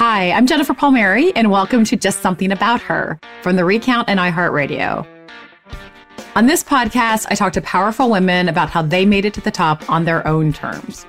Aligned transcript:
Hi, 0.00 0.32
I'm 0.32 0.46
Jennifer 0.46 0.72
Palmieri, 0.72 1.30
and 1.36 1.50
welcome 1.50 1.84
to 1.84 1.94
Just 1.94 2.22
Something 2.22 2.52
About 2.52 2.80
Her 2.80 3.20
from 3.42 3.56
the 3.56 3.66
Recount 3.66 4.08
and 4.08 4.18
iHeartRadio. 4.18 5.06
On 6.34 6.46
this 6.46 6.64
podcast, 6.64 7.26
I 7.28 7.34
talk 7.34 7.52
to 7.52 7.60
powerful 7.60 8.08
women 8.08 8.48
about 8.48 8.70
how 8.70 8.80
they 8.80 9.04
made 9.04 9.26
it 9.26 9.34
to 9.34 9.42
the 9.42 9.50
top 9.50 9.90
on 9.90 10.06
their 10.06 10.26
own 10.26 10.54
terms. 10.54 11.04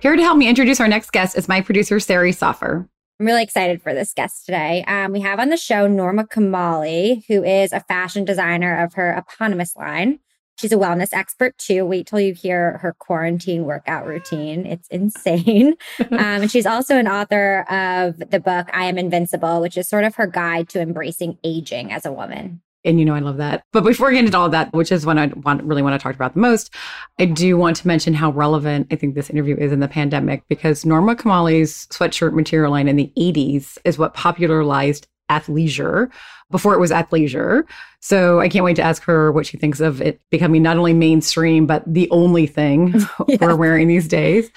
Here 0.00 0.14
to 0.14 0.22
help 0.22 0.36
me 0.36 0.46
introduce 0.46 0.78
our 0.78 0.88
next 0.88 1.10
guest 1.10 1.38
is 1.38 1.48
my 1.48 1.62
producer, 1.62 1.98
Sari 2.00 2.32
Soffer. 2.32 2.86
I'm 3.18 3.24
really 3.24 3.42
excited 3.42 3.80
for 3.80 3.94
this 3.94 4.12
guest 4.12 4.44
today. 4.44 4.84
Um, 4.86 5.12
we 5.12 5.22
have 5.22 5.40
on 5.40 5.48
the 5.48 5.56
show 5.56 5.86
Norma 5.86 6.24
Kamali, 6.24 7.22
who 7.28 7.42
is 7.42 7.72
a 7.72 7.80
fashion 7.80 8.26
designer 8.26 8.84
of 8.84 8.92
her 8.92 9.14
eponymous 9.14 9.74
line. 9.74 10.18
She's 10.58 10.72
a 10.72 10.76
wellness 10.76 11.10
expert 11.12 11.56
too. 11.56 11.84
Wait 11.84 12.06
till 12.06 12.18
you 12.18 12.34
hear 12.34 12.78
her 12.78 12.92
quarantine 12.98 13.64
workout 13.64 14.06
routine. 14.06 14.66
It's 14.66 14.88
insane. 14.88 15.74
um, 16.10 16.18
and 16.18 16.50
she's 16.50 16.66
also 16.66 16.96
an 16.96 17.06
author 17.06 17.60
of 17.70 18.18
the 18.30 18.40
book 18.40 18.68
I 18.72 18.86
Am 18.86 18.98
Invincible, 18.98 19.60
which 19.60 19.78
is 19.78 19.88
sort 19.88 20.04
of 20.04 20.16
her 20.16 20.26
guide 20.26 20.68
to 20.70 20.80
embracing 20.80 21.38
aging 21.44 21.92
as 21.92 22.04
a 22.04 22.12
woman. 22.12 22.60
And 22.84 22.98
you 22.98 23.04
know, 23.04 23.14
I 23.14 23.20
love 23.20 23.36
that. 23.36 23.64
But 23.72 23.84
before 23.84 24.08
we 24.08 24.14
get 24.14 24.24
into 24.24 24.38
all 24.38 24.46
of 24.46 24.52
that, 24.52 24.72
which 24.72 24.90
is 24.90 25.04
what 25.04 25.18
I 25.18 25.26
want, 25.26 25.62
really 25.62 25.82
want 25.82 25.98
to 25.98 26.02
talk 26.02 26.14
about 26.14 26.34
the 26.34 26.40
most, 26.40 26.74
I 27.18 27.26
do 27.26 27.56
want 27.56 27.76
to 27.76 27.86
mention 27.86 28.14
how 28.14 28.30
relevant 28.30 28.88
I 28.90 28.96
think 28.96 29.14
this 29.14 29.30
interview 29.30 29.56
is 29.56 29.72
in 29.72 29.80
the 29.80 29.88
pandemic 29.88 30.42
because 30.48 30.84
Norma 30.84 31.14
Kamali's 31.16 31.86
sweatshirt 31.88 32.32
material 32.32 32.72
line 32.72 32.88
in 32.88 32.96
the 32.96 33.12
80s 33.16 33.78
is 33.84 33.98
what 33.98 34.14
popularized 34.14 35.06
athleisure 35.30 36.10
before 36.50 36.74
it 36.74 36.80
was 36.80 36.90
athleisure. 36.90 37.64
So 38.00 38.40
I 38.40 38.48
can't 38.48 38.64
wait 38.64 38.76
to 38.76 38.82
ask 38.82 39.02
her 39.04 39.32
what 39.32 39.46
she 39.46 39.56
thinks 39.56 39.80
of 39.80 40.00
it 40.00 40.20
becoming 40.30 40.62
not 40.62 40.76
only 40.76 40.94
mainstream, 40.94 41.66
but 41.66 41.82
the 41.86 42.08
only 42.10 42.46
thing 42.46 42.94
yeah. 43.28 43.36
we're 43.40 43.56
wearing 43.56 43.88
these 43.88 44.08
days. 44.08 44.50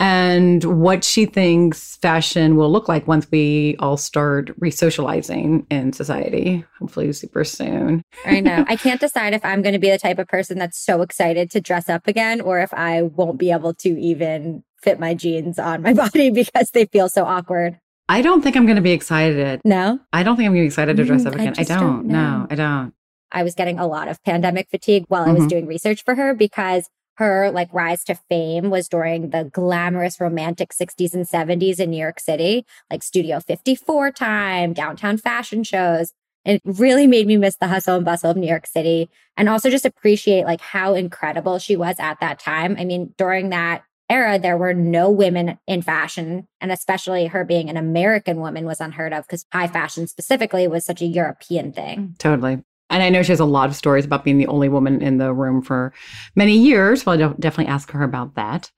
And 0.00 0.64
what 0.64 1.04
she 1.04 1.26
thinks 1.26 1.96
fashion 1.96 2.56
will 2.56 2.72
look 2.72 2.88
like 2.88 3.06
once 3.06 3.30
we 3.30 3.76
all 3.80 3.98
start 3.98 4.58
resocializing 4.58 5.66
in 5.70 5.92
society, 5.92 6.64
hopefully 6.78 7.12
super 7.12 7.44
soon. 7.44 8.02
I 8.24 8.40
know. 8.40 8.64
I 8.68 8.76
can't 8.76 8.98
decide 8.98 9.34
if 9.34 9.44
I'm 9.44 9.60
going 9.60 9.74
to 9.74 9.78
be 9.78 9.90
the 9.90 9.98
type 9.98 10.18
of 10.18 10.26
person 10.26 10.58
that's 10.58 10.78
so 10.78 11.02
excited 11.02 11.50
to 11.50 11.60
dress 11.60 11.90
up 11.90 12.08
again 12.08 12.40
or 12.40 12.60
if 12.60 12.72
I 12.72 13.02
won't 13.02 13.38
be 13.38 13.52
able 13.52 13.74
to 13.74 14.00
even 14.00 14.64
fit 14.82 14.98
my 14.98 15.12
jeans 15.12 15.58
on 15.58 15.82
my 15.82 15.92
body 15.94 16.30
because 16.30 16.70
they 16.70 16.86
feel 16.86 17.10
so 17.10 17.26
awkward. 17.26 17.78
I 18.10 18.22
don't 18.22 18.42
think 18.42 18.56
I'm 18.56 18.66
going 18.66 18.76
to 18.76 18.82
be 18.82 18.90
excited. 18.90 19.60
No, 19.64 20.00
I 20.12 20.24
don't 20.24 20.36
think 20.36 20.48
I'm 20.48 20.52
going 20.52 20.62
to 20.62 20.64
be 20.64 20.66
excited 20.66 20.96
to 20.96 21.04
dress 21.04 21.22
mm, 21.22 21.26
up 21.28 21.34
again. 21.36 21.54
I, 21.56 21.60
I 21.60 21.64
don't. 21.64 21.80
don't 21.80 22.06
no, 22.06 22.46
I 22.50 22.54
don't. 22.56 22.92
I 23.30 23.44
was 23.44 23.54
getting 23.54 23.78
a 23.78 23.86
lot 23.86 24.08
of 24.08 24.20
pandemic 24.24 24.68
fatigue 24.68 25.04
while 25.06 25.22
mm-hmm. 25.22 25.30
I 25.30 25.34
was 25.34 25.42
mm-hmm. 25.42 25.48
doing 25.48 25.66
research 25.66 26.02
for 26.02 26.16
her 26.16 26.34
because 26.34 26.90
her 27.18 27.52
like 27.52 27.68
rise 27.72 28.02
to 28.04 28.16
fame 28.16 28.68
was 28.68 28.88
during 28.88 29.30
the 29.30 29.44
glamorous 29.44 30.20
romantic 30.20 30.70
60s 30.70 31.14
and 31.14 31.24
70s 31.24 31.78
in 31.78 31.90
New 31.90 31.98
York 31.98 32.18
City, 32.18 32.66
like 32.90 33.04
Studio 33.04 33.38
54 33.38 34.10
time, 34.10 34.72
downtown 34.72 35.16
fashion 35.16 35.62
shows. 35.62 36.12
And 36.44 36.56
it 36.56 36.62
really 36.64 37.06
made 37.06 37.28
me 37.28 37.36
miss 37.36 37.56
the 37.56 37.68
hustle 37.68 37.94
and 37.94 38.04
bustle 38.04 38.30
of 38.30 38.36
New 38.36 38.48
York 38.48 38.66
City 38.66 39.08
and 39.36 39.48
also 39.48 39.70
just 39.70 39.84
appreciate 39.84 40.46
like 40.46 40.62
how 40.62 40.94
incredible 40.94 41.60
she 41.60 41.76
was 41.76 41.96
at 42.00 42.18
that 42.18 42.40
time. 42.40 42.74
I 42.76 42.84
mean, 42.84 43.14
during 43.16 43.50
that 43.50 43.84
era, 44.10 44.38
there 44.38 44.58
were 44.58 44.74
no 44.74 45.10
women 45.10 45.58
in 45.66 45.82
fashion. 45.82 46.48
And 46.60 46.72
especially 46.72 47.26
her 47.26 47.44
being 47.44 47.70
an 47.70 47.76
American 47.76 48.40
woman 48.40 48.66
was 48.66 48.80
unheard 48.80 49.12
of 49.12 49.26
because 49.26 49.46
high 49.52 49.68
fashion 49.68 50.06
specifically 50.06 50.66
was 50.68 50.84
such 50.84 51.00
a 51.00 51.06
European 51.06 51.72
thing. 51.72 52.16
Totally. 52.18 52.62
And 52.90 53.02
I 53.04 53.08
know 53.08 53.22
she 53.22 53.32
has 53.32 53.40
a 53.40 53.44
lot 53.44 53.68
of 53.68 53.76
stories 53.76 54.04
about 54.04 54.24
being 54.24 54.38
the 54.38 54.48
only 54.48 54.68
woman 54.68 55.00
in 55.00 55.18
the 55.18 55.32
room 55.32 55.62
for 55.62 55.94
many 56.34 56.56
years. 56.56 57.06
Well, 57.06 57.22
I'll 57.22 57.34
definitely 57.34 57.72
ask 57.72 57.90
her 57.92 58.02
about 58.02 58.34
that. 58.34 58.72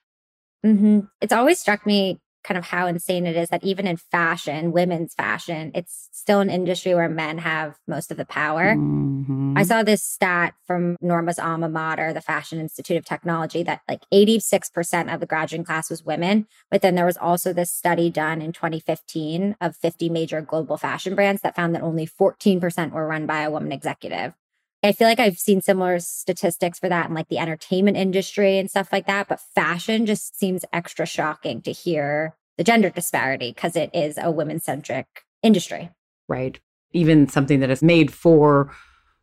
Mm-hmm. 0.65 1.01
It's 1.23 1.33
always 1.33 1.59
struck 1.59 1.87
me 1.87 2.21
kind 2.43 2.59
of 2.59 2.65
how 2.65 2.87
insane 2.87 3.27
it 3.27 3.37
is 3.37 3.49
that 3.49 3.65
even 3.65 3.87
in 3.87 3.97
fashion, 3.97 4.73
women's 4.73 5.15
fashion, 5.15 5.71
it's 5.75 6.09
still 6.13 6.41
an 6.41 6.51
industry 6.51 6.95
where 6.95 7.09
men 7.09 7.39
have 7.39 7.77
most 7.87 8.11
of 8.11 8.17
the 8.17 8.25
power. 8.25 8.75
Mm-hmm. 8.75 9.55
I 9.57 9.63
saw 9.63 9.83
this 9.83 10.03
stat 10.03 10.55
from 10.67 10.97
Norma's 11.01 11.39
alma 11.39 11.69
mater, 11.69 12.13
the 12.13 12.21
Fashion 12.21 12.61
Institute 12.61 12.97
of 12.97 13.05
Technology, 13.05 13.63
that 13.63 13.81
like 13.89 14.03
86% 14.13 15.13
of 15.13 15.21
the 15.21 15.27
graduating 15.27 15.65
class 15.65 15.91
was 15.91 16.05
women. 16.05 16.47
But 16.71 16.83
then 16.83 16.95
there 16.95 17.07
was 17.07 17.17
also 17.17 17.53
this 17.53 17.73
study 17.73 18.11
done 18.11 18.43
in 18.43 18.53
2015 18.53 19.57
of 19.61 19.77
50 19.77 20.09
major 20.09 20.41
global 20.41 20.77
fashion 20.77 21.15
brands 21.15 21.43
that 21.43 21.57
found 21.57 21.75
that 21.75 21.83
only 21.83 22.07
14% 22.07 22.93
were 22.93 23.07
run 23.07 23.27
by 23.27 23.43
a 23.43 23.51
woman 23.51 23.73
executive. 23.73 24.35
I 24.83 24.93
feel 24.93 25.07
like 25.07 25.21
I've 25.21 25.39
seen 25.39 25.61
similar 25.61 26.01
statistics 26.01 26.79
for 26.79 26.89
that 26.89 27.09
in 27.09 27.15
like 27.15 27.29
the 27.29 27.39
entertainment 27.39 27.97
industry 27.97 28.59
and 28.59 28.69
stuff 28.69 28.93
like 28.93 29.07
that. 29.07 29.29
But 29.29 29.41
fashion 29.55 30.07
just 30.07 30.39
seems 30.39 30.65
extra 30.73 31.07
shocking 31.07 31.63
to 31.63 31.73
hear 31.73 32.35
the 32.59 32.65
gender 32.65 32.91
disparity 32.91 33.53
because 33.53 33.77
it 33.77 33.91
is 33.95 34.19
a 34.21 34.31
women 34.31 34.61
centric 34.61 35.07
industry. 35.43 35.91
Right. 36.29 36.59
Even 36.93 37.29
something 37.29 37.61
that 37.61 37.71
is 37.71 37.83
made 37.83 38.13
for 38.13 38.75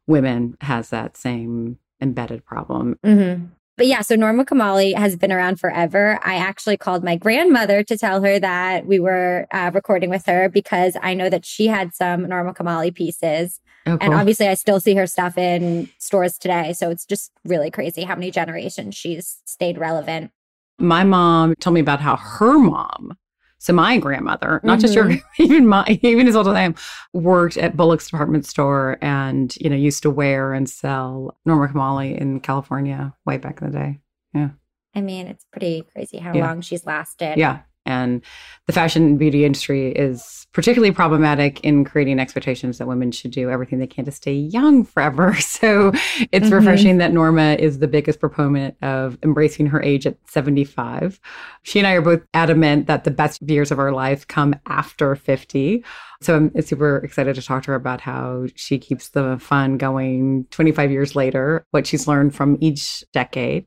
women 0.08 0.58
has 0.62 0.90
that 0.90 1.18
same 1.18 1.78
embedded 2.02 2.46
problem. 2.46 2.98
Mm-hmm. 3.06 3.46
But 3.78 3.88
yeah, 3.88 4.02
so 4.02 4.16
Norma 4.16 4.44
Kamali 4.44 4.94
has 4.94 5.16
been 5.16 5.32
around 5.32 5.58
forever. 5.58 6.20
I 6.22 6.36
actually 6.36 6.76
called 6.76 7.02
my 7.02 7.16
grandmother 7.16 7.82
to 7.84 7.98
tell 7.98 8.22
her 8.22 8.38
that 8.38 8.86
we 8.86 9.00
were 9.00 9.48
uh, 9.54 9.72
recording 9.74 10.10
with 10.10 10.26
her 10.26 10.50
because 10.50 10.98
I 11.02 11.14
know 11.14 11.30
that 11.30 11.46
she 11.46 11.68
had 11.68 11.94
some 11.94 12.28
Norma 12.28 12.54
Kamali 12.54 12.94
pieces. 12.94 13.62
Oh, 13.86 13.98
cool. 13.98 14.00
And 14.02 14.14
obviously, 14.14 14.48
I 14.48 14.54
still 14.54 14.80
see 14.80 14.96
her 14.96 15.08
stuff 15.08 15.38
in 15.38 15.90
stores 15.98 16.38
today. 16.38 16.74
So 16.74 16.90
it's 16.90 17.06
just 17.06 17.32
really 17.46 17.72
crazy 17.72 18.04
how 18.04 18.16
many 18.16 18.32
generations 18.32 18.96
she's 18.96 19.40
stayed 19.46 19.78
relevant. 19.78 20.32
My 20.78 21.04
mom 21.04 21.56
told 21.56 21.74
me 21.74 21.80
about 21.82 22.00
how 22.00 22.16
her 22.16 22.58
mom 22.58 23.18
so 23.60 23.74
my 23.74 23.98
grandmother, 23.98 24.62
not 24.64 24.78
mm-hmm. 24.78 24.82
just 24.82 24.96
your, 24.96 25.06
mm-hmm. 25.06 25.20
even 25.44 25.68
my, 25.68 26.00
even 26.02 26.28
as 26.28 26.36
old 26.36 26.48
as 26.48 26.54
I 26.54 26.62
am, 26.62 26.76
worked 27.14 27.58
at 27.58 27.76
Bullock's 27.76 28.10
department 28.10 28.46
store 28.46 28.98
and 29.02 29.56
you 29.58 29.70
know 29.70 29.76
used 29.76 30.02
to 30.04 30.10
wear 30.10 30.54
and 30.54 30.70
sell 30.70 31.38
Norma 31.46 31.68
Kamali 31.68 32.18
in 32.18 32.40
California 32.40 33.14
way 33.26 33.38
back 33.38 33.62
in 33.62 33.72
the 33.72 33.78
day. 33.78 34.00
Yeah. 34.34 34.50
I 34.96 35.02
mean, 35.02 35.28
it's 35.28 35.46
pretty 35.52 35.84
crazy 35.94 36.18
how 36.18 36.34
yeah. 36.34 36.48
long 36.48 36.62
she's 36.62 36.86
lasted. 36.86 37.38
Yeah. 37.38 37.60
And 37.90 38.22
the 38.68 38.74
fashion 38.74 39.04
and 39.04 39.20
beauty 39.20 39.46
industry 39.46 39.92
is 39.92 40.40
particularly 40.54 40.92
problematic 40.92 41.60
in 41.62 41.84
creating 41.84 42.20
expectations 42.20 42.78
that 42.78 42.88
women 42.88 43.12
should 43.12 43.32
do 43.32 43.50
everything 43.50 43.80
they 43.80 43.88
can 43.88 44.06
to 44.06 44.12
stay 44.12 44.34
young 44.34 44.84
forever. 44.84 45.36
So 45.60 45.92
it's 46.32 46.46
mm-hmm. 46.46 46.54
refreshing 46.54 46.98
that 47.00 47.12
Norma 47.12 47.56
is 47.56 47.80
the 47.80 47.88
biggest 47.88 48.20
proponent 48.20 48.76
of 48.82 49.18
embracing 49.24 49.68
her 49.68 49.82
age 49.82 50.08
at 50.08 50.16
75. 50.26 51.20
She 51.64 51.80
and 51.80 51.88
I 51.88 51.94
are 51.94 52.02
both 52.02 52.22
adamant 52.34 52.88
that 52.88 53.04
the 53.04 53.12
best 53.12 53.42
years 53.42 53.72
of 53.72 53.80
our 53.80 53.92
life 53.92 54.26
come 54.28 54.56
after 54.68 55.16
50. 55.16 55.84
So 56.22 56.36
I'm 56.36 56.62
super 56.62 56.98
excited 56.98 57.36
to 57.36 57.42
talk 57.42 57.64
to 57.64 57.72
her 57.72 57.76
about 57.76 58.00
how 58.00 58.46
she 58.56 58.78
keeps 58.78 59.10
the 59.10 59.38
fun 59.40 59.78
going 59.78 60.46
25 60.52 60.92
years 60.92 61.16
later, 61.16 61.66
what 61.72 61.88
she's 61.88 62.08
learned 62.08 62.34
from 62.36 62.58
each 62.62 63.04
decade 63.12 63.66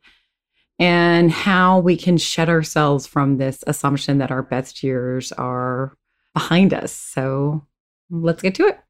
and 0.82 1.30
how 1.30 1.78
we 1.78 1.96
can 1.96 2.18
shed 2.18 2.48
ourselves 2.48 3.06
from 3.06 3.36
this 3.36 3.62
assumption 3.68 4.18
that 4.18 4.32
our 4.32 4.42
best 4.42 4.82
years 4.82 5.30
are 5.30 5.96
behind 6.34 6.74
us. 6.74 6.90
So 6.92 7.64
let's 8.10 8.42
get 8.42 8.56
to 8.56 8.66
it. 8.66 8.80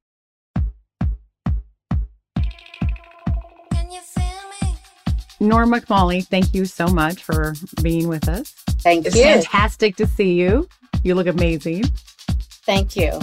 Norma 5.38 5.80
Kamali, 5.80 6.26
thank 6.26 6.54
you 6.54 6.64
so 6.64 6.86
much 6.86 7.22
for 7.22 7.54
being 7.82 8.08
with 8.08 8.26
us. 8.26 8.52
Thank 8.80 9.04
it's 9.04 9.14
you. 9.14 9.24
fantastic 9.24 9.96
to 9.96 10.06
see 10.06 10.32
you. 10.32 10.66
You 11.04 11.14
look 11.14 11.26
amazing. 11.26 11.84
Thank 12.64 12.96
you. 12.96 13.20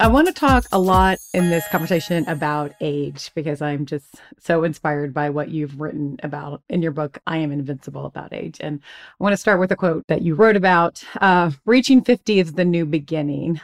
I 0.00 0.08
want 0.08 0.26
to 0.26 0.32
talk 0.32 0.64
a 0.72 0.78
lot 0.78 1.18
in 1.32 1.50
this 1.50 1.66
conversation 1.68 2.28
about 2.28 2.72
age 2.80 3.30
because 3.34 3.62
I'm 3.62 3.86
just 3.86 4.16
so 4.40 4.64
inspired 4.64 5.14
by 5.14 5.30
what 5.30 5.50
you've 5.50 5.80
written 5.80 6.18
about 6.22 6.62
in 6.68 6.82
your 6.82 6.90
book, 6.90 7.18
I 7.28 7.38
Am 7.38 7.52
Invincible 7.52 8.04
About 8.04 8.32
Age. 8.32 8.58
And 8.60 8.80
I 9.20 9.22
want 9.22 9.34
to 9.34 9.36
start 9.36 9.60
with 9.60 9.70
a 9.70 9.76
quote 9.76 10.04
that 10.08 10.22
you 10.22 10.34
wrote 10.34 10.56
about 10.56 11.04
uh, 11.20 11.52
reaching 11.64 12.02
50 12.02 12.40
is 12.40 12.52
the 12.54 12.64
new 12.64 12.86
beginning. 12.86 13.60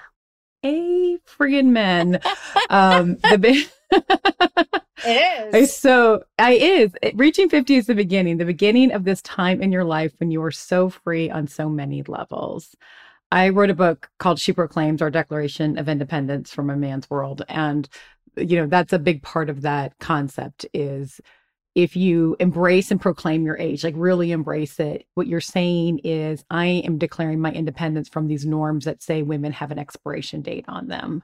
A 0.64 1.18
friggin' 1.26 1.70
men. 1.70 2.20
um, 2.70 3.16
the 3.16 3.68
it 5.04 5.54
is. 5.54 5.76
So 5.76 6.22
I 6.38 6.52
is 6.52 6.92
reaching 7.14 7.48
50 7.48 7.74
is 7.74 7.86
the 7.86 7.94
beginning, 7.94 8.36
the 8.36 8.44
beginning 8.44 8.92
of 8.92 9.02
this 9.02 9.20
time 9.22 9.60
in 9.60 9.72
your 9.72 9.84
life 9.84 10.12
when 10.18 10.30
you 10.30 10.42
are 10.44 10.52
so 10.52 10.90
free 10.90 11.28
on 11.28 11.48
so 11.48 11.68
many 11.68 12.04
levels. 12.04 12.76
I 13.32 13.50
wrote 13.50 13.70
a 13.70 13.74
book 13.74 14.10
called 14.18 14.40
She 14.40 14.52
Proclaims 14.52 15.00
Our 15.00 15.10
Declaration 15.10 15.78
of 15.78 15.88
Independence 15.88 16.52
from 16.52 16.68
a 16.68 16.76
Man's 16.76 17.08
World. 17.08 17.42
And, 17.48 17.88
you 18.36 18.56
know, 18.56 18.66
that's 18.66 18.92
a 18.92 18.98
big 18.98 19.22
part 19.22 19.48
of 19.48 19.62
that 19.62 19.98
concept 20.00 20.66
is 20.74 21.20
if 21.76 21.94
you 21.94 22.36
embrace 22.40 22.90
and 22.90 23.00
proclaim 23.00 23.44
your 23.44 23.56
age, 23.56 23.84
like 23.84 23.94
really 23.96 24.32
embrace 24.32 24.80
it, 24.80 25.06
what 25.14 25.28
you're 25.28 25.40
saying 25.40 26.00
is, 26.02 26.44
I 26.50 26.66
am 26.66 26.98
declaring 26.98 27.40
my 27.40 27.52
independence 27.52 28.08
from 28.08 28.26
these 28.26 28.44
norms 28.44 28.84
that 28.86 29.02
say 29.02 29.22
women 29.22 29.52
have 29.52 29.70
an 29.70 29.78
expiration 29.78 30.42
date 30.42 30.64
on 30.66 30.88
them. 30.88 31.22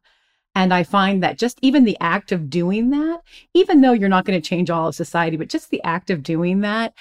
And 0.54 0.72
I 0.72 0.84
find 0.84 1.22
that 1.22 1.38
just 1.38 1.58
even 1.60 1.84
the 1.84 1.98
act 2.00 2.30
of 2.30 2.48
doing 2.48 2.90
that, 2.90 3.22
even 3.52 3.80
though 3.80 3.92
you're 3.92 4.08
not 4.08 4.24
going 4.24 4.40
to 4.40 4.48
change 4.48 4.70
all 4.70 4.88
of 4.88 4.94
society, 4.94 5.36
but 5.36 5.48
just 5.48 5.70
the 5.70 5.82
act 5.82 6.10
of 6.10 6.22
doing 6.22 6.60
that, 6.60 6.94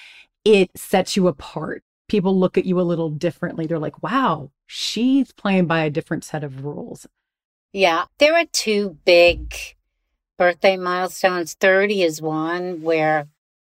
it 0.44 0.70
sets 0.76 1.16
you 1.16 1.28
apart 1.28 1.82
people 2.08 2.38
look 2.38 2.56
at 2.56 2.64
you 2.64 2.80
a 2.80 2.82
little 2.82 3.10
differently. 3.10 3.66
They're 3.66 3.78
like, 3.78 4.02
wow, 4.02 4.50
she's 4.66 5.32
playing 5.32 5.66
by 5.66 5.80
a 5.80 5.90
different 5.90 6.24
set 6.24 6.44
of 6.44 6.64
rules. 6.64 7.06
Yeah, 7.72 8.06
there 8.18 8.34
are 8.34 8.46
two 8.52 8.98
big 9.04 9.54
birthday 10.38 10.76
milestones. 10.76 11.54
30 11.54 12.02
is 12.02 12.22
one 12.22 12.82
where 12.82 13.28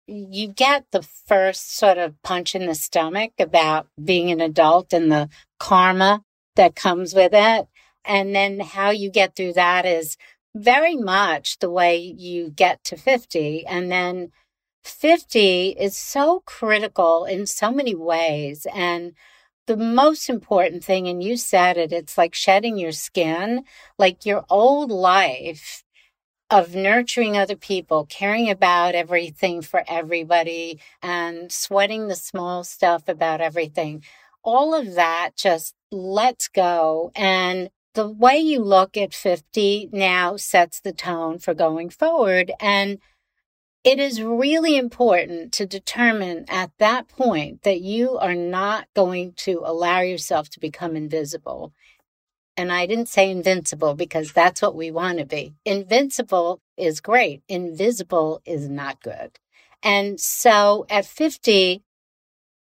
you 0.08 0.48
get 0.48 0.86
the 0.92 1.02
first 1.02 1.76
sort 1.76 1.98
of 1.98 2.22
punch 2.24 2.56
in 2.56 2.66
the 2.66 2.76
stomach 2.76 3.32
about 3.40 3.88
being 4.04 4.32
an 4.32 4.42
adult 4.42 4.94
and 4.94 5.12
the 5.12 5.30
karma 5.60 6.24
that 6.56 6.76
comes 6.76 7.14
with 7.14 7.32
it. 7.34 7.68
And 8.06 8.34
then 8.34 8.60
how 8.60 8.90
you 8.90 9.12
get 9.12 9.36
through 9.36 9.54
that 9.54 9.86
is 9.86 10.18
very 10.56 10.96
much 10.96 11.60
the 11.60 11.70
way 11.70 11.98
you 11.98 12.50
get 12.50 12.84
to 12.86 12.98
50. 12.98 13.66
And 13.68 13.92
then 13.92 14.32
50 14.90 15.70
is 15.70 15.96
so 15.96 16.42
critical 16.46 17.26
in 17.26 17.46
so 17.46 17.72
many 17.72 17.96
ways. 17.96 18.68
And 18.74 19.14
the 19.68 19.78
most 19.78 20.30
important 20.30 20.84
thing, 20.84 21.08
and 21.08 21.22
you 21.22 21.38
said 21.38 21.78
it, 21.78 21.94
it's 21.94 22.18
like 22.18 22.34
shedding 22.34 22.78
your 22.78 22.92
skin, 22.92 23.64
like 23.98 24.26
your 24.26 24.46
old 24.50 24.92
life 24.92 25.84
of 26.50 26.74
nurturing 26.74 27.38
other 27.38 27.56
people, 27.56 28.08
caring 28.08 28.50
about 28.50 28.96
everything 28.96 29.62
for 29.62 29.84
everybody, 29.88 30.80
and 31.02 31.52
sweating 31.52 32.08
the 32.08 32.16
small 32.16 32.64
stuff 32.64 33.08
about 33.08 33.42
everything. 33.42 34.04
All 34.44 34.74
of 34.74 34.96
that 34.96 35.32
just 35.36 35.76
lets 35.92 36.48
go. 36.48 37.12
And 37.16 37.70
the 37.94 38.10
way 38.10 38.38
you 38.38 38.62
look 38.62 38.98
at 38.98 39.14
50 39.14 39.90
now 39.92 40.38
sets 40.38 40.80
the 40.80 40.94
tone 40.94 41.38
for 41.38 41.54
going 41.54 41.90
forward. 41.90 42.52
And 42.60 43.00
it 43.84 44.00
is 44.00 44.22
really 44.22 44.76
important 44.76 45.54
to 45.54 45.66
determine 45.66 46.46
at 46.50 46.72
that 46.80 47.08
point 47.08 47.62
that 47.64 47.82
you 47.82 48.18
are 48.18 48.36
not 48.36 48.88
going 48.96 49.34
to 49.34 49.62
allow 49.66 50.02
yourself 50.02 50.50
to 50.50 50.60
become 50.60 50.96
invisible. 50.96 51.74
And 52.58 52.74
I 52.74 52.86
didn't 52.86 53.08
say 53.08 53.32
invincible 53.32 53.96
because 53.96 54.34
that's 54.34 54.62
what 54.62 54.76
we 54.76 54.92
want 54.92 55.20
to 55.20 55.26
be. 55.26 55.56
Invincible 55.64 56.62
is 56.76 57.00
great, 57.00 57.42
invisible 57.48 58.42
is 58.46 58.68
not 58.68 59.02
good. 59.02 59.40
And 59.82 60.20
so 60.20 60.86
at 60.90 61.06
50, 61.06 61.82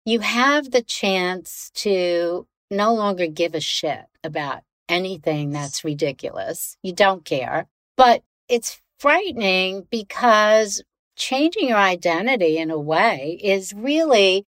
you 0.06 0.20
have 0.20 0.70
the 0.70 0.82
chance 0.82 1.70
to 1.74 2.46
no 2.70 2.94
longer 2.94 3.26
give 3.26 3.54
a 3.54 3.60
shit 3.60 4.06
about 4.24 4.62
anything 4.88 5.50
that's 5.50 5.84
ridiculous. 5.84 6.78
You 6.82 6.94
don't 6.94 7.24
care. 7.24 7.66
But 7.98 8.22
it's 8.48 8.80
frightening 8.98 9.86
because 9.90 10.82
changing 11.22 11.69
your 11.69 11.78
identity 11.78 12.58
in 12.58 12.69
a 12.69 12.78
way 12.78 13.38
is 13.40 13.72
really 13.72 14.44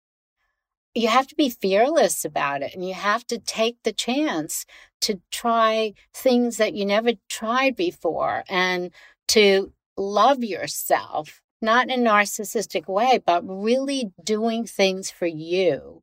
you 0.96 1.10
have 1.10 1.28
to 1.28 1.36
be 1.36 1.50
fearless 1.50 2.24
about 2.24 2.62
it 2.62 2.74
and 2.74 2.88
you 2.88 2.94
have 2.94 3.28
to 3.28 3.38
take 3.38 3.76
the 3.84 3.92
chance 3.92 4.66
to 5.02 5.20
try 5.32 5.94
things 6.14 6.56
that 6.58 6.74
you 6.74 6.86
never 6.86 7.12
tried 7.30 7.76
before 7.76 8.46
and 8.48 8.90
to 9.28 9.74
love 9.98 10.46
yourself 10.46 11.42
not 11.62 11.90
in 11.90 12.08
a 12.08 12.10
narcissistic 12.10 12.88
way 12.88 13.20
but 13.26 13.44
really 13.46 14.14
doing 14.24 14.66
things 14.66 15.12
for 15.12 15.28
you. 15.28 16.02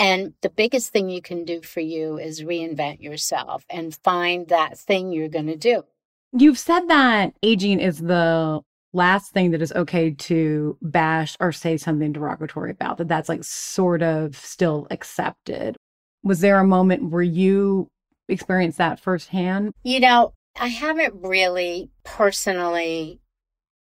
And 0.00 0.34
the 0.42 0.50
biggest 0.50 0.92
thing 0.92 1.08
you 1.08 1.22
can 1.22 1.44
do 1.44 1.62
for 1.62 1.80
you 1.80 2.18
is 2.18 2.42
reinvent 2.42 3.00
yourself 3.00 3.64
and 3.70 3.94
find 3.94 4.48
that 4.48 4.76
thing 4.78 5.12
you're 5.12 5.28
going 5.28 5.46
to 5.46 5.56
do. 5.56 5.84
You've 6.32 6.58
said 6.58 6.88
that 6.88 7.34
aging 7.42 7.78
is 7.78 7.98
the 7.98 8.62
last 8.96 9.32
thing 9.32 9.50
that 9.52 9.62
is 9.62 9.72
okay 9.72 10.10
to 10.10 10.76
bash 10.82 11.36
or 11.40 11.52
say 11.52 11.76
something 11.76 12.12
derogatory 12.12 12.70
about 12.70 12.98
that 12.98 13.08
that's 13.08 13.28
like 13.28 13.44
sort 13.44 14.02
of 14.02 14.36
still 14.36 14.86
accepted. 14.90 15.76
Was 16.22 16.40
there 16.40 16.58
a 16.58 16.66
moment 16.66 17.10
where 17.10 17.22
you 17.22 17.88
experienced 18.28 18.78
that 18.78 18.98
firsthand? 18.98 19.72
You 19.84 20.00
know 20.00 20.32
i 20.58 20.68
haven't 20.68 21.14
really 21.14 21.90
personally 22.04 23.20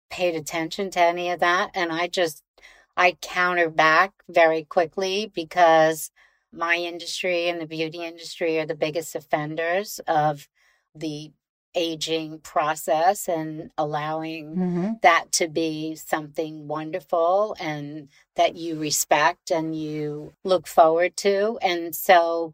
paid 0.09 0.35
attention 0.35 0.89
to 0.91 0.99
any 0.99 1.29
of 1.29 1.39
that 1.39 1.71
and 1.73 1.91
i 1.91 2.07
just 2.07 2.41
i 2.95 3.15
counter 3.21 3.69
back 3.69 4.11
very 4.29 4.63
quickly 4.63 5.31
because 5.33 6.11
my 6.51 6.75
industry 6.75 7.49
and 7.49 7.59
the 7.59 7.65
beauty 7.65 8.03
industry 8.03 8.59
are 8.59 8.65
the 8.65 8.75
biggest 8.75 9.15
offenders 9.15 9.99
of 10.07 10.47
the 10.95 11.31
aging 11.75 12.39
process 12.39 13.27
and 13.27 13.71
allowing 13.77 14.55
mm-hmm. 14.55 14.91
that 15.01 15.31
to 15.31 15.47
be 15.47 15.95
something 15.95 16.67
wonderful 16.67 17.55
and 17.59 18.09
that 18.35 18.55
you 18.55 18.79
respect 18.79 19.51
and 19.51 19.75
you 19.75 20.33
look 20.43 20.67
forward 20.67 21.15
to. 21.17 21.57
And 21.61 21.95
so 21.95 22.53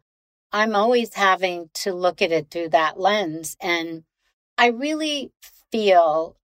I'm 0.52 0.74
always 0.74 1.14
having 1.14 1.70
to 1.74 1.92
look 1.92 2.22
at 2.22 2.32
it 2.32 2.50
through 2.50 2.70
that 2.70 2.98
lens. 2.98 3.56
And 3.60 4.04
I 4.58 4.66
really 4.68 5.32
feel 5.70 6.36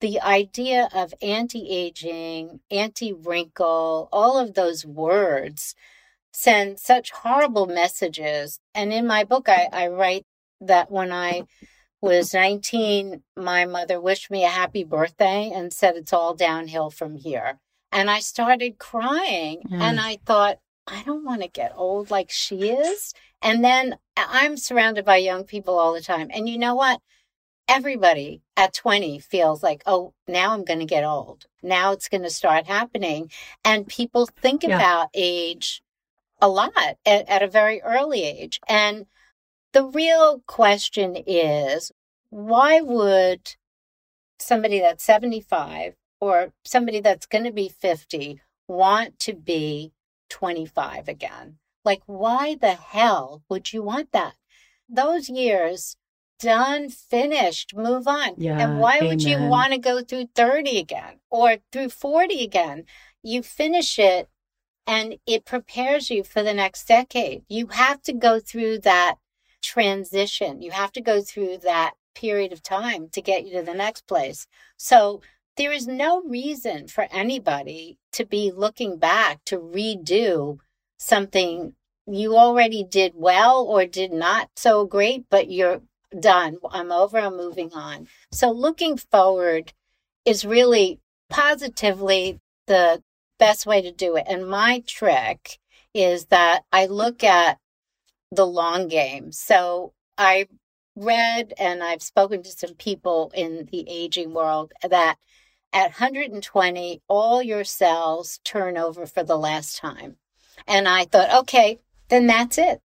the 0.00 0.20
idea 0.20 0.88
of 0.92 1.14
anti 1.22 1.70
aging, 1.70 2.60
anti 2.70 3.12
wrinkle, 3.12 4.08
all 4.12 4.38
of 4.38 4.54
those 4.54 4.84
words 4.84 5.74
send 6.32 6.80
such 6.80 7.12
horrible 7.12 7.66
messages. 7.66 8.58
And 8.74 8.92
in 8.92 9.06
my 9.06 9.24
book, 9.24 9.48
I, 9.48 9.68
I 9.72 9.86
write 9.86 10.26
that 10.60 10.90
when 10.90 11.12
I 11.12 11.44
was 12.04 12.34
19, 12.34 13.22
my 13.36 13.64
mother 13.64 14.00
wished 14.00 14.30
me 14.30 14.44
a 14.44 14.48
happy 14.48 14.84
birthday 14.84 15.50
and 15.52 15.72
said 15.72 15.96
it's 15.96 16.12
all 16.12 16.34
downhill 16.34 16.90
from 16.90 17.16
here. 17.16 17.58
And 17.90 18.10
I 18.10 18.20
started 18.20 18.78
crying 18.78 19.62
mm. 19.70 19.80
and 19.80 19.98
I 19.98 20.18
thought, 20.26 20.58
I 20.86 21.02
don't 21.04 21.24
want 21.24 21.40
to 21.42 21.48
get 21.48 21.72
old 21.74 22.10
like 22.10 22.30
she 22.30 22.68
is. 22.68 23.14
And 23.40 23.64
then 23.64 23.96
I'm 24.16 24.56
surrounded 24.56 25.04
by 25.04 25.16
young 25.16 25.44
people 25.44 25.78
all 25.78 25.94
the 25.94 26.02
time. 26.02 26.28
And 26.30 26.48
you 26.48 26.58
know 26.58 26.74
what? 26.74 27.00
Everybody 27.68 28.42
at 28.56 28.74
20 28.74 29.18
feels 29.20 29.62
like, 29.62 29.82
oh, 29.86 30.12
now 30.28 30.52
I'm 30.52 30.64
going 30.64 30.80
to 30.80 30.84
get 30.84 31.04
old. 31.04 31.46
Now 31.62 31.92
it's 31.92 32.10
going 32.10 32.24
to 32.24 32.30
start 32.30 32.66
happening. 32.66 33.30
And 33.64 33.88
people 33.88 34.26
think 34.26 34.62
yeah. 34.62 34.76
about 34.76 35.08
age 35.14 35.82
a 36.42 36.48
lot 36.48 36.72
at, 36.76 37.28
at 37.28 37.42
a 37.42 37.48
very 37.48 37.80
early 37.80 38.24
age. 38.24 38.60
And 38.68 39.06
the 39.74 39.84
real 39.84 40.42
question 40.46 41.16
is 41.26 41.90
why 42.34 42.80
would 42.80 43.54
somebody 44.40 44.80
that's 44.80 45.04
75 45.04 45.94
or 46.20 46.52
somebody 46.64 46.98
that's 46.98 47.26
going 47.26 47.44
to 47.44 47.52
be 47.52 47.68
50 47.68 48.40
want 48.66 49.20
to 49.20 49.34
be 49.34 49.92
25 50.30 51.06
again? 51.06 51.58
Like, 51.84 52.02
why 52.06 52.56
the 52.56 52.72
hell 52.72 53.44
would 53.48 53.72
you 53.72 53.84
want 53.84 54.10
that? 54.10 54.34
Those 54.88 55.28
years 55.28 55.96
done, 56.40 56.88
finished, 56.88 57.72
move 57.76 58.08
on. 58.08 58.34
Yeah, 58.36 58.58
and 58.58 58.80
why 58.80 58.96
amen. 58.96 59.08
would 59.10 59.22
you 59.22 59.38
want 59.38 59.72
to 59.72 59.78
go 59.78 60.02
through 60.02 60.30
30 60.34 60.76
again 60.76 61.20
or 61.30 61.58
through 61.70 61.90
40 61.90 62.42
again? 62.42 62.84
You 63.22 63.44
finish 63.44 63.96
it 63.96 64.28
and 64.88 65.18
it 65.24 65.44
prepares 65.44 66.10
you 66.10 66.24
for 66.24 66.42
the 66.42 66.52
next 66.52 66.88
decade. 66.88 67.44
You 67.48 67.68
have 67.68 68.02
to 68.02 68.12
go 68.12 68.40
through 68.40 68.80
that 68.80 69.18
transition. 69.62 70.62
You 70.62 70.72
have 70.72 70.90
to 70.92 71.00
go 71.00 71.22
through 71.22 71.58
that 71.58 71.94
period 72.14 72.52
of 72.52 72.62
time 72.62 73.08
to 73.12 73.22
get 73.22 73.44
you 73.44 73.52
to 73.58 73.62
the 73.62 73.74
next 73.74 74.06
place. 74.06 74.46
So 74.76 75.20
there 75.56 75.72
is 75.72 75.86
no 75.86 76.22
reason 76.22 76.88
for 76.88 77.06
anybody 77.10 77.98
to 78.12 78.24
be 78.24 78.52
looking 78.54 78.98
back 78.98 79.44
to 79.46 79.58
redo 79.58 80.58
something 80.98 81.74
you 82.06 82.36
already 82.36 82.84
did 82.84 83.12
well 83.14 83.62
or 83.62 83.86
did 83.86 84.12
not 84.12 84.50
so 84.56 84.84
great, 84.84 85.24
but 85.30 85.50
you're 85.50 85.80
done. 86.18 86.58
I'm 86.70 86.92
over, 86.92 87.18
I'm 87.18 87.36
moving 87.36 87.72
on. 87.72 88.08
So 88.30 88.50
looking 88.50 88.96
forward 88.96 89.72
is 90.24 90.44
really 90.44 91.00
positively 91.30 92.40
the 92.66 93.02
best 93.38 93.66
way 93.66 93.82
to 93.82 93.92
do 93.92 94.16
it. 94.16 94.24
And 94.28 94.48
my 94.48 94.82
trick 94.86 95.58
is 95.92 96.26
that 96.26 96.62
I 96.72 96.86
look 96.86 97.22
at 97.24 97.58
the 98.30 98.46
long 98.46 98.88
game. 98.88 99.32
So 99.32 99.92
I 100.18 100.46
read 100.96 101.52
and 101.58 101.82
I've 101.82 102.02
spoken 102.02 102.42
to 102.42 102.50
some 102.50 102.74
people 102.74 103.32
in 103.34 103.68
the 103.70 103.84
aging 103.88 104.32
world 104.32 104.72
that 104.88 105.16
at 105.72 105.90
120, 106.00 107.02
all 107.08 107.42
your 107.42 107.64
cells 107.64 108.38
turn 108.44 108.78
over 108.78 109.06
for 109.06 109.24
the 109.24 109.36
last 109.36 109.76
time. 109.76 110.16
And 110.68 110.86
I 110.86 111.04
thought, 111.04 111.42
okay, 111.42 111.80
then 112.08 112.26
that's 112.26 112.58
it. 112.58 112.80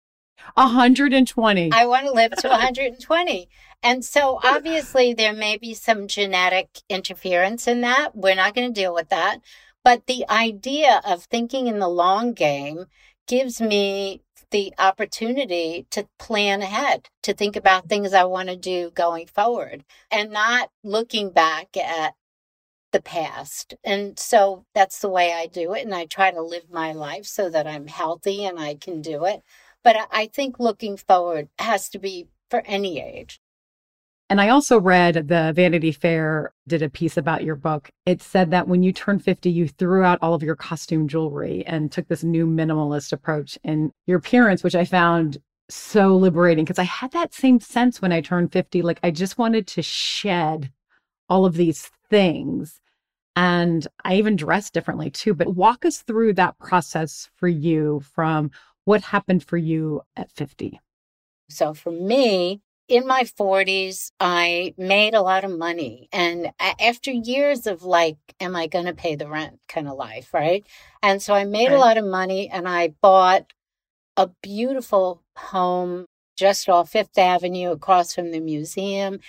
120. 0.56 1.72
I 1.72 1.86
want 1.86 2.08
to 2.08 2.12
live 2.12 2.32
to 2.38 2.48
120. 2.50 3.50
And 3.84 4.04
so 4.04 4.40
obviously 4.44 5.14
there 5.14 5.34
may 5.34 5.58
be 5.58 5.74
some 5.74 6.08
genetic 6.08 6.82
interference 6.90 7.68
in 7.68 7.82
that. 7.82 8.16
We're 8.16 8.36
not 8.36 8.56
going 8.56 8.74
to 8.74 8.82
deal 8.82 8.94
with 8.94 9.10
that. 9.10 9.40
But 9.84 10.08
the 10.08 10.26
idea 10.30 11.02
of 11.06 11.24
thinking 11.24 11.68
in 11.68 11.80
the 11.80 11.88
long 11.88 12.34
game 12.34 12.86
gives 13.28 13.62
me 13.62 14.24
the 14.52 14.74
opportunity 14.80 15.86
to 15.92 16.08
plan 16.18 16.62
ahead, 16.62 17.10
to 17.24 17.34
think 17.34 17.56
about 17.56 17.88
things 17.88 18.14
I 18.14 18.24
want 18.24 18.50
to 18.50 18.56
do 18.56 18.92
going 18.92 19.28
forward 19.28 19.84
and 20.12 20.32
not 20.32 20.70
looking 20.84 21.32
back 21.32 21.76
at 21.78 22.14
the 22.92 23.02
past. 23.02 23.76
And 23.84 24.18
so 24.18 24.66
that's 24.74 25.00
the 25.00 25.10
way 25.10 25.34
I 25.34 25.48
do 25.48 25.74
it. 25.74 25.86
And 25.86 25.94
I 25.94 26.06
try 26.06 26.32
to 26.32 26.42
live 26.42 26.70
my 26.72 26.92
life 26.92 27.26
so 27.26 27.50
that 27.50 27.68
I'm 27.68 27.88
healthy 27.88 28.46
and 28.46 28.60
I 28.60 28.76
can 28.76 29.02
do 29.02 29.26
it. 29.26 29.44
But 29.84 30.08
I 30.12 30.28
think 30.28 30.60
looking 30.60 30.98
forward 30.98 31.50
has 31.60 31.90
to 31.90 32.00
be 32.00 32.28
for 32.50 32.62
any 32.66 33.00
age. 33.02 33.40
And 34.30 34.40
I 34.40 34.50
also 34.50 34.80
read 34.80 35.28
the 35.28 35.52
Vanity 35.56 35.92
Fair 35.92 36.54
did 36.68 36.84
a 36.84 36.90
piece 36.90 37.18
about 37.18 37.44
your 37.44 37.56
book. 37.56 37.90
It 38.06 38.22
said 38.22 38.52
that 38.52 38.68
when 38.68 38.84
you 38.84 38.94
turned 38.94 39.24
50, 39.24 39.50
you 39.50 39.68
threw 39.68 40.04
out 40.04 40.20
all 40.22 40.36
of 40.36 40.44
your 40.44 40.56
costume 40.56 41.08
jewelry 41.08 41.66
and 41.66 41.92
took 41.92 42.08
this 42.08 42.24
new 42.24 42.46
minimalist 42.46 43.12
approach 43.12 43.58
in 43.64 43.92
your 44.06 44.20
appearance, 44.20 44.64
which 44.64 44.76
I 44.76 44.86
found 44.86 45.40
so 45.68 46.16
liberating 46.16 46.64
because 46.64 46.78
I 46.78 46.84
had 46.84 47.12
that 47.12 47.34
same 47.34 47.60
sense 47.60 48.02
when 48.02 48.12
I 48.12 48.22
turned 48.22 48.52
50. 48.52 48.84
Like 48.84 49.00
I 49.02 49.10
just 49.10 49.40
wanted 49.40 49.66
to 49.68 49.82
shed 49.82 50.72
all 51.28 51.46
of 51.46 51.56
these 51.56 51.90
things. 52.10 52.80
And 53.36 53.88
I 54.04 54.16
even 54.16 54.36
dressed 54.36 54.74
differently 54.74 55.10
too. 55.10 55.34
But 55.34 55.56
walk 55.56 55.86
us 55.86 56.04
through 56.04 56.34
that 56.34 56.60
process 56.60 57.30
for 57.36 57.48
you 57.48 58.02
from 58.14 58.52
what 58.86 59.02
happened 59.02 59.44
for 59.44 59.58
you 59.58 60.02
at 60.16 60.32
50. 60.32 60.80
So 61.50 61.74
for 61.74 61.92
me, 61.92 62.62
in 62.90 63.06
my 63.06 63.24
40s, 63.24 64.12
I 64.20 64.74
made 64.78 65.14
a 65.14 65.22
lot 65.22 65.44
of 65.44 65.58
money. 65.58 66.10
And 66.12 66.52
after 66.60 67.12
years 67.12 67.68
of 67.68 67.84
like, 67.84 68.18
am 68.40 68.56
I 68.56 68.66
going 68.66 68.86
to 68.86 68.94
pay 68.94 69.16
the 69.16 69.30
rent 69.30 69.60
kind 69.70 69.88
of 69.88 69.96
life, 69.96 70.34
right? 70.34 70.66
And 71.04 71.22
so 71.22 71.36
I 71.36 71.46
made 71.46 71.70
right. 71.70 71.76
a 71.76 71.80
lot 71.80 71.98
of 71.98 72.06
money 72.06 72.50
and 72.50 72.68
I 72.68 72.96
bought 73.02 73.54
a 74.18 74.32
beautiful 74.42 75.22
home 75.38 76.06
just 76.36 76.68
off 76.68 76.90
Fifth 76.90 77.18
Avenue 77.18 77.72
across 77.72 78.16
from 78.16 78.32
the 78.32 78.40
museum. 78.40 79.20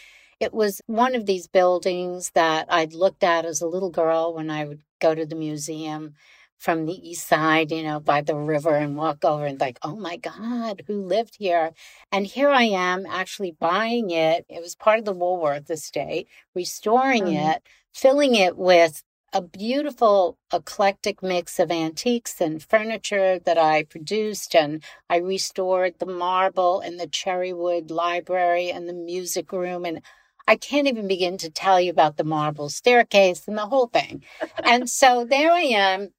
It 0.41 0.55
was 0.55 0.81
one 0.87 1.15
of 1.15 1.27
these 1.27 1.47
buildings 1.47 2.31
that 2.31 2.67
I'd 2.71 2.95
looked 2.95 3.23
at 3.23 3.45
as 3.45 3.61
a 3.61 3.69
little 3.69 3.91
girl 3.91 4.33
when 4.35 4.49
I 4.49 4.65
would 4.65 4.81
go 5.01 5.15
to 5.15 5.27
the 5.27 5.37
museum 5.37 6.15
from 6.61 6.85
the 6.85 7.09
east 7.11 7.27
side, 7.27 7.73
you 7.73 7.83
know, 7.83 7.99
by 7.99 8.21
the 8.21 8.37
river 8.37 8.77
and 8.77 8.95
walk 8.95 9.25
over 9.25 9.47
and 9.47 9.59
like, 9.59 9.79
oh 9.83 9.97
my 9.97 10.19
God, 10.19 10.83
who 10.87 11.03
lived 11.03 11.37
here? 11.39 11.73
And 12.13 12.27
here 12.27 12.51
I 12.51 12.65
am 12.65 13.07
actually 13.07 13.57
buying 13.59 14.11
it. 14.11 14.45
It 14.47 14.61
was 14.61 14.77
part 14.77 14.99
of 14.99 15.07
the 15.07 15.15
Woolworth 15.15 15.71
estate, 15.71 16.29
restoring 16.55 17.25
mm-hmm. 17.25 17.51
it, 17.53 17.63
filling 17.95 18.35
it 18.35 18.59
with 18.59 19.03
a 19.33 19.41
beautiful 19.41 20.37
eclectic 20.53 21.23
mix 21.23 21.59
of 21.59 21.71
antiques 21.71 22.43
and 22.43 22.63
furniture 22.63 23.39
that 23.39 23.57
I 23.57 23.85
produced 23.85 24.55
and 24.55 24.85
I 25.09 25.17
restored 25.17 25.95
the 25.99 26.07
marble 26.07 26.81
and 26.81 27.01
the 27.01 27.07
cherrywood 27.07 27.91
library 27.91 28.71
and 28.71 28.87
the 28.87 28.93
music 28.93 29.51
room 29.51 29.87
and 29.87 30.03
I 30.47 30.57
can't 30.57 30.89
even 30.89 31.07
begin 31.07 31.39
to 31.39 31.49
tell 31.49 31.81
you 31.81 31.91
about 31.91 32.17
the 32.17 32.25
marble 32.25 32.69
staircase 32.69 33.47
and 33.47 33.57
the 33.57 33.67
whole 33.67 33.87
thing. 33.87 34.25
and 34.65 34.91
so 34.91 35.25
there 35.25 35.53
I 35.53 35.61
am 35.61 36.11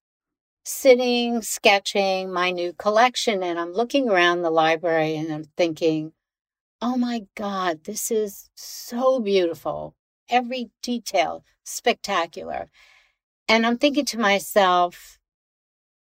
sitting, 0.64 1.42
sketching 1.42 2.32
my 2.32 2.52
new 2.52 2.74
collection, 2.74 3.44
and 3.44 3.60
I'm 3.60 3.74
looking 3.74 4.10
around 4.10 4.42
the 4.42 4.52
library 4.52 5.16
and 5.16 5.32
I'm 5.32 5.46
thinking, 5.58 6.14
oh 6.82 6.98
my 6.98 7.24
God, 7.36 7.84
this 7.84 8.12
is 8.12 8.50
so 8.56 9.20
beautiful. 9.20 9.96
Every 10.30 10.70
detail 10.82 11.44
spectacular. 11.64 12.70
And 13.48 13.66
I'm 13.66 13.78
thinking 13.78 14.06
to 14.06 14.20
myself, 14.20 15.20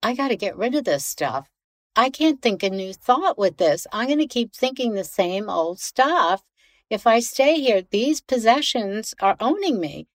I 0.04 0.16
got 0.16 0.30
to 0.30 0.36
get 0.36 0.58
rid 0.58 0.76
of 0.76 0.86
this 0.86 1.06
stuff. 1.06 1.50
I 1.96 2.10
can't 2.10 2.42
think 2.42 2.64
a 2.64 2.70
new 2.70 2.94
thought 2.94 3.38
with 3.38 3.58
this. 3.58 3.86
I'm 3.92 4.08
going 4.08 4.20
to 4.20 4.28
keep 4.28 4.54
thinking 4.54 4.94
the 4.94 5.04
same 5.04 5.50
old 5.50 5.80
stuff. 5.80 6.44
If 6.90 7.06
I 7.06 7.20
stay 7.20 7.60
here, 7.60 7.82
these 7.90 8.22
possessions 8.22 9.14
are 9.22 9.36
owning 9.40 9.80
me. 9.80 10.08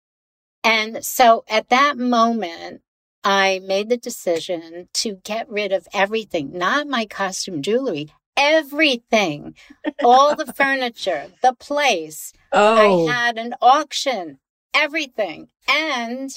And 0.63 1.05
so 1.05 1.45
at 1.49 1.69
that 1.69 1.99
moment, 1.99 2.83
I 3.25 3.61
made 3.65 3.89
the 3.89 3.97
decision 3.97 4.89
to 4.93 5.17
get 5.25 5.49
rid 5.49 5.73
of 5.73 5.89
everything, 5.95 6.53
not 6.53 6.87
my 6.87 7.07
costume 7.07 7.63
jewelry, 7.63 8.13
everything, 8.37 9.55
all 10.03 10.37
the 10.37 10.53
furniture, 10.57 11.29
the 11.43 11.55
place. 11.55 12.35
Oh. 12.53 13.09
I 13.09 13.13
had 13.13 13.39
an 13.39 13.55
auction, 13.63 14.39
everything. 14.75 15.49
And 15.67 16.31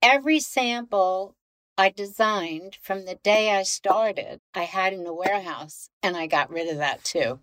every 0.00 0.40
sample 0.40 1.36
I 1.76 1.90
designed 1.90 2.78
from 2.82 3.04
the 3.04 3.16
day 3.16 3.50
I 3.50 3.62
started, 3.62 4.40
I 4.54 4.62
had 4.62 4.94
in 4.94 5.04
the 5.04 5.14
warehouse, 5.14 5.90
and 6.02 6.16
I 6.16 6.26
got 6.26 6.50
rid 6.50 6.68
of 6.70 6.78
that 6.78 7.04
too. 7.04 7.40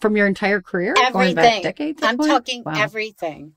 From 0.00 0.16
your 0.16 0.26
entire 0.26 0.60
career? 0.60 0.94
Everything. 0.98 1.62
decades 1.62 2.02
I'm 2.02 2.18
point? 2.18 2.30
talking 2.30 2.62
wow. 2.64 2.74
everything. 2.76 3.54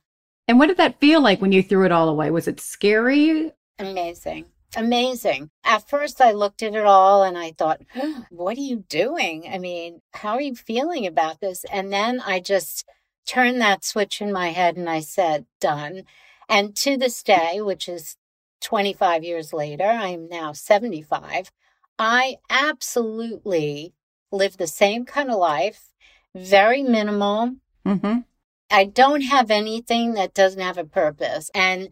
And 0.48 0.60
what 0.60 0.68
did 0.68 0.78
that 0.78 1.00
feel 1.00 1.22
like 1.22 1.42
when 1.42 1.52
you 1.52 1.64
threw 1.64 1.86
it 1.86 1.92
all 1.92 2.08
away? 2.08 2.30
Was 2.30 2.48
it 2.48 2.62
scary? 2.62 3.52
Amazing. 3.80 4.46
Amazing. 4.76 5.50
At 5.64 5.88
first, 5.88 6.20
I 6.20 6.32
looked 6.32 6.62
at 6.62 6.76
it 6.76 6.86
all 6.86 7.24
and 7.24 7.38
I 7.38 7.52
thought, 7.52 7.82
what 8.30 8.58
are 8.58 8.62
you 8.62 8.84
doing? 8.90 9.50
I 9.52 9.58
mean, 9.58 10.02
how 10.14 10.34
are 10.34 10.42
you 10.42 10.56
feeling 10.56 11.06
about 11.06 11.40
this? 11.40 11.66
And 11.72 11.94
then 11.94 12.20
I 12.20 12.40
just 12.40 12.86
turned 13.26 13.62
that 13.62 13.86
switch 13.86 14.22
in 14.22 14.32
my 14.32 14.50
head 14.50 14.76
and 14.76 14.90
I 14.90 15.00
said, 15.00 15.46
done. 15.62 16.04
And 16.50 16.76
to 16.78 16.98
this 16.98 17.24
day, 17.24 17.62
which 17.62 17.88
is 17.88 18.18
25 18.62 19.24
years 19.24 19.54
later, 19.54 19.86
I'm 19.86 20.28
now 20.28 20.52
75, 20.52 21.52
I 21.98 22.38
absolutely 22.50 23.94
live 24.32 24.58
the 24.58 24.68
same 24.68 25.06
kind 25.06 25.30
of 25.30 25.38
life, 25.38 25.94
very 26.36 26.84
minimal. 26.84 27.56
Mm-hmm. 27.86 28.20
I 28.70 28.86
don't 28.86 29.22
have 29.22 29.52
anything 29.52 30.14
that 30.14 30.34
doesn't 30.34 30.62
have 30.62 30.78
a 30.78 30.84
purpose. 30.84 31.50
And 31.54 31.90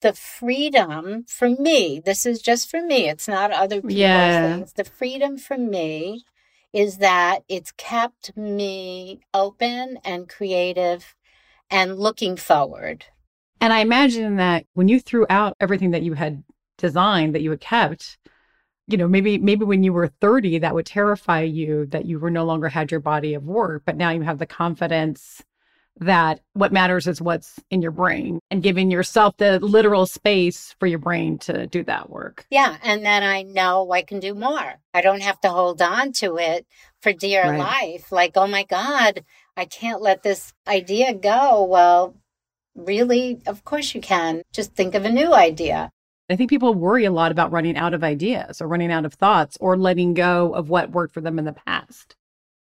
the 0.00 0.12
freedom 0.12 1.24
for 1.28 1.50
me, 1.50 2.00
this 2.04 2.26
is 2.26 2.40
just 2.40 2.70
for 2.70 2.82
me, 2.82 3.08
it's 3.08 3.28
not 3.28 3.52
other 3.52 3.76
people's 3.76 3.94
yeah. 3.94 4.56
things. 4.56 4.72
The 4.72 4.84
freedom 4.84 5.38
for 5.38 5.58
me 5.58 6.24
is 6.72 6.98
that 6.98 7.40
it's 7.48 7.72
kept 7.72 8.36
me 8.36 9.20
open 9.34 9.98
and 10.04 10.28
creative 10.28 11.14
and 11.70 11.98
looking 11.98 12.36
forward. 12.36 13.06
And 13.60 13.72
I 13.72 13.80
imagine 13.80 14.36
that 14.36 14.66
when 14.74 14.88
you 14.88 15.00
threw 15.00 15.26
out 15.28 15.56
everything 15.60 15.90
that 15.90 16.02
you 16.02 16.14
had 16.14 16.42
designed 16.78 17.34
that 17.34 17.42
you 17.42 17.50
had 17.50 17.60
kept, 17.60 18.18
you 18.86 18.96
know, 18.96 19.06
maybe 19.06 19.38
maybe 19.38 19.64
when 19.64 19.82
you 19.82 19.92
were 19.92 20.08
30 20.08 20.60
that 20.60 20.74
would 20.74 20.86
terrify 20.86 21.42
you 21.42 21.86
that 21.86 22.06
you 22.06 22.18
were 22.18 22.30
no 22.30 22.44
longer 22.44 22.68
had 22.68 22.90
your 22.90 23.00
body 23.00 23.34
of 23.34 23.44
work, 23.44 23.82
but 23.84 23.96
now 23.96 24.10
you 24.10 24.22
have 24.22 24.38
the 24.38 24.46
confidence 24.46 25.42
that 25.98 26.40
what 26.54 26.72
matters 26.72 27.06
is 27.06 27.20
what's 27.20 27.60
in 27.70 27.82
your 27.82 27.90
brain 27.90 28.40
and 28.50 28.62
giving 28.62 28.90
yourself 28.90 29.36
the 29.36 29.58
literal 29.58 30.06
space 30.06 30.74
for 30.78 30.86
your 30.86 30.98
brain 30.98 31.38
to 31.38 31.66
do 31.66 31.84
that 31.84 32.08
work. 32.08 32.46
Yeah. 32.50 32.76
And 32.82 33.04
then 33.04 33.22
I 33.22 33.42
know 33.42 33.90
I 33.92 34.02
can 34.02 34.18
do 34.18 34.34
more. 34.34 34.76
I 34.94 35.00
don't 35.02 35.22
have 35.22 35.40
to 35.42 35.50
hold 35.50 35.82
on 35.82 36.12
to 36.14 36.38
it 36.38 36.66
for 37.02 37.12
dear 37.12 37.42
right. 37.42 37.58
life. 37.58 38.10
Like, 38.12 38.32
oh 38.36 38.46
my 38.46 38.64
God, 38.64 39.24
I 39.56 39.66
can't 39.66 40.00
let 40.00 40.22
this 40.22 40.54
idea 40.66 41.12
go. 41.12 41.64
Well, 41.64 42.16
really, 42.74 43.42
of 43.46 43.64
course 43.64 43.94
you 43.94 44.00
can. 44.00 44.42
Just 44.52 44.74
think 44.74 44.94
of 44.94 45.04
a 45.04 45.12
new 45.12 45.34
idea. 45.34 45.90
I 46.30 46.36
think 46.36 46.48
people 46.48 46.74
worry 46.74 47.04
a 47.04 47.10
lot 47.10 47.32
about 47.32 47.50
running 47.50 47.76
out 47.76 47.92
of 47.92 48.04
ideas 48.04 48.60
or 48.60 48.68
running 48.68 48.92
out 48.92 49.04
of 49.04 49.14
thoughts 49.14 49.58
or 49.60 49.76
letting 49.76 50.14
go 50.14 50.54
of 50.54 50.70
what 50.70 50.92
worked 50.92 51.12
for 51.12 51.20
them 51.20 51.40
in 51.40 51.44
the 51.44 51.52
past. 51.52 52.14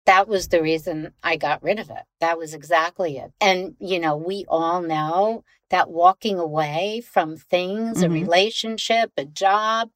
That 0.05 0.27
was 0.27 0.49
the 0.49 0.61
reason 0.61 1.13
I 1.23 1.35
got 1.35 1.63
rid 1.63 1.79
of 1.79 1.89
it. 1.89 2.03
That 2.19 2.37
was 2.37 2.53
exactly 2.53 3.17
it. 3.17 3.31
And, 3.41 3.75
you 3.79 3.99
know, 3.99 4.15
we 4.15 4.45
all 4.47 4.81
know 4.81 5.43
that 5.71 5.89
walking 5.89 6.37
away 6.37 7.01
from 7.01 7.37
things, 7.37 7.97
mm-hmm. 7.97 8.11
a 8.11 8.13
relationship, 8.13 9.11
a 9.17 9.25
job, 9.25 9.89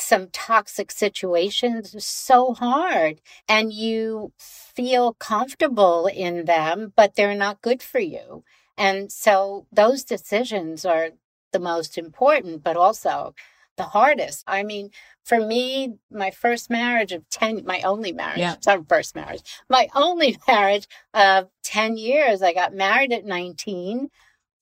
some 0.00 0.28
toxic 0.28 0.90
situations 0.92 1.94
is 1.94 2.06
so 2.06 2.54
hard 2.54 3.20
and 3.48 3.72
you 3.72 4.32
feel 4.38 5.14
comfortable 5.14 6.06
in 6.06 6.44
them, 6.44 6.92
but 6.94 7.16
they're 7.16 7.34
not 7.34 7.62
good 7.62 7.82
for 7.82 7.98
you. 7.98 8.44
And 8.76 9.10
so 9.10 9.66
those 9.72 10.04
decisions 10.04 10.84
are 10.84 11.10
the 11.52 11.58
most 11.58 11.98
important, 11.98 12.62
but 12.62 12.76
also 12.76 13.34
the 13.78 13.84
hardest. 13.84 14.44
I 14.46 14.62
mean, 14.62 14.90
for 15.24 15.40
me, 15.40 15.94
my 16.10 16.30
first 16.30 16.68
marriage 16.68 17.12
of 17.12 17.28
10, 17.30 17.64
my 17.64 17.80
only 17.82 18.12
marriage, 18.12 18.38
yeah. 18.38 18.56
sorry, 18.60 18.82
first 18.88 19.14
marriage, 19.14 19.42
my 19.70 19.88
only 19.94 20.36
marriage 20.48 20.86
of 21.14 21.48
10 21.64 21.96
years, 21.96 22.42
I 22.42 22.52
got 22.52 22.74
married 22.74 23.12
at 23.12 23.24
19, 23.24 24.10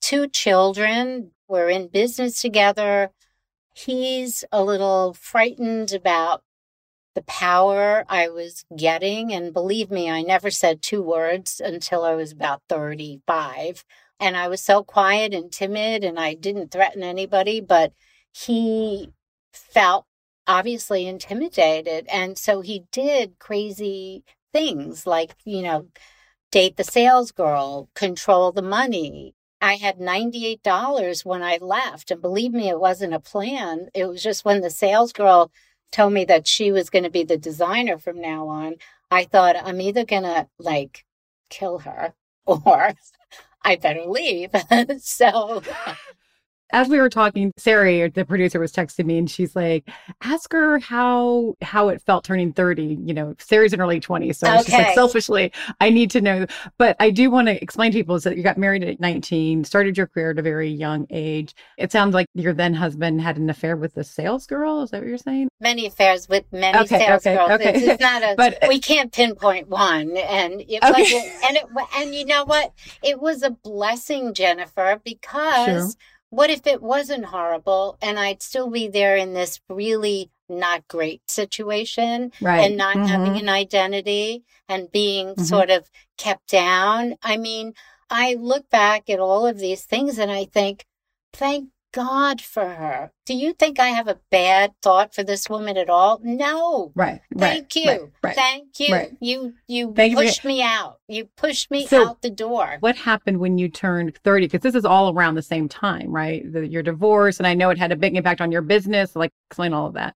two 0.01 0.29
children, 0.29 1.33
we're 1.49 1.69
in 1.69 1.89
business 1.89 2.41
together. 2.41 3.11
He's 3.75 4.45
a 4.53 4.65
little 4.65 5.15
frightened 5.15 5.93
about 5.93 6.43
the 7.15 7.23
power 7.23 8.05
I 8.09 8.29
was 8.29 8.65
getting. 8.77 9.33
And 9.33 9.53
believe 9.53 9.91
me, 9.91 10.09
I 10.11 10.23
never 10.23 10.51
said 10.51 10.83
two 10.83 11.03
words 11.03 11.61
until 11.65 12.05
I 12.05 12.15
was 12.15 12.33
about 12.33 12.63
35. 12.69 13.85
And 14.21 14.37
I 14.37 14.49
was 14.49 14.63
so 14.63 14.83
quiet 14.83 15.35
and 15.35 15.51
timid 15.51 16.05
and 16.05 16.19
I 16.19 16.35
didn't 16.35 16.71
threaten 16.71 17.03
anybody, 17.03 17.61
but 17.61 17.93
he 18.45 19.13
felt 19.53 20.05
obviously 20.47 21.07
intimidated. 21.07 22.07
And 22.09 22.39
so 22.39 22.61
he 22.61 22.85
did 22.93 23.39
crazy 23.39 24.25
things 24.53 25.07
like, 25.07 25.35
you 25.45 25.63
know, 25.63 25.89
date 26.53 26.77
the 26.77 26.85
sales 26.85 27.33
girl, 27.33 27.89
control 27.95 28.53
the 28.53 28.63
money, 28.63 29.35
I 29.61 29.75
had 29.77 29.99
$98 29.99 31.25
when 31.25 31.43
I 31.43 31.59
left. 31.61 32.11
And 32.11 32.21
believe 32.21 32.53
me, 32.53 32.69
it 32.69 32.79
wasn't 32.79 33.15
a 33.15 33.21
plan. 33.21 33.89
It 33.95 34.05
was 34.07 34.23
just 34.23 34.45
when 34.45 34.61
the 34.61 34.71
sales 34.71 35.13
girl 35.13 35.51
told 35.91 36.13
me 36.13 36.25
that 36.27 36.47
she 36.47 36.71
was 36.71 36.91
going 36.91 37.05
to 37.05 37.11
be 37.11 37.25
the 37.25 37.39
designer 37.39 37.99
from 37.99 38.21
now 38.21 38.49
on. 38.49 38.77
I 39.11 39.25
thought 39.25 39.57
I'm 39.57 39.81
either 39.81 40.05
going 40.05 40.25
to 40.25 40.47
like 40.59 41.05
kill 41.49 41.79
her 41.81 42.13
or 42.47 42.93
I 43.63 43.77
better 43.77 44.05
leave. 44.05 44.51
so 44.99 45.63
as 46.71 46.89
we 46.89 46.99
were 46.99 47.09
talking, 47.09 47.53
Sarah, 47.57 48.11
the 48.11 48.25
producer, 48.25 48.59
was 48.59 48.73
texting 48.73 49.07
me, 49.07 49.19
and 49.19 49.31
she's 49.31 49.55
like, 49.55 49.89
"Ask 50.23 50.53
her 50.53 50.79
how 50.79 51.55
how 51.63 51.89
it 51.89 52.03
felt 52.03 52.25
turning 52.25 52.53
thirty. 52.53 52.99
You 53.05 53.15
know, 53.15 53.35
Sarah's 53.39 53.73
in 53.73 53.79
her 53.79 53.87
late 53.87 54.03
twenties, 54.03 54.39
so 54.39 54.49
okay. 54.49 54.63
she's 54.63 54.73
like, 54.73 54.95
selfishly, 54.95 55.53
I 55.81 55.91
need 55.91 56.11
to 56.13 56.21
know. 56.21 56.47
But 56.79 56.97
I 56.99 57.11
do 57.11 57.31
want 57.31 57.49
to 57.49 57.63
explain 57.63 57.93
to 57.93 57.99
people 57.99 58.17
is 58.17 58.25
that 58.25 58.37
you 58.37 58.43
got 58.43 58.59
married 58.59 58.83
at 58.83 58.99
nineteen, 58.99 59.65
started 59.65 59.97
your 59.97 60.09
career 60.09 60.33
at 60.33 60.39
a 60.39 60.43
very 60.43 60.69
young 60.69 61.07
age. 61.11 61.55
It 61.79 61.93
sounds 61.93 62.15
like 62.15 62.27
your 62.35 62.53
then 62.53 62.75
husband 62.75 63.21
had 63.21 63.37
an 63.37 63.49
affair 63.49 63.77
with 63.77 63.95
the 63.95 64.05
sales 64.05 64.47
girl. 64.47 64.83
Is 64.83 64.91
that 64.91 65.01
what 65.01 65.09
you're 65.09 65.19
saying? 65.19 65.49
Many 65.61 65.87
affairs 65.87 66.29
with 66.29 66.45
many 66.53 66.79
okay, 66.79 66.99
sales 66.99 67.27
okay, 67.27 67.37
girls. 67.37 67.51
Okay. 67.53 67.75
It's, 67.75 67.87
it's 67.87 68.01
not 68.01 68.23
a. 68.23 68.35
but 68.37 68.63
uh 68.65 68.67
we 68.69 68.81
can't 68.81 69.13
pinpoint 69.13 69.69
one, 69.69 70.17
and 70.17 70.61
it 70.63 70.83
okay. 70.83 71.03
wasn't. 71.03 71.45
And 71.45 71.57
it 71.57 71.65
and 71.97 72.15
you 72.15 72.25
know 72.25 72.45
what? 72.45 72.73
It 73.05 73.21
was 73.21 73.43
a 73.43 73.51
blessing, 73.51 74.35
Jennifer, 74.35 75.01
because. 75.05 75.93
Sure 75.93 76.03
what 76.37 76.51
if 76.51 76.67
it 76.67 76.83
wasn't 76.83 77.25
horrible 77.25 77.97
and 78.03 78.19
I'd 78.19 78.43
still 78.43 78.69
be 78.69 78.89
there 78.89 79.17
in 79.17 79.33
this 79.33 79.59
really 79.71 80.31
not 80.51 80.87
great 80.87 81.31
situation 81.31 82.31
right. 82.43 82.59
and 82.59 82.77
not 82.77 82.95
mm-hmm. 82.97 83.07
having 83.07 83.37
an 83.39 83.49
identity 83.49 84.45
and 84.69 84.93
being 84.93 85.29
mm-hmm. 85.29 85.43
sort 85.43 85.71
of 85.71 85.91
kept 86.19 86.51
down? 86.51 87.15
I 87.23 87.39
mean, 87.39 87.73
I 88.11 88.35
look 88.35 88.69
back 88.69 89.09
at 89.09 89.19
all 89.19 89.47
of 89.47 89.59
these 89.59 89.87
things 89.87 90.19
and 90.19 90.31
I 90.31 90.45
think, 90.45 90.85
thank 91.33 91.71
God 91.97 92.43
for 92.43 92.69
her. 92.69 93.11
Do 93.25 93.33
you 93.33 93.55
think 93.55 93.81
I 93.81 93.87
have 93.87 94.07
a 94.07 94.21
bad 94.31 94.75
thought 94.83 95.15
for 95.15 95.23
this 95.23 95.49
woman 95.49 95.79
at 95.79 95.89
all? 95.89 96.21
No. 96.23 96.93
Right. 96.95 97.23
Thank 97.35 97.63
right, 97.75 97.77
you. 97.77 97.91
Right, 97.91 98.01
right, 98.23 98.35
Thank 98.35 98.79
you. 98.79 98.95
Right. 98.95 99.17
You 99.19 99.55
you 99.67 99.95
Thank 99.95 100.15
pushed 100.15 100.45
you 100.45 100.49
me 100.49 100.63
out. 100.63 100.99
You 101.09 101.31
pushed 101.39 101.71
me 101.71 101.87
so 101.87 102.09
out 102.09 102.21
the 102.21 102.29
door. 102.29 102.77
What 102.81 102.97
happened 102.97 103.39
when 103.39 103.57
you 103.57 103.71
turned 103.71 104.15
30? 104.15 104.45
Because 104.45 104.61
this 104.61 104.75
is 104.75 104.85
all 104.85 105.15
around 105.15 105.37
the 105.37 105.43
same 105.43 105.71
time, 105.71 106.13
right? 106.13 106.53
The, 106.53 106.69
your 106.69 106.83
divorce, 106.83 107.39
and 107.39 107.47
I 107.47 107.55
know 107.55 107.71
it 107.71 107.79
had 107.79 107.93
a 107.93 107.97
big 107.97 108.15
impact 108.15 108.43
on 108.43 108.53
your 108.53 108.61
business. 108.61 109.17
Like 109.17 109.31
explain 109.49 109.73
all 109.73 109.87
of 109.87 109.95
that. 109.95 110.15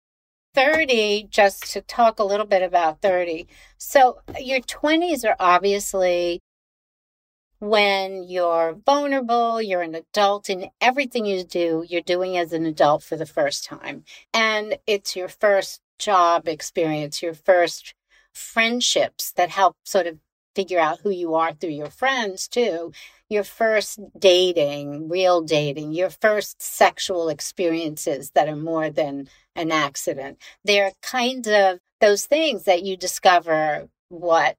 30, 0.54 1.28
just 1.30 1.72
to 1.74 1.80
talk 1.82 2.18
a 2.18 2.24
little 2.24 2.46
bit 2.46 2.62
about 2.62 3.00
30. 3.02 3.46
So 3.76 4.18
your 4.40 4.58
20s 4.58 5.24
are 5.24 5.36
obviously 5.38 6.40
when 7.60 8.22
you're 8.22 8.78
vulnerable, 8.86 9.60
you're 9.60 9.82
an 9.82 9.94
adult, 9.94 10.48
and 10.48 10.68
everything 10.80 11.26
you 11.26 11.44
do, 11.44 11.84
you're 11.88 12.00
doing 12.02 12.36
as 12.36 12.52
an 12.52 12.66
adult 12.66 13.02
for 13.02 13.16
the 13.16 13.26
first 13.26 13.64
time. 13.64 14.04
And 14.32 14.78
it's 14.86 15.16
your 15.16 15.28
first 15.28 15.80
job 15.98 16.46
experience, 16.46 17.22
your 17.22 17.34
first 17.34 17.94
friendships 18.32 19.32
that 19.32 19.50
help 19.50 19.76
sort 19.84 20.06
of 20.06 20.18
figure 20.54 20.78
out 20.78 21.00
who 21.02 21.10
you 21.10 21.34
are 21.34 21.52
through 21.52 21.70
your 21.70 21.90
friends, 21.90 22.48
too. 22.48 22.92
Your 23.28 23.44
first 23.44 24.00
dating, 24.18 25.08
real 25.08 25.42
dating, 25.42 25.92
your 25.92 26.10
first 26.10 26.62
sexual 26.62 27.28
experiences 27.28 28.30
that 28.34 28.48
are 28.48 28.56
more 28.56 28.90
than 28.90 29.28
an 29.54 29.70
accident. 29.70 30.38
They're 30.64 30.92
kind 31.02 31.46
of 31.46 31.80
those 32.00 32.26
things 32.26 32.64
that 32.64 32.82
you 32.82 32.96
discover 32.96 33.88
what 34.08 34.56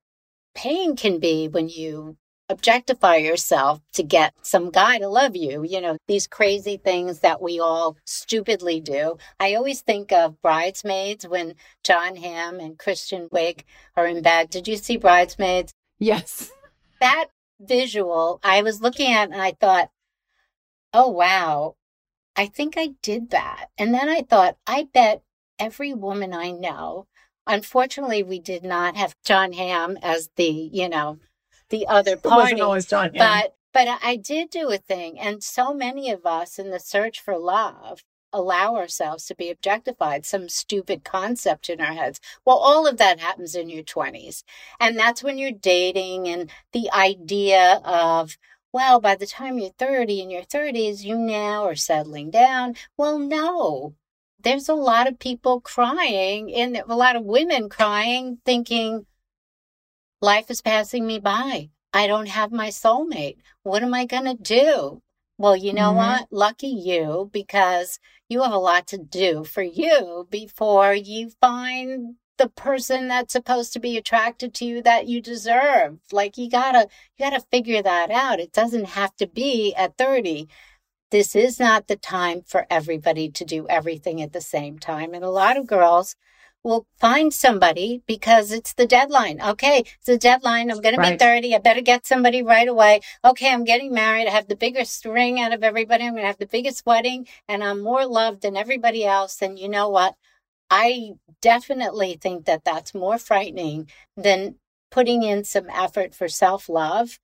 pain 0.54 0.96
can 0.96 1.20
be 1.20 1.48
when 1.48 1.70
you 1.70 2.18
objectify 2.50 3.18
yourself 3.18 3.82
to 3.94 4.04
get 4.04 4.34
some 4.42 4.72
guy 4.72 4.98
to 4.98 5.08
love 5.08 5.36
you. 5.36 5.64
You 5.64 5.82
know, 5.82 5.98
these 6.08 6.28
crazy 6.28 6.78
things 6.78 7.20
that 7.20 7.42
we 7.42 7.60
all 7.60 7.98
stupidly 8.06 8.80
do. 8.80 9.18
I 9.40 9.54
always 9.54 9.82
think 9.82 10.12
of 10.12 10.42
Bridesmaids 10.42 11.28
when 11.28 11.56
Jon 11.84 12.16
Hamm 12.16 12.60
and 12.60 12.78
Kristen 12.78 13.30
Wiig 13.30 13.64
are 13.96 14.08
in 14.08 14.22
bed. 14.22 14.50
Did 14.50 14.68
you 14.68 14.78
see 14.78 14.98
Bridesmaids? 14.98 15.74
Yes. 16.00 16.52
That 17.00 17.28
visual 17.60 18.40
I 18.44 18.62
was 18.62 18.82
looking 18.82 19.12
at 19.14 19.32
and 19.32 19.42
I 19.42 19.52
thought, 19.52 19.90
oh, 20.94 21.10
wow, 21.10 21.76
I 22.36 22.48
think 22.48 22.76
I 22.78 22.96
did 23.02 23.30
that. 23.30 23.68
And 23.78 23.94
then 23.94 24.10
I 24.10 24.22
thought, 24.22 24.58
I 24.66 24.88
bet 24.92 25.22
every 25.60 25.94
woman 25.94 26.34
I 26.34 26.52
know 26.52 27.08
Unfortunately, 27.50 28.22
we 28.22 28.40
did 28.40 28.64
not 28.64 28.96
have 28.96 29.16
Jon 29.26 29.54
Hamm 29.54 29.98
as 30.04 30.30
the, 30.36 30.70
you 30.72 30.88
know, 30.88 31.18
the 31.70 31.88
other 31.88 32.18
party. 32.18 32.36
It 32.36 32.44
wasn't 32.44 32.62
always 32.62 32.86
Jon. 32.86 33.12
But 33.16 33.56
but 33.74 33.88
I 34.02 34.16
did 34.16 34.50
do 34.50 34.72
a 34.72 34.78
thing, 34.78 35.20
and 35.20 35.44
so 35.44 35.74
many 35.74 36.10
of 36.10 36.26
us 36.26 36.58
in 36.58 36.72
the 36.72 36.80
search 36.80 37.20
for 37.20 37.38
love 37.38 38.04
allow 38.32 38.76
ourselves 38.76 39.26
to 39.26 39.36
be 39.36 39.50
objectified, 39.50 40.26
some 40.26 40.50
stupid 40.50 41.04
concept 41.04 41.70
in 41.70 41.82
our 41.82 41.94
heads. 41.94 42.20
Well, 42.46 42.58
all 42.58 42.88
of 42.88 42.98
that 42.98 43.20
happens 43.20 43.56
in 43.56 43.70
your 43.70 43.84
20s. 43.84 44.44
And 44.80 44.98
that's 44.98 45.24
when 45.24 45.38
you're 45.38 45.52
dating 45.52 46.28
and 46.28 46.50
the 46.72 46.92
idea 46.92 47.82
of, 47.84 48.38
well, 48.72 49.00
by 49.00 49.16
the 49.16 49.26
time 49.26 49.58
you're 49.58 49.72
30 49.72 50.22
in 50.22 50.30
your 50.30 50.44
30s, 50.44 51.04
you 51.04 51.18
now 51.18 51.64
are 51.64 51.76
settling 51.76 52.30
down. 52.30 52.76
Well, 52.98 53.18
no. 53.18 53.96
There's 54.42 54.70
a 54.70 54.74
lot 54.74 55.08
of 55.08 55.20
people 55.20 55.60
crying 55.60 56.54
and 56.54 56.78
a 56.78 56.96
lot 56.96 57.16
of 57.16 57.26
women 57.26 57.68
crying, 57.68 58.40
thinking, 58.46 59.06
Life 60.22 60.52
is 60.52 60.62
passing 60.62 61.08
me 61.08 61.20
by. 61.20 61.70
I 61.94 62.06
don't 62.06 62.28
have 62.28 62.52
my 62.52 62.68
soulmate. 62.68 63.38
What 63.64 63.84
am 63.84 63.94
I 63.94 64.06
going 64.06 64.26
to 64.26 64.36
do? 64.36 65.02
Well, 65.38 65.56
you 65.56 65.72
know 65.72 65.90
mm-hmm. 65.90 65.98
what? 65.98 66.28
Lucky 66.30 66.68
you, 66.68 67.30
because 67.32 68.00
you 68.28 68.44
have 68.44 68.52
a 68.52 68.58
lot 68.58 68.86
to 68.88 68.98
do 68.98 69.46
for 69.46 69.64
you 69.64 70.28
before 70.30 70.94
you 70.94 71.32
find 71.40 72.16
the 72.38 72.50
person 72.50 73.08
that's 73.08 73.32
supposed 73.32 73.72
to 73.74 73.80
be 73.80 73.98
attracted 73.98 74.54
to 74.56 74.66
you 74.66 74.82
that 74.82 75.08
you 75.08 75.22
deserve. 75.22 76.00
Like 76.12 76.38
you 76.38 76.50
gotta, 76.50 76.90
you 77.18 77.26
gotta 77.26 77.46
figure 77.50 77.82
that 77.82 78.12
out. 78.12 78.42
It 78.42 78.52
doesn't 78.52 78.90
have 78.90 79.16
to 79.18 79.28
be 79.28 79.74
at 79.76 79.98
30. 79.98 80.50
This 81.12 81.34
is 81.34 81.62
not 81.62 81.88
the 81.88 81.96
time 81.96 82.42
for 82.46 82.68
everybody 82.70 83.30
to 83.32 83.46
do 83.46 83.68
everything 83.70 84.22
at 84.22 84.34
the 84.34 84.42
same 84.42 84.80
time. 84.80 85.14
And 85.14 85.24
a 85.24 85.30
lot 85.30 85.56
of 85.56 85.66
girls 85.66 86.16
will 86.64 86.86
find 86.98 87.34
somebody 87.34 88.02
because 88.06 88.52
it's 88.52 88.74
the 88.74 88.86
deadline. 88.86 89.42
Okay, 89.42 89.80
it's 89.80 90.06
the 90.06 90.18
deadline. 90.18 90.70
I'm 90.70 90.82
going 90.82 90.98
right. 90.98 91.12
to 91.12 91.18
be 91.18 91.18
30. 91.18 91.56
I 91.56 91.60
better 91.60 91.82
get 91.82 92.06
somebody 92.06 92.44
right 92.44 92.68
away. 92.68 93.02
Okay, 93.24 93.52
I'm 93.52 93.64
getting 93.64 93.94
married. 93.94 94.28
I 94.28 94.32
have 94.32 94.48
the 94.48 94.56
biggest 94.56 95.06
ring 95.06 95.40
out 95.40 95.54
of 95.54 95.64
everybody. 95.64 96.04
I'm 96.04 96.14
going 96.14 96.24
to 96.24 96.28
have 96.28 96.38
the 96.38 96.46
biggest 96.46 96.86
wedding 96.86 97.28
and 97.48 97.64
I'm 97.64 97.82
more 97.82 98.06
loved 98.06 98.42
than 98.42 98.58
everybody 98.58 99.06
else. 99.06 99.42
And 99.42 99.58
you 99.58 99.70
know 99.70 99.90
what? 99.90 100.16
I 100.70 101.14
definitely 101.42 102.18
think 102.22 102.46
that 102.46 102.64
that's 102.64 102.94
more 102.94 103.18
frightening 103.18 103.90
than 104.16 104.56
putting 104.92 105.24
in 105.24 105.44
some 105.44 105.70
effort 105.70 106.14
for 106.14 106.28
self 106.28 106.70
love 106.70 107.20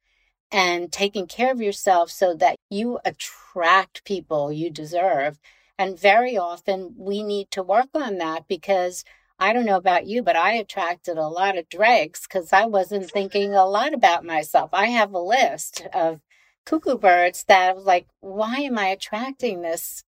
and 0.52 0.92
taking 0.92 1.28
care 1.28 1.52
of 1.52 1.62
yourself 1.62 2.10
so 2.10 2.34
that 2.36 2.56
you 2.70 3.00
attract 3.04 4.06
people 4.06 4.52
you 4.52 4.70
deserve. 4.70 5.40
And 5.78 6.00
very 6.00 6.38
often 6.38 6.96
we 6.98 7.24
need 7.24 7.52
to 7.52 7.64
work 7.64 7.90
on 7.94 8.18
that 8.20 8.48
because 8.48 9.04
I 9.38 9.52
don't 9.52 9.66
know 9.66 9.78
about 9.78 10.08
you, 10.08 10.24
but 10.24 10.36
I 10.36 10.54
attracted 10.54 11.18
a 11.18 11.28
lot 11.28 11.58
of 11.58 11.70
dregs 11.70 12.22
because 12.22 12.54
I 12.54 12.66
wasn't 12.66 13.12
thinking 13.12 13.54
a 13.54 13.66
lot 13.66 13.94
about 13.94 14.24
myself. 14.24 14.70
I 14.74 14.88
have 14.88 15.14
a 15.14 15.20
list 15.20 15.86
of 15.94 16.22
cuckoo 16.66 16.98
birds 16.98 17.44
that 17.48 17.70
I 17.70 17.74
was 17.74 17.86
like, 17.86 18.08
why 18.22 18.58
am 18.58 18.78
I 18.78 18.88
attracting 18.88 19.62
this 19.62 20.04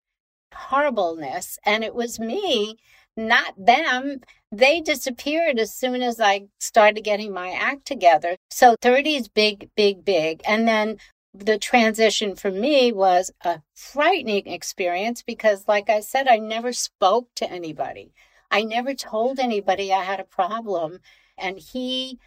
horribleness? 0.54 1.58
And 1.64 1.82
it 1.82 1.94
was 1.94 2.20
me, 2.20 2.76
not 3.16 3.54
them. 3.56 4.20
They 4.52 4.80
disappeared 4.80 5.58
as 5.58 5.72
soon 5.72 6.02
as 6.02 6.20
I 6.20 6.42
started 6.60 7.02
getting 7.02 7.32
my 7.32 7.50
act 7.50 7.86
together. 7.86 8.36
So 8.50 8.76
30 8.82 9.16
is 9.16 9.28
big, 9.28 9.70
big, 9.74 10.04
big. 10.04 10.42
And 10.46 10.68
then 10.68 10.98
the 11.32 11.58
transition 11.58 12.36
for 12.36 12.50
me 12.50 12.92
was 12.92 13.32
a 13.44 13.60
frightening 13.74 14.46
experience 14.46 15.22
because, 15.22 15.66
like 15.66 15.90
I 15.90 16.00
said, 16.00 16.28
I 16.28 16.36
never 16.36 16.72
spoke 16.72 17.28
to 17.36 17.50
anybody. 17.50 18.12
I 18.54 18.62
never 18.62 18.94
told 18.94 19.40
anybody 19.40 19.92
I 19.92 20.04
had 20.04 20.20
a 20.20 20.24
problem. 20.24 21.00
And 21.36 21.58
he 21.58 22.20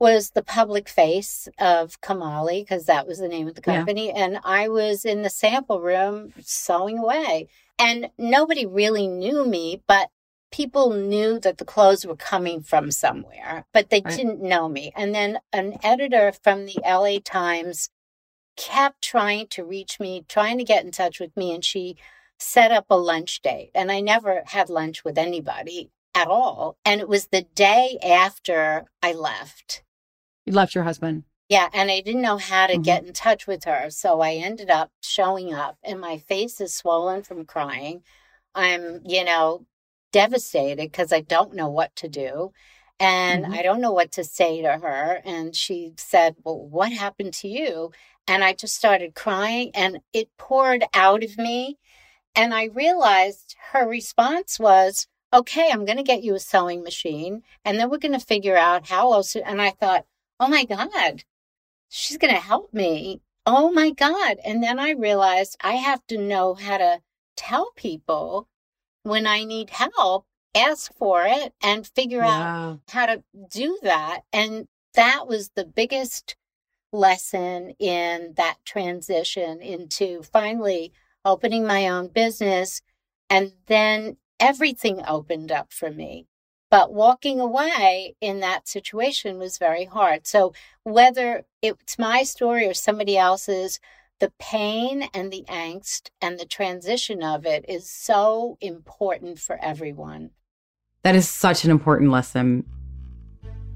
was 0.00 0.30
the 0.30 0.42
public 0.42 0.88
face 0.88 1.46
of 1.58 2.00
Kamali 2.00 2.62
because 2.62 2.86
that 2.86 3.06
was 3.06 3.18
the 3.18 3.28
name 3.28 3.46
of 3.48 3.54
the 3.54 3.60
company. 3.60 4.06
Yeah. 4.08 4.24
And 4.24 4.40
I 4.44 4.68
was 4.68 5.04
in 5.04 5.22
the 5.22 5.30
sample 5.30 5.80
room 5.80 6.32
sewing 6.40 6.98
away. 6.98 7.48
And 7.78 8.10
nobody 8.16 8.64
really 8.64 9.06
knew 9.06 9.46
me, 9.46 9.82
but 9.86 10.08
people 10.50 10.94
knew 10.94 11.38
that 11.40 11.58
the 11.58 11.64
clothes 11.64 12.06
were 12.06 12.16
coming 12.16 12.62
from 12.62 12.90
somewhere, 12.90 13.66
but 13.72 13.90
they 13.90 14.00
right. 14.04 14.16
didn't 14.16 14.40
know 14.40 14.68
me. 14.68 14.92
And 14.96 15.14
then 15.14 15.38
an 15.52 15.76
editor 15.82 16.32
from 16.32 16.64
the 16.64 16.80
LA 16.82 17.18
Times 17.22 17.90
kept 18.56 19.02
trying 19.02 19.48
to 19.48 19.64
reach 19.64 20.00
me, 20.00 20.24
trying 20.28 20.56
to 20.58 20.64
get 20.64 20.84
in 20.84 20.92
touch 20.92 21.20
with 21.20 21.36
me. 21.36 21.52
And 21.52 21.64
she 21.64 21.96
set 22.44 22.70
up 22.70 22.86
a 22.90 22.96
lunch 22.96 23.42
date. 23.42 23.70
And 23.74 23.90
I 23.90 24.00
never 24.00 24.42
had 24.46 24.68
lunch 24.68 25.04
with 25.04 25.18
anybody 25.18 25.90
at 26.14 26.28
all. 26.28 26.76
And 26.84 27.00
it 27.00 27.08
was 27.08 27.26
the 27.26 27.42
day 27.54 27.98
after 28.02 28.86
I 29.02 29.12
left. 29.12 29.82
You 30.46 30.52
left 30.52 30.74
your 30.74 30.84
husband? 30.84 31.24
Yeah, 31.48 31.68
and 31.72 31.90
I 31.90 32.00
didn't 32.00 32.22
know 32.22 32.38
how 32.38 32.66
to 32.66 32.74
mm-hmm. 32.74 32.82
get 32.82 33.04
in 33.04 33.12
touch 33.12 33.46
with 33.46 33.64
her. 33.64 33.90
So 33.90 34.20
I 34.20 34.34
ended 34.34 34.70
up 34.70 34.90
showing 35.02 35.52
up, 35.52 35.76
and 35.82 36.00
my 36.00 36.18
face 36.18 36.60
is 36.60 36.74
swollen 36.74 37.22
from 37.22 37.44
crying. 37.44 38.02
I'm, 38.54 39.00
you 39.04 39.24
know, 39.24 39.66
devastated 40.12 40.90
because 40.90 41.12
I 41.12 41.20
don't 41.20 41.54
know 41.54 41.68
what 41.68 41.94
to 41.96 42.08
do. 42.08 42.52
And 43.00 43.44
mm-hmm. 43.44 43.54
I 43.54 43.62
don't 43.62 43.80
know 43.80 43.92
what 43.92 44.12
to 44.12 44.24
say 44.24 44.62
to 44.62 44.78
her. 44.78 45.20
And 45.24 45.54
she 45.54 45.92
said, 45.98 46.36
Well, 46.44 46.58
what 46.58 46.92
happened 46.92 47.34
to 47.34 47.48
you? 47.48 47.90
And 48.26 48.42
I 48.42 48.54
just 48.54 48.74
started 48.74 49.14
crying, 49.14 49.70
and 49.74 49.98
it 50.14 50.30
poured 50.38 50.84
out 50.94 51.22
of 51.22 51.36
me. 51.36 51.78
And 52.36 52.54
I 52.54 52.64
realized 52.64 53.56
her 53.72 53.88
response 53.88 54.58
was, 54.58 55.06
Okay, 55.32 55.68
I'm 55.72 55.84
going 55.84 55.96
to 55.96 56.04
get 56.04 56.22
you 56.22 56.34
a 56.34 56.40
sewing 56.40 56.84
machine, 56.84 57.42
and 57.64 57.78
then 57.78 57.90
we're 57.90 57.98
going 57.98 58.18
to 58.18 58.24
figure 58.24 58.56
out 58.56 58.88
how 58.88 59.12
else. 59.12 59.34
And 59.34 59.60
I 59.60 59.70
thought, 59.70 60.06
Oh 60.38 60.48
my 60.48 60.64
God, 60.64 61.24
she's 61.88 62.18
going 62.18 62.34
to 62.34 62.40
help 62.40 62.72
me. 62.72 63.20
Oh 63.46 63.70
my 63.72 63.90
God. 63.90 64.38
And 64.44 64.62
then 64.62 64.78
I 64.78 64.90
realized 64.90 65.56
I 65.62 65.72
have 65.72 66.06
to 66.08 66.18
know 66.18 66.54
how 66.54 66.78
to 66.78 67.00
tell 67.36 67.72
people 67.76 68.48
when 69.02 69.26
I 69.26 69.44
need 69.44 69.70
help, 69.70 70.24
ask 70.54 70.92
for 70.94 71.24
it 71.26 71.52
and 71.62 71.86
figure 71.86 72.20
yeah. 72.20 72.70
out 72.70 72.80
how 72.88 73.06
to 73.06 73.22
do 73.50 73.78
that. 73.82 74.22
And 74.32 74.66
that 74.94 75.26
was 75.28 75.50
the 75.50 75.64
biggest 75.64 76.36
lesson 76.92 77.74
in 77.78 78.34
that 78.36 78.56
transition 78.64 79.60
into 79.60 80.22
finally 80.22 80.92
opening 81.24 81.66
my 81.66 81.88
own 81.88 82.08
business. 82.08 82.82
And 83.30 83.52
then 83.66 84.16
everything 84.38 85.02
opened 85.06 85.50
up 85.50 85.72
for 85.72 85.90
me. 85.90 86.26
But 86.70 86.92
walking 86.92 87.40
away 87.40 88.16
in 88.20 88.40
that 88.40 88.66
situation 88.68 89.38
was 89.38 89.58
very 89.58 89.84
hard. 89.84 90.26
So, 90.26 90.52
whether 90.82 91.44
it's 91.62 91.98
my 91.98 92.24
story 92.24 92.66
or 92.66 92.74
somebody 92.74 93.16
else's, 93.16 93.78
the 94.20 94.32
pain 94.38 95.08
and 95.14 95.32
the 95.32 95.44
angst 95.48 96.10
and 96.20 96.38
the 96.38 96.46
transition 96.46 97.22
of 97.22 97.46
it 97.46 97.64
is 97.68 97.88
so 97.88 98.56
important 98.60 99.38
for 99.38 99.58
everyone. 99.62 100.30
That 101.02 101.14
is 101.14 101.28
such 101.28 101.64
an 101.64 101.70
important 101.70 102.10
lesson. 102.10 102.64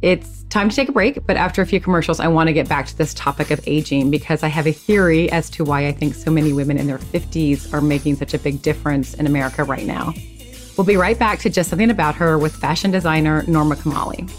It's 0.00 0.44
time 0.44 0.68
to 0.68 0.76
take 0.76 0.88
a 0.88 0.92
break, 0.92 1.26
but 1.26 1.36
after 1.36 1.60
a 1.60 1.66
few 1.66 1.80
commercials, 1.80 2.20
I 2.20 2.28
want 2.28 2.46
to 2.46 2.52
get 2.52 2.68
back 2.68 2.86
to 2.86 2.96
this 2.96 3.12
topic 3.14 3.50
of 3.50 3.60
aging 3.66 4.12
because 4.12 4.44
I 4.44 4.48
have 4.48 4.68
a 4.68 4.72
theory 4.72 5.28
as 5.32 5.50
to 5.50 5.64
why 5.64 5.88
I 5.88 5.92
think 5.92 6.14
so 6.14 6.30
many 6.30 6.52
women 6.52 6.78
in 6.78 6.86
their 6.86 6.98
50s 6.98 7.72
are 7.72 7.80
making 7.80 8.14
such 8.14 8.32
a 8.32 8.38
big 8.38 8.62
difference 8.62 9.14
in 9.14 9.26
America 9.26 9.64
right 9.64 9.84
now. 9.84 10.14
We'll 10.76 10.86
be 10.86 10.96
right 10.96 11.18
back 11.18 11.40
to 11.40 11.50
Just 11.50 11.70
Something 11.70 11.90
About 11.90 12.14
Her 12.14 12.38
with 12.38 12.54
fashion 12.54 12.92
designer 12.92 13.42
Norma 13.48 13.74
Kamali. 13.74 14.30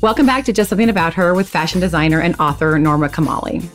Welcome 0.00 0.24
back 0.24 0.46
to 0.46 0.52
Just 0.54 0.70
Something 0.70 0.88
About 0.88 1.12
Her 1.12 1.34
with 1.34 1.46
fashion 1.46 1.82
designer 1.82 2.22
and 2.22 2.36
author 2.40 2.78
Norma 2.78 3.10
Kamali. 3.10 3.68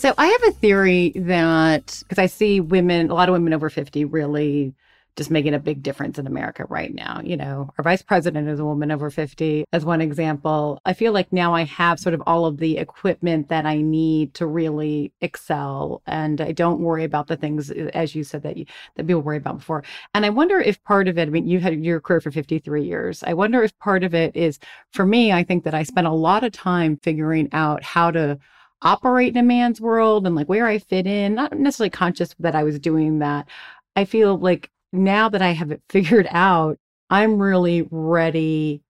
So 0.00 0.14
I 0.16 0.28
have 0.28 0.44
a 0.44 0.52
theory 0.52 1.12
that 1.14 2.02
because 2.08 2.18
I 2.18 2.24
see 2.24 2.58
women, 2.58 3.10
a 3.10 3.14
lot 3.14 3.28
of 3.28 3.34
women 3.34 3.52
over 3.52 3.68
50 3.68 4.06
really 4.06 4.72
just 5.14 5.30
making 5.30 5.52
a 5.52 5.58
big 5.58 5.82
difference 5.82 6.18
in 6.18 6.26
America 6.26 6.64
right 6.70 6.94
now. 6.94 7.20
You 7.22 7.36
know, 7.36 7.68
our 7.76 7.84
vice 7.84 8.00
president 8.00 8.48
is 8.48 8.58
a 8.58 8.64
woman 8.64 8.90
over 8.90 9.10
50, 9.10 9.66
as 9.74 9.84
one 9.84 10.00
example. 10.00 10.80
I 10.86 10.94
feel 10.94 11.12
like 11.12 11.30
now 11.34 11.54
I 11.54 11.64
have 11.64 12.00
sort 12.00 12.14
of 12.14 12.22
all 12.26 12.46
of 12.46 12.56
the 12.56 12.78
equipment 12.78 13.50
that 13.50 13.66
I 13.66 13.82
need 13.82 14.32
to 14.34 14.46
really 14.46 15.12
excel. 15.20 16.00
And 16.06 16.40
I 16.40 16.52
don't 16.52 16.80
worry 16.80 17.04
about 17.04 17.26
the 17.26 17.36
things, 17.36 17.70
uh, 17.70 17.90
as 17.92 18.14
you 18.14 18.24
said, 18.24 18.42
that, 18.44 18.56
you, 18.56 18.64
that 18.96 19.06
people 19.06 19.20
worry 19.20 19.36
about 19.36 19.58
before. 19.58 19.84
And 20.14 20.24
I 20.24 20.30
wonder 20.30 20.58
if 20.58 20.82
part 20.82 21.08
of 21.08 21.18
it, 21.18 21.28
I 21.28 21.30
mean, 21.30 21.46
you 21.46 21.60
had 21.60 21.84
your 21.84 22.00
career 22.00 22.22
for 22.22 22.30
53 22.30 22.82
years. 22.82 23.22
I 23.22 23.34
wonder 23.34 23.62
if 23.62 23.78
part 23.80 24.02
of 24.02 24.14
it 24.14 24.34
is, 24.34 24.58
for 24.94 25.04
me, 25.04 25.30
I 25.30 25.44
think 25.44 25.64
that 25.64 25.74
I 25.74 25.82
spent 25.82 26.06
a 26.06 26.10
lot 26.10 26.42
of 26.42 26.52
time 26.52 26.98
figuring 27.02 27.50
out 27.52 27.82
how 27.82 28.10
to 28.12 28.38
operate 28.82 29.34
in 29.34 29.36
a 29.36 29.42
man's 29.42 29.80
world 29.80 30.26
and 30.26 30.34
like 30.34 30.48
where 30.48 30.66
I 30.66 30.78
fit 30.78 31.06
in, 31.06 31.34
not 31.34 31.58
necessarily 31.58 31.90
conscious 31.90 32.34
that 32.38 32.54
I 32.54 32.62
was 32.62 32.78
doing 32.78 33.18
that. 33.18 33.48
I 33.96 34.04
feel 34.04 34.38
like 34.38 34.70
now 34.92 35.28
that 35.28 35.42
I 35.42 35.50
have 35.50 35.70
it 35.70 35.82
figured 35.88 36.28
out, 36.30 36.78
I'm 37.10 37.40
really 37.40 37.86
ready 37.90 38.82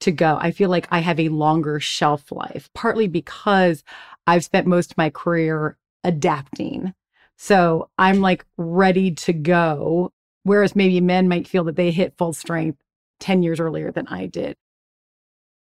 to 0.00 0.12
go. 0.12 0.38
I 0.40 0.50
feel 0.50 0.68
like 0.68 0.88
I 0.90 0.98
have 0.98 1.18
a 1.18 1.28
longer 1.28 1.80
shelf 1.80 2.30
life, 2.30 2.68
partly 2.74 3.08
because 3.08 3.82
I've 4.26 4.44
spent 4.44 4.66
most 4.66 4.92
of 4.92 4.98
my 4.98 5.10
career 5.10 5.76
adapting. 6.04 6.92
So 7.38 7.88
I'm 7.98 8.20
like 8.20 8.44
ready 8.56 9.12
to 9.12 9.32
go. 9.32 10.12
Whereas 10.42 10.76
maybe 10.76 11.00
men 11.00 11.28
might 11.28 11.48
feel 11.48 11.64
that 11.64 11.76
they 11.76 11.90
hit 11.90 12.16
full 12.16 12.32
strength 12.32 12.78
10 13.20 13.42
years 13.42 13.58
earlier 13.58 13.90
than 13.90 14.06
I 14.08 14.26
did. 14.26 14.56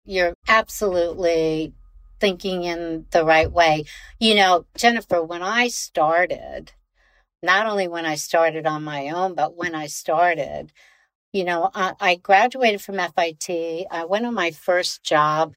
You're 0.05 0.35
absolutely 0.47 1.73
thinking 2.25 2.65
in 2.65 3.05
the 3.11 3.23
right 3.23 3.53
way. 3.53 3.85
You 4.19 4.35
know, 4.35 4.65
Jennifer, 4.79 5.23
when 5.23 5.43
I 5.43 5.69
started, 5.69 6.73
not 7.43 7.67
only 7.67 7.87
when 7.87 8.07
I 8.07 8.15
started 8.15 8.67
on 8.67 8.83
my 8.83 9.11
own, 9.11 9.35
but 9.35 9.59
when 9.59 9.75
I 9.75 9.89
started, 9.89 10.73
you 11.35 11.45
know, 11.45 11.69
I, 11.75 11.93
I 12.01 12.15
graduated 12.15 12.81
from 12.81 12.97
FIT. 12.97 13.87
I 13.91 14.07
went 14.07 14.25
on 14.25 14.33
my 14.33 14.53
first 14.53 15.03
job 15.03 15.53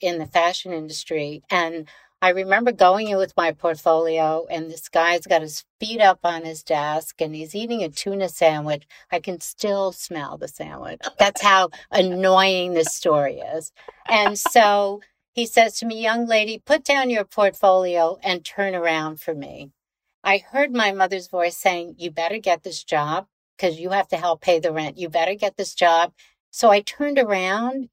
in 0.00 0.20
the 0.20 0.26
fashion 0.26 0.72
industry. 0.72 1.42
And 1.50 1.88
I 2.22 2.28
remember 2.28 2.70
going 2.70 3.08
in 3.08 3.16
with 3.16 3.34
my 3.36 3.50
portfolio, 3.50 4.46
and 4.48 4.70
this 4.70 4.88
guy's 4.88 5.26
got 5.26 5.42
his 5.42 5.64
feet 5.80 6.00
up 6.00 6.20
on 6.22 6.44
his 6.44 6.62
desk 6.62 7.20
and 7.20 7.34
he's 7.34 7.56
eating 7.56 7.82
a 7.82 7.88
tuna 7.88 8.28
sandwich. 8.28 8.86
I 9.10 9.18
can 9.18 9.40
still 9.40 9.90
smell 9.90 10.38
the 10.38 10.46
sandwich. 10.46 11.00
That's 11.18 11.42
how 11.42 11.70
annoying 11.90 12.74
this 12.74 12.94
story 12.94 13.40
is. 13.40 13.72
And 14.08 14.38
so 14.38 15.00
he 15.34 15.46
says 15.46 15.78
to 15.78 15.86
me, 15.86 16.00
Young 16.00 16.26
lady, 16.26 16.62
put 16.64 16.84
down 16.84 17.10
your 17.10 17.24
portfolio 17.24 18.18
and 18.22 18.44
turn 18.44 18.74
around 18.74 19.20
for 19.20 19.34
me. 19.34 19.72
I 20.22 20.38
heard 20.38 20.72
my 20.72 20.92
mother's 20.92 21.28
voice 21.28 21.56
saying, 21.56 21.96
You 21.98 22.12
better 22.12 22.38
get 22.38 22.62
this 22.62 22.84
job 22.84 23.26
because 23.56 23.80
you 23.80 23.90
have 23.90 24.08
to 24.08 24.16
help 24.16 24.40
pay 24.40 24.60
the 24.60 24.72
rent. 24.72 24.96
You 24.96 25.08
better 25.08 25.34
get 25.34 25.56
this 25.56 25.74
job. 25.74 26.12
So 26.50 26.70
I 26.70 26.80
turned 26.80 27.18
around. 27.18 27.88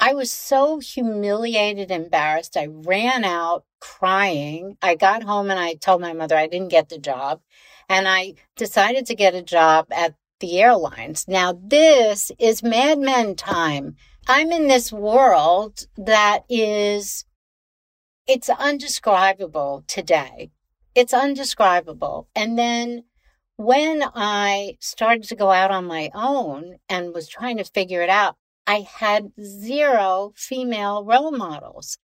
I 0.00 0.14
was 0.14 0.32
so 0.32 0.78
humiliated, 0.78 1.90
embarrassed. 1.90 2.56
I 2.56 2.68
ran 2.70 3.24
out 3.24 3.64
crying. 3.80 4.78
I 4.80 4.94
got 4.94 5.24
home 5.24 5.50
and 5.50 5.60
I 5.60 5.74
told 5.74 6.00
my 6.00 6.14
mother 6.14 6.36
I 6.36 6.46
didn't 6.46 6.70
get 6.70 6.88
the 6.88 6.98
job. 6.98 7.42
And 7.88 8.08
I 8.08 8.34
decided 8.56 9.06
to 9.06 9.14
get 9.14 9.34
a 9.34 9.42
job 9.42 9.88
at 9.90 10.14
the 10.40 10.60
airlines. 10.60 11.26
Now, 11.28 11.58
this 11.60 12.30
is 12.38 12.62
Mad 12.62 12.98
Men 12.98 13.34
time. 13.34 13.96
I'm 14.30 14.52
in 14.52 14.68
this 14.68 14.92
world 14.92 15.86
that 15.96 16.40
is, 16.50 17.24
it's 18.26 18.50
undescribable 18.50 19.84
today. 19.86 20.50
It's 20.94 21.14
undescribable. 21.14 22.28
And 22.36 22.58
then 22.58 23.04
when 23.56 24.04
I 24.14 24.76
started 24.80 25.24
to 25.24 25.34
go 25.34 25.50
out 25.50 25.70
on 25.70 25.86
my 25.86 26.10
own 26.14 26.76
and 26.90 27.14
was 27.14 27.26
trying 27.26 27.56
to 27.56 27.64
figure 27.64 28.02
it 28.02 28.10
out, 28.10 28.36
I 28.66 28.80
had 28.80 29.32
zero 29.42 30.34
female 30.36 31.02
role 31.04 31.32
models. 31.32 31.96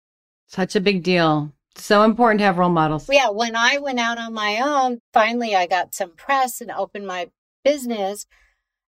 Such 0.46 0.74
a 0.74 0.80
big 0.80 1.02
deal. 1.02 1.52
So 1.76 2.04
important 2.04 2.38
to 2.38 2.46
have 2.46 2.56
role 2.56 2.70
models. 2.70 3.06
Yeah. 3.10 3.30
When 3.30 3.54
I 3.54 3.76
went 3.78 4.00
out 4.00 4.16
on 4.16 4.32
my 4.32 4.60
own, 4.64 5.00
finally 5.12 5.54
I 5.54 5.66
got 5.66 5.94
some 5.94 6.12
press 6.16 6.62
and 6.62 6.70
opened 6.70 7.06
my 7.06 7.28
business. 7.64 8.24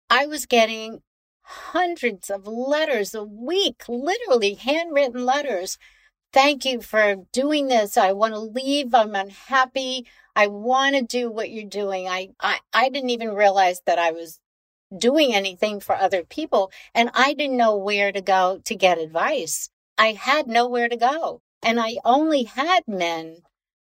I 0.09 0.27
was 0.27 0.45
getting 0.45 1.01
hundreds 1.43 2.29
of 2.29 2.47
letters 2.47 3.13
a 3.13 3.23
week, 3.23 3.83
literally 3.87 4.55
handwritten 4.55 5.25
letters 5.25 5.77
thank 6.33 6.65
you 6.65 6.81
for 6.81 7.15
doing 7.31 7.67
this. 7.67 7.95
I 7.95 8.11
want 8.11 8.33
to 8.33 8.39
leave. 8.39 8.93
I'm 8.93 9.15
unhappy. 9.15 10.07
I 10.35 10.47
want 10.47 10.95
to 10.95 11.03
do 11.03 11.31
what 11.31 11.51
you're 11.51 11.63
doing. 11.63 12.07
I, 12.09 12.29
I, 12.41 12.59
I 12.73 12.89
didn't 12.89 13.11
even 13.11 13.35
realize 13.35 13.81
that 13.85 13.99
I 13.99 14.11
was 14.11 14.39
doing 14.95 15.33
anything 15.33 15.79
for 15.79 15.95
other 15.95 16.23
people 16.23 16.71
and 16.93 17.09
I 17.13 17.33
didn't 17.33 17.57
know 17.57 17.77
where 17.77 18.11
to 18.11 18.21
go 18.21 18.59
to 18.65 18.75
get 18.75 18.97
advice. 18.97 19.69
I 19.97 20.13
had 20.13 20.47
nowhere 20.47 20.89
to 20.89 20.97
go 20.97 21.41
and 21.61 21.79
I 21.79 21.97
only 22.03 22.43
had 22.43 22.83
men 22.87 23.37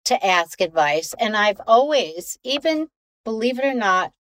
to 0.06 0.24
ask 0.24 0.62
advice. 0.62 1.16
And 1.20 1.36
I've 1.36 1.62
always, 1.68 2.38
even 2.44 2.90
believe 3.24 3.58
it 3.58 3.66
or 3.66 3.74
not, 3.74 4.14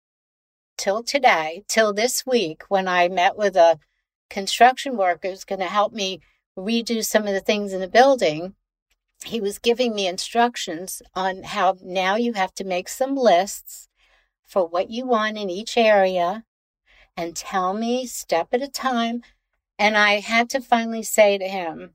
till 0.77 1.03
today, 1.03 1.65
till 1.69 1.93
this 1.93 2.27
week, 2.27 2.63
when 2.69 2.89
I 2.89 3.09
met 3.09 3.37
with 3.37 3.57
a 3.57 3.79
construction 4.31 4.97
worker 4.97 5.29
who's 5.29 5.45
going 5.45 5.61
to 5.61 5.67
help 5.67 5.93
me 5.93 6.21
redo 6.57 7.05
some 7.05 7.27
of 7.27 7.35
the 7.35 7.41
things 7.41 7.73
in 7.73 7.81
the 7.81 7.89
building, 7.89 8.55
he 9.25 9.41
was 9.41 9.59
giving 9.59 9.95
me 9.95 10.07
instructions 10.07 11.03
on 11.15 11.43
how 11.43 11.77
now 11.83 12.17
you 12.17 12.35
have 12.35 12.55
to 12.55 12.65
make 12.65 12.89
some 12.89 13.17
lists 13.17 13.89
for 14.45 14.67
what 14.67 14.91
you 14.91 15.07
want 15.07 15.39
in 15.39 15.49
each 15.49 15.77
area 15.77 16.45
and 17.17 17.37
tell 17.37 17.75
me 17.75 18.07
step 18.07 18.49
at 18.53 18.63
a 18.63 18.69
time. 18.69 19.23
And 19.79 19.97
I 19.97 20.21
had 20.21 20.51
to 20.51 20.61
finally 20.61 21.03
say 21.03 21.39
to 21.39 21.49
him, 21.49 21.95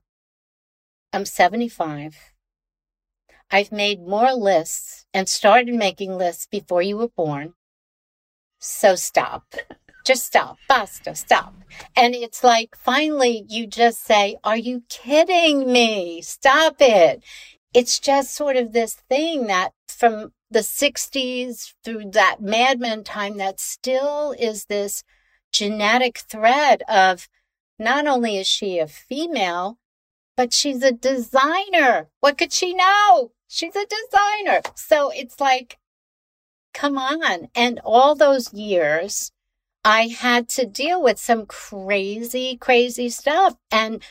I'm 1.12 1.24
75. 1.24 2.16
I've 3.50 3.72
made 3.72 4.00
more 4.00 4.32
lists 4.32 5.06
and 5.12 5.28
started 5.28 5.74
making 5.74 6.16
lists 6.16 6.46
before 6.46 6.82
you 6.82 6.96
were 6.96 7.08
born. 7.08 7.54
So 8.60 8.94
stop. 8.94 9.54
Just 10.06 10.26
stop. 10.26 10.58
Basta. 10.68 11.14
Stop. 11.14 11.54
And 11.96 12.14
it's 12.14 12.44
like 12.44 12.76
finally 12.76 13.44
you 13.48 13.66
just 13.66 14.04
say, 14.04 14.36
Are 14.44 14.56
you 14.56 14.82
kidding 14.88 15.70
me? 15.70 16.22
Stop 16.22 16.76
it. 16.80 17.22
It's 17.74 17.98
just 17.98 18.34
sort 18.34 18.56
of 18.56 18.72
this 18.72 18.94
thing 19.08 19.46
that 19.46 19.72
from 19.88 20.32
the 20.50 20.60
60s 20.60 21.74
through 21.84 22.10
that 22.12 22.40
Mad 22.40 22.80
Men 22.80 23.04
time 23.04 23.38
that 23.38 23.60
still 23.60 24.34
is 24.38 24.66
this 24.66 25.04
genetic 25.52 26.18
thread 26.18 26.82
of 26.88 27.28
not 27.78 28.06
only 28.06 28.36
is 28.36 28.46
she 28.46 28.78
a 28.78 28.86
female, 28.86 29.78
but 30.36 30.52
she's 30.52 30.82
a 30.82 30.92
designer. 30.92 32.08
What 32.20 32.36
could 32.38 32.52
she 32.52 32.74
know? 32.74 33.32
She's 33.46 33.74
a 33.76 33.86
designer. 33.86 34.60
So 34.74 35.10
it's 35.10 35.40
like, 35.40 35.78
come 36.72 36.98
on. 36.98 37.48
And 37.54 37.80
all 37.84 38.14
those 38.14 38.52
years, 38.52 39.32
I 39.84 40.08
had 40.08 40.48
to 40.50 40.66
deal 40.66 41.02
with 41.02 41.18
some 41.18 41.46
crazy, 41.46 42.56
crazy 42.56 43.08
stuff 43.08 43.56
and 43.70 44.02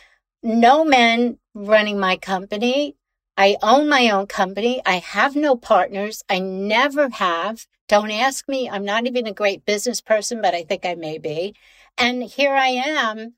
no 0.41 0.84
men 0.84 1.38
running 1.54 2.00
my 2.00 2.17
company. 2.17 2.95
I 3.38 3.58
own 3.62 3.88
my 3.88 4.10
own 4.10 4.28
company. 4.28 4.82
I 4.86 4.95
have 4.95 5.36
no 5.36 5.56
partners. 5.56 6.24
I 6.28 6.39
never 6.39 7.10
have. 7.10 7.65
Don't 7.88 8.12
ask 8.12 8.48
me. 8.50 8.69
I'm 8.69 8.84
not 8.84 9.06
even 9.08 9.28
a 9.28 9.34
great 9.34 9.65
business 9.65 10.02
person, 10.02 10.41
but 10.41 10.54
I 10.54 10.63
think 10.63 10.86
I 10.86 10.95
may 10.95 11.17
be. 11.17 11.56
And 11.98 12.24
here 12.24 12.54
I 12.54 12.69
am. 12.69 13.36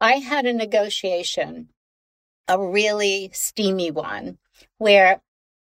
I 0.00 0.14
had 0.14 0.46
a 0.46 0.52
negotiation, 0.52 1.68
a 2.48 2.60
really 2.60 3.30
steamy 3.32 3.90
one, 3.90 4.38
where 4.78 5.22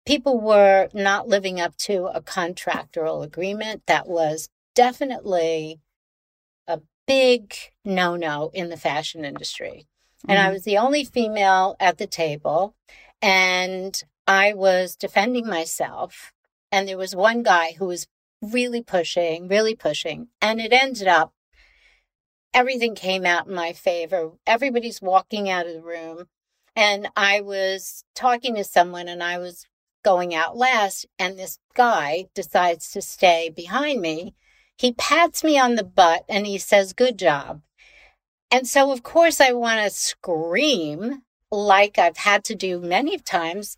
people 0.07 0.41
were 0.41 0.89
not 0.93 1.29
living 1.29 1.61
up 1.61 1.77
to 1.77 2.07
a 2.07 2.21
contractual 2.21 3.23
agreement 3.23 3.83
that 3.87 4.07
was 4.07 4.49
definitely 4.75 5.81
a 6.67 6.81
big 7.07 7.55
no 7.85 8.17
no 8.17 8.51
in 8.55 8.69
the 8.69 8.77
fashion 8.77 9.25
industry. 9.25 9.87
Mm-hmm. 10.19 10.31
And 10.31 10.39
I 10.39 10.45
mm-hmm. 10.45 10.53
was 10.55 10.63
the 10.65 10.79
only 10.79 11.05
female 11.05 11.77
at 11.81 11.99
the 11.99 12.07
table, 12.07 12.75
and 13.21 14.03
I 14.27 14.55
was 14.55 14.97
defending 14.97 15.47
myself 15.47 16.33
and 16.75 16.89
there 16.89 16.99
was 16.99 17.15
one 17.15 17.45
guy 17.45 17.77
who 17.79 17.87
was 17.87 18.09
really 18.43 18.83
pushing, 18.83 19.47
really 19.47 19.77
pushing. 19.77 20.27
And 20.43 20.61
it 20.61 20.73
ended 20.73 21.07
up, 21.07 21.33
everything 22.53 22.97
came 22.97 23.25
out 23.25 23.47
in 23.47 23.55
my 23.55 23.73
favor. 23.73 24.33
Everybody's 24.45 25.01
walking 25.01 25.49
out 25.49 25.69
of 25.69 25.75
the 25.75 25.83
room. 25.83 26.25
And 26.75 27.09
I 27.15 27.43
was 27.43 28.05
talking 28.17 28.57
to 28.57 28.65
someone 28.65 29.07
and 29.07 29.23
I 29.23 29.39
was 29.39 29.67
going 30.05 30.35
out 30.35 30.57
last. 30.57 31.07
And 31.19 31.39
this 31.39 31.59
guy 31.75 32.27
decides 32.35 32.91
to 32.93 33.03
stay 33.03 33.51
behind 33.55 34.01
me. 34.01 34.35
He 34.77 34.93
pats 34.93 35.43
me 35.43 35.59
on 35.59 35.75
the 35.75 35.85
butt 35.85 36.25
and 36.29 36.47
he 36.47 36.59
says, 36.59 36.93
Good 36.93 37.19
job. 37.19 37.63
And 38.51 38.69
so, 38.69 38.93
of 38.93 39.03
course, 39.03 39.41
I 39.41 39.53
want 39.53 39.83
to 39.83 39.91
scream 39.91 41.23
like 41.51 41.99
I've 41.99 42.19
had 42.19 42.45
to 42.45 42.55
do 42.55 42.81
many 42.81 43.19
times 43.19 43.77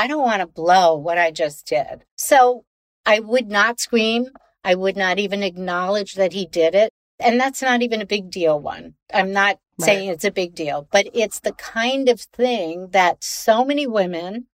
I 0.00 0.06
don't 0.06 0.22
want 0.22 0.40
to 0.40 0.46
blow 0.46 0.96
what 0.96 1.18
I 1.18 1.30
just 1.30 1.66
did. 1.66 2.04
So 2.16 2.64
I 3.04 3.20
would 3.20 3.48
not 3.48 3.80
scream. 3.80 4.30
I 4.64 4.74
would 4.74 4.96
not 4.96 5.18
even 5.18 5.42
acknowledge 5.42 6.14
that 6.14 6.32
he 6.32 6.46
did 6.46 6.74
it. 6.74 6.90
And 7.18 7.38
that's 7.38 7.60
not 7.60 7.82
even 7.82 8.00
a 8.00 8.06
big 8.06 8.30
deal 8.30 8.58
one. 8.58 8.94
I'm 9.12 9.32
not 9.32 9.58
right. 9.78 9.84
saying 9.84 10.08
it's 10.08 10.24
a 10.24 10.30
big 10.30 10.54
deal, 10.54 10.88
but 10.90 11.08
it's 11.12 11.40
the 11.40 11.52
kind 11.52 12.08
of 12.08 12.20
thing 12.20 12.88
that 12.92 13.22
so 13.22 13.62
many 13.62 13.86
women, 13.86 14.46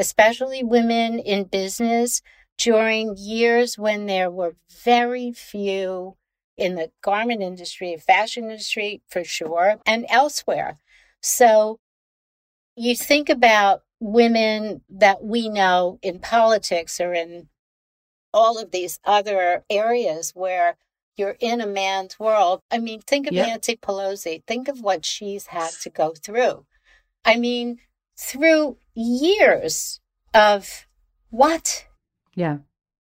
especially 0.00 0.64
women 0.64 1.18
in 1.18 1.44
business, 1.44 2.22
during 2.56 3.14
years 3.18 3.78
when 3.78 4.06
there 4.06 4.30
were 4.30 4.56
very 4.84 5.30
few 5.30 6.16
in 6.56 6.74
the 6.74 6.90
garment 7.02 7.42
industry, 7.42 7.96
fashion 7.96 8.44
industry 8.44 9.02
for 9.08 9.22
sure, 9.24 9.76
and 9.84 10.06
elsewhere. 10.08 10.78
So 11.22 11.78
you 12.76 12.96
think 12.96 13.28
about 13.28 13.82
women 14.00 14.80
that 14.88 15.22
we 15.22 15.50
know 15.50 15.98
in 16.02 16.18
politics 16.18 16.98
or 16.98 17.12
in 17.12 17.48
all 18.32 18.58
of 18.58 18.70
these 18.70 18.98
other 19.04 19.64
areas 19.68 20.32
where 20.34 20.76
you're 21.16 21.36
in 21.40 21.60
a 21.60 21.66
man's 21.66 22.18
world. 22.18 22.62
I 22.70 22.78
mean, 22.78 23.00
think 23.00 23.26
of 23.26 23.34
yep. 23.34 23.48
Nancy 23.48 23.76
Pelosi. 23.76 24.42
Think 24.46 24.68
of 24.68 24.80
what 24.80 25.04
she's 25.04 25.48
had 25.48 25.72
to 25.82 25.90
go 25.90 26.14
through. 26.14 26.64
I 27.22 27.36
mean, 27.36 27.80
through 28.20 28.76
years 28.94 30.00
of 30.34 30.86
what? 31.30 31.86
Yeah. 32.34 32.58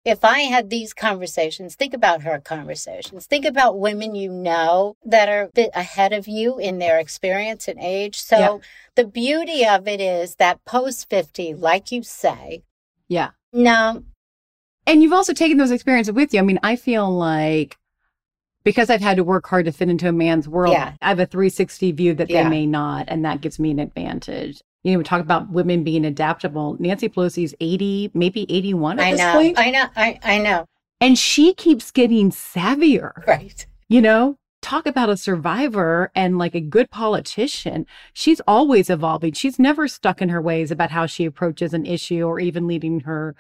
If 0.04 0.26
I 0.26 0.40
had 0.40 0.70
these 0.70 0.96
conversations, 0.96 1.76
think 1.76 1.94
about 1.94 2.24
her 2.24 2.40
conversations. 2.40 3.28
Think 3.28 3.46
about 3.46 3.78
women 3.78 4.16
you 4.16 4.32
know 4.32 4.96
that 5.06 5.30
are 5.30 5.44
a 5.44 5.50
bit 5.50 5.70
ahead 5.76 6.12
of 6.12 6.28
you 6.28 6.58
in 6.58 6.80
their 6.80 6.98
experience 6.98 7.68
and 7.68 7.80
age. 7.80 8.20
So 8.20 8.38
yep. 8.38 8.62
the 8.96 9.06
beauty 9.06 9.64
of 9.68 9.88
it 9.88 10.02
is 10.02 10.36
that 10.36 10.64
post 10.66 11.08
50, 11.10 11.54
like 11.54 11.92
you 11.92 12.02
say, 12.02 12.64
yeah. 13.08 13.32
No. 13.54 14.04
And 14.88 15.04
you've 15.04 15.14
also 15.14 15.34
taken 15.34 15.58
those 15.58 15.72
experiences 15.72 16.16
with 16.16 16.34
you. 16.34 16.40
I 16.40 16.44
mean, 16.44 16.60
I 16.64 16.76
feel 16.78 17.12
like 17.12 17.78
because 18.64 18.90
I've 18.90 19.02
had 19.02 19.18
to 19.18 19.24
work 19.24 19.46
hard 19.46 19.66
to 19.66 19.72
fit 19.72 19.90
into 19.90 20.08
a 20.08 20.14
man's 20.14 20.48
world, 20.48 20.74
yeah. 20.74 20.94
I 21.02 21.10
have 21.10 21.20
a 21.20 21.26
360 21.28 21.92
view 21.92 22.14
that 22.16 22.30
yeah. 22.30 22.44
they 22.44 22.50
may 22.50 22.66
not, 22.66 23.06
and 23.08 23.24
that 23.26 23.42
gives 23.42 23.60
me 23.60 23.70
an 23.72 23.80
advantage 23.80 24.62
you 24.84 24.92
know, 24.92 24.98
we 24.98 25.04
talk 25.04 25.22
about 25.22 25.50
women 25.50 25.84
being 25.84 26.06
adaptable. 26.06 26.76
Nancy 26.80 27.08
Pelosi's 27.08 27.54
80, 27.60 28.12
maybe 28.14 28.46
81 28.50 29.00
at 29.00 29.06
I 29.06 29.12
this 29.12 29.20
know, 29.20 29.34
point. 29.34 29.60
I 29.60 29.70
know. 29.70 29.86
I, 29.96 30.20
I 30.24 30.38
know. 30.40 30.66
And 31.00 31.18
she 31.18 31.54
keeps 31.54 31.92
getting 31.92 32.32
savvier. 32.32 33.26
Right. 33.28 33.66
You 33.90 34.02
know, 34.02 34.38
talk 34.62 34.86
about 34.86 35.10
a 35.10 35.18
survivor 35.18 36.12
and 36.16 36.38
like 36.38 36.56
a 36.56 36.62
good 36.62 36.90
politician. 36.90 37.86
She's 38.14 38.40
always 38.48 38.90
evolving. 38.90 39.34
She's 39.34 39.60
never 39.60 39.88
stuck 39.88 40.22
in 40.22 40.30
her 40.30 40.42
ways 40.42 40.72
about 40.72 40.92
how 40.92 41.06
she 41.06 41.26
approaches 41.26 41.74
an 41.74 41.86
issue 41.86 42.24
or 42.24 42.40
even 42.40 42.68
leading 42.68 43.02
her, 43.02 43.36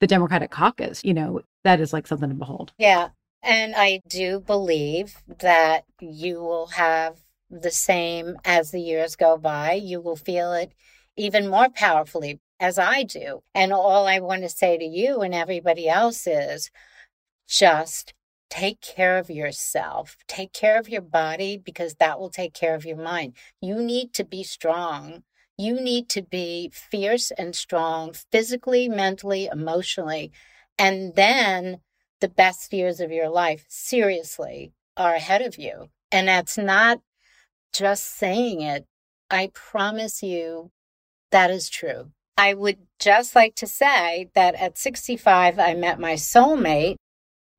the 0.00 0.06
Democratic 0.06 0.50
caucus. 0.50 1.02
You 1.04 1.14
know, 1.14 1.40
that 1.64 1.80
is 1.80 1.92
like 1.92 2.06
something 2.06 2.28
to 2.28 2.34
behold. 2.34 2.72
Yeah. 2.78 3.08
And 3.42 3.74
I 3.76 4.00
do 4.08 4.40
believe 4.40 5.16
that 5.38 5.84
you 6.00 6.40
will 6.40 6.68
have 6.68 7.18
the 7.50 7.70
same 7.70 8.36
as 8.44 8.70
the 8.70 8.80
years 8.80 9.16
go 9.16 9.36
by. 9.36 9.72
You 9.72 10.00
will 10.00 10.16
feel 10.16 10.52
it 10.52 10.72
even 11.16 11.48
more 11.48 11.68
powerfully 11.68 12.40
as 12.60 12.78
I 12.78 13.02
do. 13.02 13.42
And 13.54 13.72
all 13.72 14.06
I 14.06 14.18
want 14.20 14.42
to 14.42 14.48
say 14.48 14.78
to 14.78 14.84
you 14.84 15.20
and 15.20 15.34
everybody 15.34 15.88
else 15.88 16.26
is 16.26 16.70
just 17.48 18.14
take 18.50 18.80
care 18.80 19.18
of 19.18 19.30
yourself. 19.30 20.16
Take 20.28 20.52
care 20.52 20.78
of 20.78 20.88
your 20.88 21.02
body 21.02 21.56
because 21.56 21.94
that 21.94 22.18
will 22.18 22.30
take 22.30 22.54
care 22.54 22.74
of 22.74 22.84
your 22.84 22.96
mind. 22.96 23.34
You 23.60 23.76
need 23.82 24.12
to 24.14 24.24
be 24.24 24.42
strong. 24.42 25.22
You 25.58 25.80
need 25.80 26.08
to 26.10 26.22
be 26.22 26.70
fierce 26.72 27.30
and 27.30 27.56
strong 27.56 28.12
physically, 28.30 28.88
mentally, 28.88 29.46
emotionally. 29.50 30.32
And 30.78 31.14
then 31.14 31.80
the 32.20 32.28
best 32.28 32.72
years 32.72 33.00
of 33.00 33.10
your 33.10 33.28
life, 33.28 33.64
seriously, 33.68 34.72
are 34.96 35.14
ahead 35.14 35.42
of 35.42 35.58
you. 35.58 35.88
And 36.12 36.28
that's 36.28 36.56
not 36.56 37.00
just 37.76 38.16
saying 38.16 38.60
it, 38.60 38.86
I 39.30 39.50
promise 39.52 40.22
you 40.22 40.70
that 41.30 41.50
is 41.50 41.68
true. 41.68 42.10
I 42.38 42.54
would 42.54 42.78
just 42.98 43.34
like 43.34 43.54
to 43.56 43.66
say 43.66 44.30
that 44.34 44.54
at 44.54 44.78
65, 44.78 45.58
I 45.58 45.74
met 45.74 45.98
my 45.98 46.14
soulmate. 46.14 46.96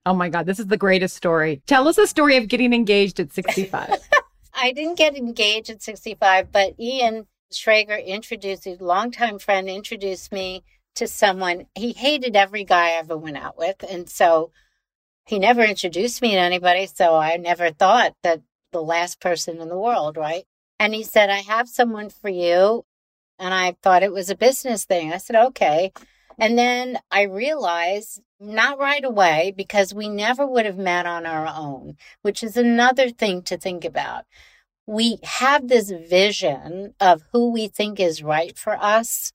Oh 0.05 0.13
my 0.13 0.29
God, 0.29 0.45
this 0.45 0.59
is 0.59 0.67
the 0.67 0.77
greatest 0.77 1.15
story. 1.15 1.61
Tell 1.67 1.87
us 1.87 1.97
the 1.97 2.07
story 2.07 2.37
of 2.37 2.47
getting 2.47 2.73
engaged 2.73 3.19
at 3.19 3.33
65. 3.33 3.89
I 4.53 4.71
didn't 4.71 4.97
get 4.97 5.15
engaged 5.15 5.69
at 5.69 5.83
65, 5.83 6.51
but 6.51 6.79
Ian 6.79 7.27
Schrager 7.51 8.03
introduced, 8.03 8.65
a 8.65 8.77
longtime 8.79 9.39
friend, 9.39 9.69
introduced 9.69 10.31
me 10.31 10.63
to 10.95 11.07
someone. 11.07 11.67
He 11.75 11.93
hated 11.93 12.35
every 12.35 12.63
guy 12.63 12.89
I 12.89 12.97
ever 12.97 13.17
went 13.17 13.37
out 13.37 13.57
with. 13.57 13.83
And 13.89 14.09
so 14.09 14.51
he 15.25 15.39
never 15.39 15.63
introduced 15.63 16.21
me 16.21 16.31
to 16.31 16.37
anybody. 16.37 16.87
So 16.87 17.15
I 17.15 17.37
never 17.37 17.71
thought 17.71 18.13
that 18.23 18.41
the 18.71 18.81
last 18.81 19.19
person 19.19 19.61
in 19.61 19.69
the 19.69 19.77
world, 19.77 20.17
right? 20.17 20.45
And 20.79 20.93
he 20.93 21.03
said, 21.03 21.29
I 21.29 21.39
have 21.39 21.67
someone 21.67 22.09
for 22.09 22.29
you. 22.29 22.85
And 23.39 23.53
I 23.53 23.75
thought 23.81 24.03
it 24.03 24.11
was 24.11 24.29
a 24.29 24.35
business 24.35 24.85
thing. 24.85 25.13
I 25.13 25.17
said, 25.17 25.35
okay. 25.47 25.91
And 26.39 26.57
then 26.57 26.99
I 27.11 27.23
realized 27.23 28.21
not 28.39 28.79
right 28.79 29.03
away 29.03 29.53
because 29.55 29.93
we 29.93 30.07
never 30.09 30.45
would 30.45 30.65
have 30.65 30.77
met 30.77 31.05
on 31.05 31.25
our 31.25 31.47
own, 31.47 31.97
which 32.21 32.43
is 32.43 32.57
another 32.57 33.09
thing 33.09 33.41
to 33.43 33.57
think 33.57 33.83
about. 33.83 34.25
We 34.85 35.19
have 35.23 35.67
this 35.67 35.91
vision 35.91 36.93
of 36.99 37.23
who 37.31 37.51
we 37.51 37.67
think 37.67 37.99
is 37.99 38.23
right 38.23 38.57
for 38.57 38.77
us. 38.79 39.33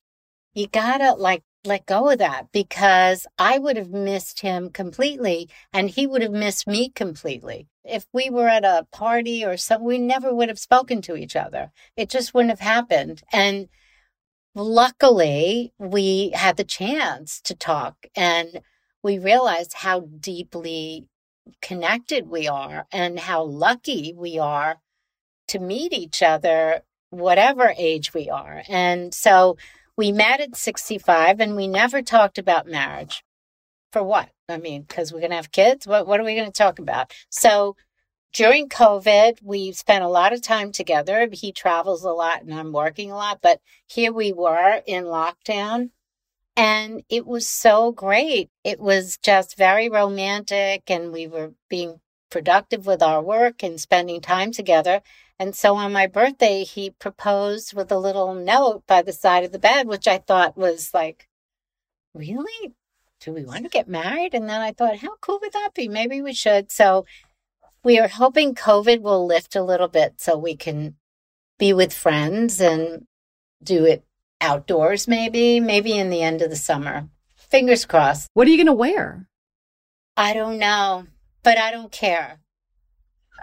You 0.55 0.67
gotta 0.67 1.15
like 1.15 1.43
let 1.65 1.87
go 1.87 2.11
of 2.11 2.19
that 2.19 2.51
because 2.53 3.27
I 3.39 3.59
would 3.59 3.77
have 3.77 3.91
missed 3.91 4.41
him 4.41 4.71
completely 4.71 5.49
and 5.73 5.89
he 5.89 6.07
would 6.07 6.23
have 6.23 6.33
missed 6.33 6.67
me 6.67 6.91
completely. 6.91 7.69
If 7.85 8.07
we 8.13 8.31
were 8.31 8.49
at 8.49 8.65
a 8.65 8.87
party 8.93 9.45
or 9.45 9.57
something, 9.57 9.87
we 9.87 9.99
never 9.99 10.35
would 10.35 10.49
have 10.49 10.59
spoken 10.59 11.03
to 11.03 11.17
each 11.17 11.37
other. 11.37 11.71
It 11.97 12.11
just 12.11 12.35
wouldn't 12.35 12.51
have 12.51 12.61
happened. 12.61 13.23
And 13.33 13.69
luckily, 14.55 15.73
we 15.79 16.31
had 16.35 16.57
the 16.57 16.65
chance 16.65 17.41
to 17.43 17.55
talk 17.55 18.07
and 18.17 18.61
we 19.03 19.19
realized 19.19 19.75
how 19.75 20.01
deeply 20.21 21.07
connected 21.61 22.29
we 22.29 22.49
are 22.49 22.87
and 22.93 23.19
how 23.19 23.43
lucky 23.43 24.15
we 24.17 24.39
are 24.39 24.77
to 25.49 25.59
meet 25.59 25.93
each 25.93 26.23
other, 26.23 26.83
whatever 27.11 27.75
age 27.77 28.15
we 28.15 28.31
are. 28.31 28.63
And 28.69 29.13
so 29.13 29.57
we 30.03 30.11
met 30.11 30.41
at 30.41 30.57
65 30.57 31.39
and 31.39 31.55
we 31.55 31.69
never 31.69 32.03
talked 32.03 32.37
about 32.37 32.67
marriage. 32.67 33.23
For 33.93 34.03
what? 34.03 34.31
I 34.49 34.59
mean, 34.59 34.83
because 34.83 35.13
we're 35.13 35.21
going 35.21 35.31
to 35.31 35.37
have 35.37 35.53
kids? 35.53 35.87
What, 35.87 36.09
what 36.09 36.19
are 36.19 36.25
we 36.25 36.35
going 36.35 36.51
to 36.51 36.53
talk 36.53 36.81
about? 36.81 37.13
So 37.31 37.77
during 38.33 38.69
COVID, 38.69 39.39
we 39.45 39.71
spent 39.71 40.03
a 40.03 40.09
lot 40.09 40.33
of 40.33 40.43
time 40.43 40.73
together. 40.73 41.29
He 41.31 41.53
travels 41.53 42.03
a 42.03 42.11
lot 42.11 42.43
and 42.43 42.53
I'm 42.53 42.73
working 42.73 43.13
a 43.13 43.15
lot, 43.15 43.39
but 43.41 43.61
here 43.87 44.13
we 44.13 44.33
were 44.33 44.83
in 44.89 45.05
lockdown 45.05 45.91
and 46.57 47.05
it 47.09 47.25
was 47.25 47.47
so 47.47 47.93
great. 47.93 48.51
It 48.65 48.81
was 48.81 49.19
just 49.19 49.57
very 49.57 49.89
romantic 49.89 50.91
and 50.91 51.13
we 51.13 51.29
were 51.29 51.53
being 51.71 52.01
productive 52.29 52.87
with 52.87 53.05
our 53.05 53.23
work 53.23 53.63
and 53.63 53.81
spending 53.81 54.21
time 54.21 54.51
together. 54.51 55.01
And 55.43 55.57
so 55.57 55.75
on 55.75 55.93
my 55.93 56.07
birthday, 56.07 56.63
he 56.63 56.91
proposed 56.91 57.75
with 57.75 57.91
a 57.91 57.99
little 57.99 58.33
note 58.33 58.85
by 58.87 59.03
the 59.03 59.13
side 59.13 59.43
of 59.43 59.51
the 59.51 59.59
bed, 59.59 59.89
which 59.89 60.07
I 60.07 60.19
thought 60.19 60.57
was 60.57 60.95
like, 60.95 61.27
really? 62.15 62.75
Do 63.21 63.33
we 63.33 63.45
want 63.45 63.65
to 63.65 63.69
get 63.69 63.89
married? 63.89 64.35
And 64.35 64.49
then 64.49 64.61
I 64.61 64.71
thought, 64.71 64.99
how 64.99 65.17
cool 65.21 65.41
would 65.43 65.53
that 65.53 65.71
be? 65.75 65.89
Maybe 65.89 66.23
we 66.23 66.33
should. 66.33 66.71
So 66.71 67.07
we 67.83 67.99
are 67.99 68.07
hoping 68.07 68.55
COVID 68.55 69.01
will 69.01 69.27
lift 69.27 69.57
a 69.57 69.65
little 69.65 69.89
bit 69.89 70.21
so 70.21 70.39
we 70.39 70.55
can 70.55 70.95
be 71.59 71.73
with 71.73 71.93
friends 71.93 72.61
and 72.61 73.09
do 73.61 73.85
it 73.85 74.05
outdoors, 74.41 75.09
maybe, 75.09 75.59
maybe 75.59 75.99
in 75.99 76.11
the 76.11 76.23
end 76.23 76.41
of 76.41 76.51
the 76.51 76.57
summer. 76.57 77.09
Fingers 77.35 77.85
crossed. 77.85 78.29
What 78.35 78.47
are 78.47 78.51
you 78.53 78.59
going 78.59 78.67
to 78.69 78.73
wear? 78.73 79.27
I 80.17 80.35
don't 80.35 80.61
know, 80.61 81.09
but 81.43 81.59
I 81.59 81.73
don't 81.73 81.91
care. 81.91 82.39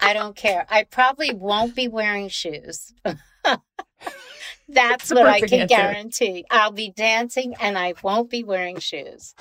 I 0.02 0.14
don't 0.14 0.36
care. 0.36 0.66
I 0.70 0.84
probably 0.84 1.34
won't 1.34 1.76
be 1.76 1.88
wearing 1.88 2.30
shoes. 2.30 2.94
That's 4.70 5.10
what 5.10 5.26
I 5.26 5.42
can 5.42 5.62
answer. 5.62 5.76
guarantee. 5.76 6.46
I'll 6.52 6.72
be 6.72 6.92
dancing 6.92 7.56
and 7.60 7.78
I 7.78 7.96
won't 8.04 8.30
be 8.30 8.44
wearing 8.44 8.80
shoes. 8.80 9.34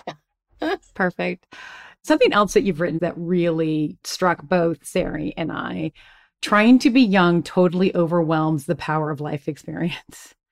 perfect. 0.94 1.54
Something 2.02 2.32
else 2.32 2.54
that 2.54 2.62
you've 2.62 2.80
written 2.80 3.00
that 3.00 3.14
really 3.16 3.98
struck 4.04 4.42
both 4.42 4.86
Sari 4.86 5.34
and 5.36 5.52
I 5.52 5.92
trying 6.40 6.78
to 6.78 6.90
be 6.90 7.02
young 7.02 7.42
totally 7.42 7.94
overwhelms 7.94 8.66
the 8.66 8.76
power 8.76 9.10
of 9.10 9.20
life 9.20 9.48
experience. 9.48 10.34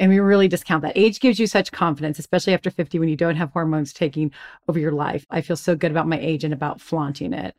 And 0.00 0.12
we 0.12 0.20
really 0.20 0.46
discount 0.46 0.82
that. 0.82 0.96
Age 0.96 1.18
gives 1.18 1.40
you 1.40 1.48
such 1.48 1.72
confidence, 1.72 2.20
especially 2.20 2.54
after 2.54 2.70
50 2.70 3.00
when 3.00 3.08
you 3.08 3.16
don't 3.16 3.34
have 3.34 3.50
hormones 3.50 3.92
taking 3.92 4.30
over 4.68 4.78
your 4.78 4.92
life. 4.92 5.26
I 5.28 5.40
feel 5.40 5.56
so 5.56 5.74
good 5.74 5.90
about 5.90 6.06
my 6.06 6.16
age 6.20 6.44
and 6.44 6.54
about 6.54 6.80
flaunting 6.80 7.32
it. 7.32 7.56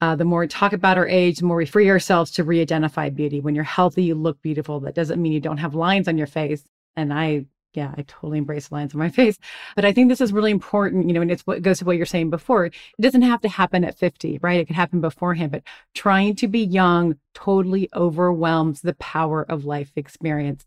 Uh, 0.00 0.16
the 0.16 0.24
more 0.24 0.40
we 0.40 0.48
talk 0.48 0.72
about 0.72 0.98
our 0.98 1.08
age, 1.08 1.38
the 1.38 1.46
more 1.46 1.56
we 1.56 1.66
free 1.66 1.88
ourselves 1.88 2.30
to 2.32 2.44
re 2.44 2.60
identify 2.60 3.10
beauty. 3.10 3.40
When 3.40 3.54
you're 3.54 3.64
healthy, 3.64 4.04
you 4.04 4.14
look 4.14 4.40
beautiful. 4.42 4.80
That 4.80 4.94
doesn't 4.94 5.20
mean 5.20 5.32
you 5.32 5.40
don't 5.40 5.58
have 5.58 5.74
lines 5.74 6.08
on 6.08 6.18
your 6.18 6.26
face. 6.26 6.64
And 6.96 7.12
I, 7.12 7.46
yeah, 7.72 7.94
I 7.96 8.02
totally 8.02 8.38
embrace 8.38 8.70
lines 8.70 8.94
on 8.94 8.98
my 8.98 9.08
face. 9.10 9.38
But 9.76 9.84
I 9.84 9.92
think 9.92 10.08
this 10.08 10.20
is 10.20 10.32
really 10.32 10.50
important, 10.50 11.06
you 11.06 11.14
know, 11.14 11.22
and 11.22 11.30
it's 11.30 11.46
what 11.46 11.62
goes 11.62 11.78
to 11.78 11.84
what 11.84 11.96
you're 11.96 12.06
saying 12.06 12.30
before. 12.30 12.66
It 12.66 12.74
doesn't 13.00 13.22
have 13.22 13.40
to 13.42 13.48
happen 13.48 13.84
at 13.84 13.98
50, 13.98 14.38
right? 14.42 14.60
It 14.60 14.66
could 14.66 14.76
happen 14.76 15.00
beforehand, 15.00 15.52
but 15.52 15.62
trying 15.94 16.36
to 16.36 16.48
be 16.48 16.60
young 16.60 17.16
totally 17.32 17.88
overwhelms 17.94 18.82
the 18.82 18.94
power 18.94 19.42
of 19.42 19.64
life 19.64 19.92
experience 19.96 20.66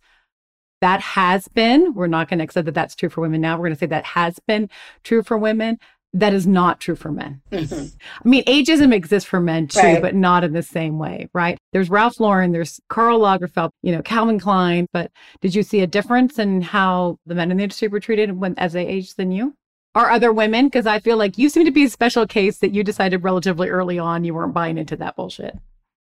that 0.82 1.02
has 1.02 1.48
been, 1.48 1.94
we're 1.94 2.08
not 2.08 2.30
going 2.30 2.38
to 2.38 2.44
accept 2.44 2.66
that 2.66 2.76
that's 2.76 2.96
true 2.96 3.10
for 3.10 3.22
women 3.22 3.42
now. 3.42 3.56
We're 3.56 3.66
going 3.66 3.74
to 3.74 3.80
say 3.80 3.88
that 3.88 4.06
has 4.06 4.40
been 4.40 4.70
true 5.04 5.24
for 5.24 5.38
women. 5.38 5.80
That 6.18 6.34
is 6.34 6.48
not 6.48 6.80
true 6.80 6.96
for 6.96 7.12
men. 7.12 7.42
Mm-hmm. 7.52 7.96
I 8.26 8.28
mean, 8.28 8.44
ageism 8.46 8.92
exists 8.92 9.30
for 9.30 9.40
men 9.40 9.68
too, 9.68 9.80
right. 9.80 10.02
but 10.02 10.16
not 10.16 10.44
in 10.44 10.54
the 10.54 10.64
same 10.64 10.98
way, 10.98 11.30
right? 11.32 11.60
There's 11.74 11.92
Ralph 11.92 12.20
Lauren, 12.20 12.54
there's 12.54 12.80
Karl 12.90 13.20
Lagerfeld, 13.20 13.70
you 13.84 13.92
know, 13.92 14.02
Calvin 14.02 14.40
Klein. 14.40 14.88
But 14.92 15.12
did 15.42 15.54
you 15.54 15.62
see 15.62 15.82
a 15.82 15.88
difference 15.88 16.40
in 16.40 16.64
how 16.64 17.18
the 17.28 17.36
men 17.36 17.52
in 17.52 17.58
the 17.58 17.64
industry 17.64 17.88
were 17.88 18.00
treated 18.00 18.32
when 18.32 18.56
as 18.58 18.74
they 18.74 18.88
aged 18.88 19.18
than 19.18 19.32
you? 19.32 19.54
Or 19.94 20.10
other 20.10 20.34
women? 20.34 20.66
Because 20.66 20.88
I 20.88 21.00
feel 21.00 21.18
like 21.18 21.38
you 21.38 21.50
seem 21.50 21.66
to 21.66 21.72
be 21.72 21.84
a 21.84 21.90
special 21.90 22.26
case 22.26 22.58
that 22.60 22.74
you 22.74 22.84
decided 22.84 23.24
relatively 23.24 23.70
early 23.70 24.00
on 24.00 24.24
you 24.24 24.34
weren't 24.34 24.54
buying 24.56 24.80
into 24.80 24.96
that 24.98 25.16
bullshit. 25.16 25.56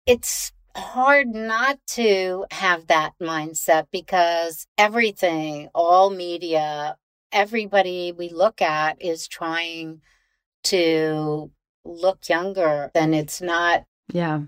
It's 0.06 0.52
hard 0.76 1.28
not 1.30 1.80
to 1.88 2.46
have 2.52 2.88
that 2.88 3.14
mindset 3.20 3.88
because 3.92 4.68
everything, 4.78 5.70
all 5.74 6.12
media, 6.12 6.98
everybody 7.34 8.12
we 8.12 8.30
look 8.30 8.62
at 8.62 9.02
is 9.02 9.28
trying 9.28 10.02
to 10.64 11.52
look 11.84 12.30
younger 12.30 12.90
and 12.96 13.14
it's 13.14 13.42
not 13.42 13.84
yeah 14.14 14.40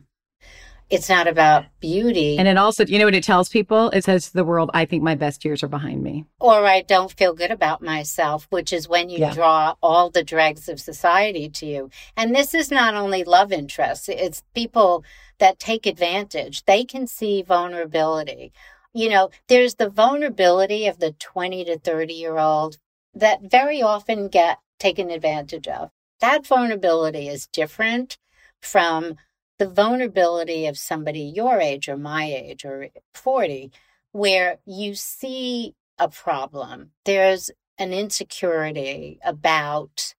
it's 0.90 1.10
not 1.10 1.28
about 1.28 1.66
beauty. 1.80 2.38
And 2.38 2.48
it 2.48 2.58
also, 2.58 2.86
you 2.86 3.00
know 3.00 3.06
what 3.06 3.16
it 3.16 3.24
tells 3.24 3.50
people? 3.50 3.90
It 3.90 4.04
says 4.04 4.28
to 4.28 4.34
the 4.34 4.44
world, 4.44 4.70
I 4.74 4.86
think 4.86 5.02
my 5.02 5.16
best 5.16 5.44
years 5.44 5.64
are 5.64 5.68
behind 5.68 6.04
me. 6.04 6.26
Or 6.40 6.66
I 6.66 6.82
don't 6.82 7.12
feel 7.12 7.34
good 7.34 7.50
about 7.50 7.82
myself, 7.82 8.46
which 8.52 8.72
is 8.72 8.88
when 8.88 9.10
you 9.10 9.20
yeah. 9.20 9.34
draw 9.34 9.76
all 9.82 10.12
the 10.12 10.24
dregs 10.24 10.70
of 10.70 10.80
society 10.80 11.50
to 11.50 11.66
you. 11.66 11.90
And 12.16 12.36
this 12.36 12.54
is 12.54 12.70
not 12.70 12.94
only 12.94 13.24
love 13.24 13.52
interests, 13.52 14.08
it's 14.10 14.44
people 14.54 15.04
that 15.40 15.58
take 15.60 15.88
advantage. 15.88 16.66
They 16.66 16.84
can 16.84 17.08
see 17.08 17.42
vulnerability. 17.42 18.54
You 18.96 19.10
know, 19.10 19.30
there's 19.50 19.76
the 19.76 19.90
vulnerability 19.90 20.88
of 20.88 21.00
the 21.00 21.12
20 21.12 21.66
to 21.66 21.78
30 21.78 22.14
year 22.14 22.38
old 22.38 22.78
that 23.14 23.40
very 23.44 23.82
often 23.82 24.30
get 24.30 24.60
taken 24.80 25.12
advantage 25.12 25.68
of. 25.68 25.90
That 26.22 26.48
vulnerability 26.48 27.28
is 27.28 27.46
different 27.48 28.18
from 28.62 29.16
the 29.60 29.68
vulnerability 29.68 30.66
of 30.66 30.78
somebody 30.78 31.20
your 31.20 31.60
age 31.60 31.90
or 31.90 31.98
my 31.98 32.24
age 32.24 32.64
or 32.64 32.88
40, 33.14 33.70
where 34.14 34.60
you 34.66 34.96
see 34.96 35.76
a 36.00 36.08
problem, 36.08 36.92
there's 37.04 37.52
an 37.78 37.92
insecurity 37.92 39.20
about 39.26 40.16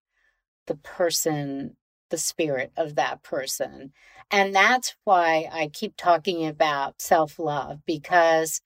the 0.67 0.77
person, 0.77 1.77
the 2.11 2.19
spirit 2.19 2.73
of 2.77 2.95
that 2.97 3.23
person. 3.23 3.93
And 4.31 4.55
that's 4.55 4.95
why 5.05 5.49
I 5.53 5.69
keep 5.69 5.97
talking 5.97 6.47
about 6.47 7.01
self 7.01 7.39
love 7.39 7.81
because 7.87 8.61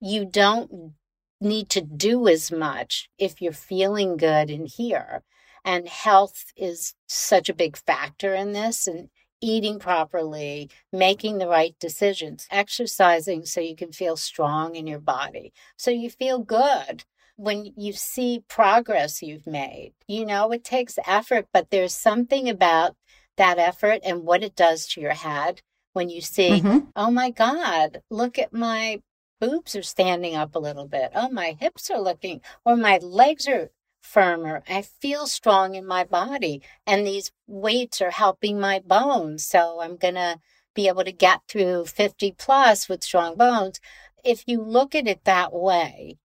you 0.00 0.24
don't 0.24 0.92
need 1.40 1.68
to 1.70 1.80
do 1.80 2.28
as 2.28 2.50
much 2.52 3.08
if 3.18 3.40
you're 3.40 3.52
feeling 3.52 4.16
good 4.16 4.50
in 4.50 4.66
here. 4.66 5.22
And 5.64 5.88
health 5.88 6.46
is 6.56 6.94
such 7.06 7.48
a 7.48 7.54
big 7.54 7.76
factor 7.76 8.34
in 8.34 8.52
this. 8.52 8.86
And 8.86 9.08
eating 9.40 9.78
properly, 9.78 10.70
making 10.92 11.38
the 11.38 11.48
right 11.48 11.76
decisions, 11.78 12.46
exercising 12.50 13.44
so 13.44 13.60
you 13.60 13.76
can 13.76 13.92
feel 13.92 14.16
strong 14.16 14.74
in 14.74 14.86
your 14.86 14.98
body, 14.98 15.52
so 15.76 15.90
you 15.90 16.10
feel 16.10 16.40
good 16.40 17.04
when 17.38 17.72
you 17.76 17.92
see 17.92 18.42
progress 18.48 19.22
you've 19.22 19.46
made. 19.46 19.92
You 20.08 20.26
know, 20.26 20.50
it 20.50 20.64
takes 20.64 20.98
effort, 21.06 21.46
but 21.52 21.70
there's 21.70 21.94
something 21.94 22.48
about 22.48 22.96
that 23.36 23.58
effort 23.58 24.00
and 24.04 24.24
what 24.24 24.42
it 24.42 24.56
does 24.56 24.88
to 24.88 25.00
your 25.00 25.14
head 25.14 25.62
when 25.92 26.10
you 26.10 26.20
see, 26.20 26.60
mm-hmm. 26.60 26.90
oh 26.96 27.10
my 27.10 27.30
God, 27.30 28.02
look 28.10 28.38
at 28.38 28.52
my 28.52 29.00
boobs 29.40 29.76
are 29.76 29.82
standing 29.82 30.34
up 30.34 30.56
a 30.56 30.58
little 30.58 30.86
bit. 30.86 31.12
Oh, 31.14 31.30
my 31.30 31.56
hips 31.60 31.90
are 31.90 32.00
looking, 32.00 32.40
or 32.64 32.76
my 32.76 32.98
legs 32.98 33.46
are 33.46 33.70
firmer. 34.02 34.62
I 34.68 34.82
feel 34.82 35.28
strong 35.28 35.76
in 35.76 35.86
my 35.86 36.04
body, 36.04 36.60
and 36.86 37.06
these 37.06 37.30
weights 37.46 38.00
are 38.02 38.10
helping 38.10 38.58
my 38.58 38.80
bones. 38.80 39.44
So 39.44 39.80
I'm 39.80 39.96
going 39.96 40.14
to 40.14 40.40
be 40.74 40.88
able 40.88 41.04
to 41.04 41.12
get 41.12 41.40
through 41.48 41.84
50 41.86 42.32
plus 42.32 42.88
with 42.88 43.04
strong 43.04 43.36
bones. 43.36 43.80
If 44.24 44.44
you 44.46 44.60
look 44.60 44.94
at 44.94 45.06
it 45.06 45.24
that 45.24 45.52
way, 45.52 46.18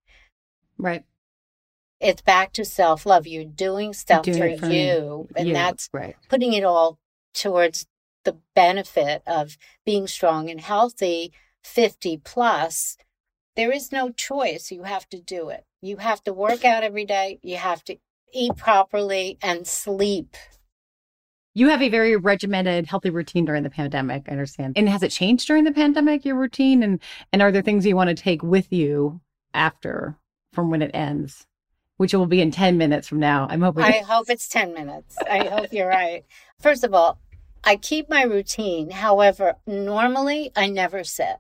right. 0.84 1.04
It's 2.00 2.22
back 2.22 2.54
to 2.54 2.66
self 2.66 3.06
love. 3.06 3.26
You're 3.26 3.46
doing 3.46 3.94
stuff 3.94 4.24
doing 4.24 4.58
for, 4.58 4.68
for 4.68 4.72
you, 4.72 5.28
and 5.36 5.48
you. 5.48 5.54
that's 5.54 5.90
right. 5.94 6.16
putting 6.30 6.54
it 6.54 6.64
all 6.64 7.00
towards 7.34 7.88
the 8.26 8.38
benefit 8.56 9.22
of 9.26 9.58
being 9.86 10.08
strong 10.08 10.50
and 10.50 10.62
healthy 10.62 11.34
50 11.64 12.18
plus. 12.18 12.98
There 13.56 13.72
is 13.72 13.92
no 13.92 14.10
choice. 14.10 14.72
You 14.72 14.84
have 14.84 15.08
to 15.10 15.20
do 15.20 15.50
it. 15.50 15.66
You 15.82 15.98
have 15.98 16.24
to 16.24 16.34
work 16.34 16.66
out 16.66 16.84
every 16.84 17.06
day. 17.06 17.40
You 17.42 17.58
have 17.58 17.84
to 17.86 17.98
eat 18.34 18.56
properly 18.58 19.38
and 19.42 19.68
sleep. 19.68 20.36
You 21.54 21.70
have 21.70 21.84
a 21.84 21.90
very 21.90 22.16
regimented, 22.16 22.88
healthy 22.88 23.12
routine 23.12 23.46
during 23.46 23.62
the 23.62 23.70
pandemic. 23.70 24.24
I 24.28 24.32
understand. 24.32 24.74
And 24.76 24.90
has 24.90 25.04
it 25.04 25.12
changed 25.12 25.48
during 25.48 25.66
the 25.66 25.72
pandemic, 25.72 26.26
your 26.26 26.36
routine? 26.36 26.82
And 26.82 27.00
and 27.32 27.42
are 27.44 27.52
there 27.52 27.62
things 27.62 27.86
you 27.86 27.96
want 27.96 28.10
to 28.10 28.16
take 28.16 28.42
with 28.42 28.74
you 28.74 29.22
after 29.54 30.18
from 30.54 30.70
when 30.70 30.82
it 30.82 30.92
ends? 30.94 31.46
Which 31.98 32.14
will 32.14 32.26
be 32.26 32.42
in 32.42 32.52
10 32.52 32.78
minutes 32.78 33.08
from 33.08 33.20
now. 33.20 33.48
I'm 33.50 33.62
hoping. 33.62 33.84
I 33.84 34.00
hope 34.00 34.30
it's 34.30 34.48
10 34.48 34.74
minutes. 34.74 35.18
I 35.30 35.46
hope 35.46 35.72
you're 35.72 35.88
right. 35.88 36.24
First 36.60 36.84
of 36.84 36.94
all, 36.94 37.20
I 37.64 37.76
keep 37.76 38.10
my 38.10 38.24
routine. 38.24 38.90
However, 38.90 39.56
normally 39.66 40.52
I 40.56 40.70
never 40.70 41.04
sit. 41.04 41.38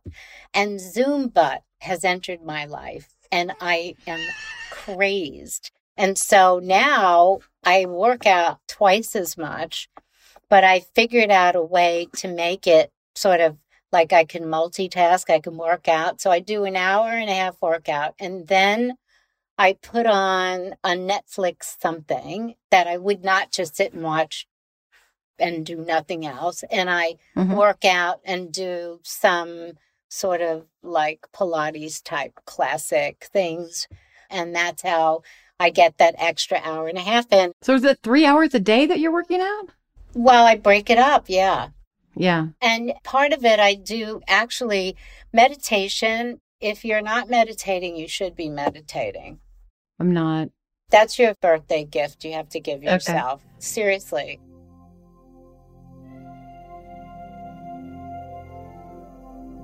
And 0.53 0.80
Zoom 0.80 1.28
butt 1.28 1.64
has 1.82 2.05
entered 2.05 2.43
my 2.43 2.66
life 2.66 3.09
and 3.32 3.53
I 3.59 3.95
am 4.07 4.22
crazed. 4.72 5.72
And 5.97 6.18
so 6.18 6.59
now 6.64 7.39
I 7.64 7.86
work 7.86 8.26
out 8.26 8.59
twice 8.68 9.16
as 9.16 9.38
much, 9.38 9.89
but 10.49 10.64
I 10.64 10.80
figured 10.80 11.32
out 11.32 11.55
a 11.55 11.61
way 11.61 12.07
to 12.18 12.28
make 12.28 12.68
it 12.68 12.91
sort 13.16 13.41
of 13.41 13.57
like 13.91 14.11
I 14.11 14.26
can 14.26 14.43
multitask, 14.43 15.30
I 15.30 15.39
can 15.39 15.57
work 15.57 15.88
out. 15.88 16.20
So 16.20 16.32
I 16.32 16.39
do 16.39 16.64
an 16.64 16.76
hour 16.76 17.09
and 17.09 17.30
a 17.30 17.34
half 17.34 17.57
workout 17.61 18.16
and 18.20 18.47
then 18.47 18.95
I 19.58 19.74
put 19.74 20.06
on 20.06 20.76
a 20.84 20.91
Netflix 20.91 21.76
something 21.80 22.56
that 22.72 22.88
I 22.88 22.97
would 22.97 23.24
not 23.24 23.51
just 23.51 23.76
sit 23.76 23.93
and 23.93 24.04
watch 24.04 24.47
and 25.39 25.66
do 25.66 25.78
nothing 25.78 26.26
else. 26.26 26.64
And 26.72 26.89
I 26.89 27.16
mm-hmm. 27.36 27.54
work 27.54 27.86
out 27.86 28.20
and 28.26 28.51
do 28.51 28.99
some 29.04 29.74
sort 30.10 30.41
of 30.41 30.66
like 30.82 31.28
Pilates 31.34 32.04
type 32.04 32.39
classic 32.45 33.28
things. 33.32 33.88
And 34.30 34.56
that's 34.56 34.82
how 34.82 35.22
I 35.60 35.70
get 35.70 35.97
that 35.97 36.16
extra 36.18 36.60
hour 36.64 36.88
and 36.88 36.97
a 36.97 37.01
half 37.01 37.32
in. 37.32 37.51
So 37.62 37.76
is 37.76 37.84
it 37.84 37.99
three 38.04 38.26
hours 38.26 38.54
a 38.54 38.60
day 38.60 38.86
that 38.86 38.99
you're 38.99 39.14
working 39.14 39.41
out? 39.41 39.70
Well, 40.14 40.45
I 40.45 40.56
break 40.56 40.89
it 40.89 40.97
up. 40.97 41.26
Yeah. 41.28 41.70
Yeah. 42.16 42.47
And 42.62 42.93
part 43.04 43.34
of 43.34 43.43
it, 43.43 43.60
I 43.60 43.74
do 43.74 44.22
actually 44.28 44.95
meditation. 45.32 46.41
If 46.60 46.86
you're 46.86 47.01
not 47.01 47.30
meditating, 47.30 47.95
you 47.95 48.08
should 48.08 48.36
be 48.36 48.49
meditating. 48.49 49.39
I'm 50.00 50.14
not. 50.14 50.50
That's 50.89 51.18
your 51.18 51.34
birthday 51.36 51.86
gift 51.86 52.24
you 52.24 52.34
have 52.34 52.50
to 52.50 52.60
give 52.60 52.84
yourself. 52.84 53.41
Okay. 53.41 53.52
Seriously. 53.60 54.39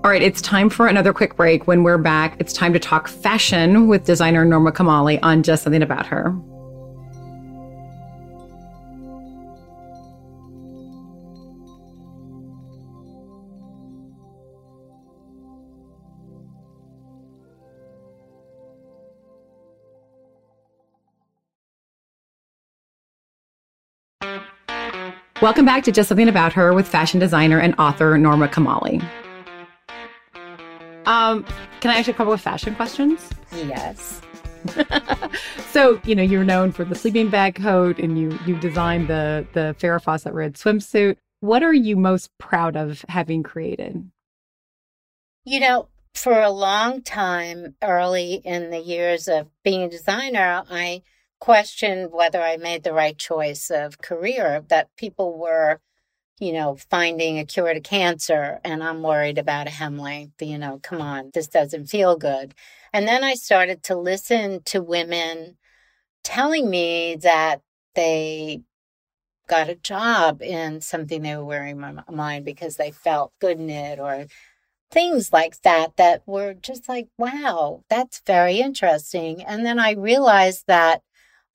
All 0.01 0.09
right, 0.09 0.21
it's 0.21 0.41
time 0.41 0.69
for 0.69 0.87
another 0.87 1.11
quick 1.11 1.35
break. 1.35 1.67
When 1.67 1.83
we're 1.83 1.97
back, 1.97 2.37
it's 2.39 2.53
time 2.53 2.71
to 2.71 2.79
talk 2.79 3.09
fashion 3.09 3.89
with 3.89 4.05
designer 4.05 4.45
Norma 4.45 4.71
Kamali 4.71 5.19
on 5.21 5.43
Just 5.43 5.63
Something 5.63 5.83
About 5.83 6.07
Her. 6.07 6.33
Welcome 25.41 25.63
back 25.63 25.85
to 25.85 25.91
Just 25.93 26.09
Something 26.09 26.27
About 26.27 26.51
Her 26.51 26.73
with 26.73 26.85
fashion 26.85 27.17
designer 27.17 27.61
and 27.61 27.73
author 27.79 28.17
Norma 28.17 28.49
Kamali. 28.49 29.01
Um, 31.05 31.45
can 31.79 31.91
I 31.91 31.95
ask 31.95 32.07
you 32.07 32.13
a 32.13 32.15
couple 32.17 32.33
of 32.33 32.41
fashion 32.41 32.75
questions? 32.75 33.29
Yes. 33.53 34.19
so, 35.71 36.01
you 36.03 36.13
know, 36.13 36.23
you're 36.23 36.43
known 36.43 36.73
for 36.73 36.83
the 36.83 36.93
sleeping 36.93 37.29
bag 37.29 37.55
coat 37.55 37.99
and 37.99 38.19
you 38.19 38.37
you 38.45 38.59
designed 38.59 39.07
the 39.07 39.47
the 39.53 39.73
Farrah 39.79 40.03
Fawcett 40.03 40.33
red 40.33 40.55
swimsuit. 40.55 41.15
What 41.39 41.63
are 41.63 41.73
you 41.73 41.95
most 41.95 42.37
proud 42.37 42.75
of 42.75 43.05
having 43.07 43.41
created? 43.41 44.11
You 45.45 45.61
know, 45.61 45.87
for 46.15 46.41
a 46.41 46.51
long 46.51 47.01
time 47.01 47.75
early 47.81 48.41
in 48.43 48.71
the 48.71 48.79
years 48.79 49.29
of 49.29 49.47
being 49.63 49.83
a 49.83 49.89
designer, 49.89 50.63
I 50.69 51.01
questioned 51.39 52.11
whether 52.11 52.41
I 52.41 52.57
made 52.57 52.83
the 52.83 52.93
right 52.93 53.17
choice 53.17 53.69
of 53.69 54.01
career, 54.01 54.63
that 54.69 54.95
people 54.97 55.37
were, 55.37 55.79
you 56.39 56.53
know, 56.53 56.77
finding 56.89 57.39
a 57.39 57.45
cure 57.45 57.73
to 57.73 57.81
cancer 57.81 58.59
and 58.63 58.83
I'm 58.83 59.01
worried 59.01 59.37
about 59.37 59.67
a 59.67 59.71
hem 59.71 59.97
length, 59.97 60.41
you 60.41 60.57
know, 60.57 60.79
come 60.81 61.01
on, 61.01 61.31
this 61.33 61.47
doesn't 61.47 61.87
feel 61.87 62.17
good. 62.17 62.53
And 62.93 63.07
then 63.07 63.23
I 63.23 63.35
started 63.35 63.83
to 63.83 63.97
listen 63.97 64.61
to 64.65 64.81
women 64.81 65.57
telling 66.23 66.69
me 66.69 67.15
that 67.17 67.61
they 67.95 68.61
got 69.47 69.69
a 69.69 69.75
job 69.75 70.41
in 70.41 70.79
something 70.79 71.23
they 71.23 71.35
were 71.35 71.43
wearing 71.43 71.79
my 71.79 71.91
mind 72.09 72.45
because 72.45 72.77
they 72.77 72.91
felt 72.91 73.33
good 73.39 73.59
in 73.59 73.69
it 73.69 73.99
or 73.99 74.27
things 74.91 75.33
like 75.33 75.61
that 75.61 75.97
that 75.97 76.21
were 76.25 76.53
just 76.53 76.87
like 76.89 77.07
wow 77.17 77.83
that's 77.89 78.21
very 78.25 78.57
interesting 78.59 79.43
and 79.43 79.65
then 79.65 79.79
i 79.79 79.91
realized 79.91 80.63
that 80.67 81.01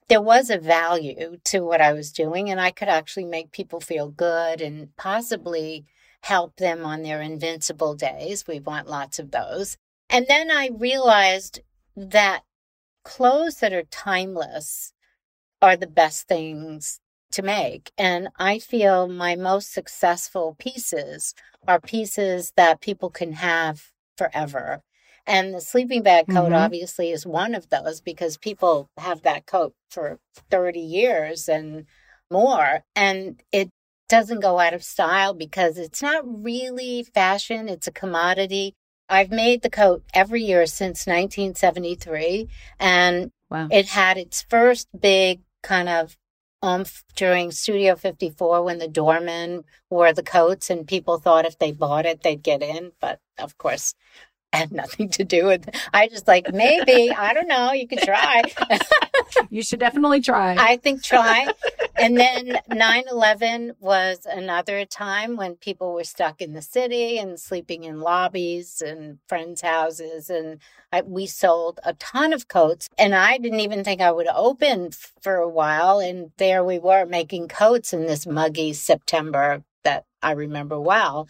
there 0.09 0.21
was 0.21 0.51
a 0.51 0.59
value 0.59 1.39
to 1.45 1.61
what 1.61 1.81
I 1.81 1.93
was 1.93 2.13
doing, 2.13 2.51
and 2.51 2.61
I 2.61 2.71
could 2.71 2.89
actually 2.89 3.25
make 3.25 3.53
people 3.53 3.81
feel 3.81 4.09
good 4.09 4.61
and 4.61 4.95
possibly 4.97 5.87
help 6.23 6.57
them 6.57 6.85
on 6.85 7.03
their 7.03 7.21
invincible 7.21 7.95
days. 7.95 8.47
We 8.47 8.61
want 8.61 8.89
lots 8.89 9.19
of 9.19 9.31
those. 9.31 9.77
And 10.11 10.27
then 10.29 10.51
I 10.51 10.71
realized 10.73 11.61
that 11.97 12.43
clothes 13.05 13.57
that 13.57 13.73
are 13.73 13.85
timeless 13.85 14.93
are 15.61 15.77
the 15.77 15.87
best 15.87 16.29
things 16.29 17.01
to 17.33 17.43
make. 17.43 17.91
And 17.99 18.29
I 18.39 18.59
feel 18.59 19.09
my 19.09 19.37
most 19.37 19.73
successful 19.73 20.57
pieces 20.59 21.35
are 21.67 21.81
pieces 21.81 22.53
that 22.57 22.81
people 22.81 23.11
can 23.11 23.33
have 23.33 23.91
forever. 24.17 24.83
And 25.27 25.55
the 25.55 25.61
sleeping 25.61 26.03
bag 26.03 26.27
coat 26.27 26.47
mm-hmm. 26.47 26.55
obviously 26.55 27.11
is 27.11 27.27
one 27.27 27.55
of 27.55 27.71
those 27.71 28.01
because 28.01 28.37
people 28.37 28.89
have 28.99 29.23
that 29.23 29.47
coat 29.47 29.75
for 29.91 30.19
30 30.51 30.81
years 30.81 31.49
and 31.49 31.87
more. 32.31 32.85
And 32.95 33.43
it 33.51 33.71
doesn't 34.09 34.41
go 34.41 34.59
out 34.59 34.75
of 34.75 34.85
style 34.85 35.33
because 35.33 35.79
it's 35.79 36.03
not 36.03 36.23
really 36.27 37.03
fashion, 37.03 37.69
it's 37.69 37.87
a 37.87 37.93
commodity. 37.93 38.75
I've 39.09 39.31
made 39.31 39.63
the 39.63 39.71
coat 39.71 40.03
every 40.13 40.43
year 40.43 40.67
since 40.67 41.07
1973. 41.07 42.49
And 42.79 43.31
wow. 43.51 43.69
it 43.71 43.87
had 43.87 44.17
its 44.19 44.43
first 44.43 44.89
big 44.99 45.41
kind 45.63 45.89
of 45.89 46.17
oomph 46.65 47.05
during 47.15 47.51
Studio 47.51 47.95
54 47.95 48.63
when 48.63 48.79
the 48.79 48.89
doormen 48.89 49.65
wore 49.91 50.13
the 50.13 50.23
coats 50.23 50.71
and 50.71 50.87
people 50.87 51.19
thought 51.19 51.45
if 51.45 51.59
they 51.59 51.73
bought 51.73 52.07
it, 52.07 52.23
they'd 52.23 52.43
get 52.43 52.63
in. 52.63 52.93
But 53.01 53.21
of 53.39 53.59
course, 53.59 53.95
had 54.55 54.73
nothing 54.73 55.09
to 55.11 55.25
do 55.25 55.47
with 55.47 55.69
it. 55.69 55.77
I 55.93 56.09
just 56.09 56.27
like 56.27 56.53
maybe, 56.53 57.11
I 57.11 57.35
don't 57.35 57.49
know, 57.49 57.73
you 57.73 57.87
could 57.87 58.01
try. 58.01 58.43
you 59.51 59.63
should 59.63 59.81
definitely 59.81 60.21
try. 60.21 60.57
I 60.59 60.77
think 60.77 61.03
try. 61.03 61.49
And 61.97 62.17
then 62.17 62.59
9/11 62.71 63.73
was 63.81 64.27
another 64.27 64.85
time 64.85 65.37
when 65.37 65.57
people 65.57 65.93
were 65.95 66.05
stuck 66.05 66.41
in 66.41 66.53
the 66.53 66.63
city 66.63 67.19
and 67.19 67.39
sleeping 67.39 67.85
in 67.85 68.01
lobbies 68.01 68.83
and 68.85 69.19
friends' 69.29 69.61
houses 69.61 70.31
and 70.31 70.61
I, 70.93 71.03
we 71.03 71.27
sold 71.27 71.81
a 71.85 71.95
ton 71.95 72.33
of 72.33 72.49
coats 72.49 72.89
and 72.97 73.15
I 73.15 73.39
didn't 73.39 73.61
even 73.61 73.83
think 73.83 74.01
I 74.01 74.13
would 74.13 74.29
open 74.29 74.91
for 75.21 75.37
a 75.37 75.49
while 75.49 75.99
and 75.99 76.31
there 76.37 76.65
we 76.65 76.79
were 76.79 77.05
making 77.05 77.49
coats 77.49 77.93
in 77.93 78.07
this 78.07 78.27
muggy 78.27 78.73
September 78.73 79.65
that 79.83 80.05
I 80.23 80.33
remember 80.33 80.81
well. 80.81 81.29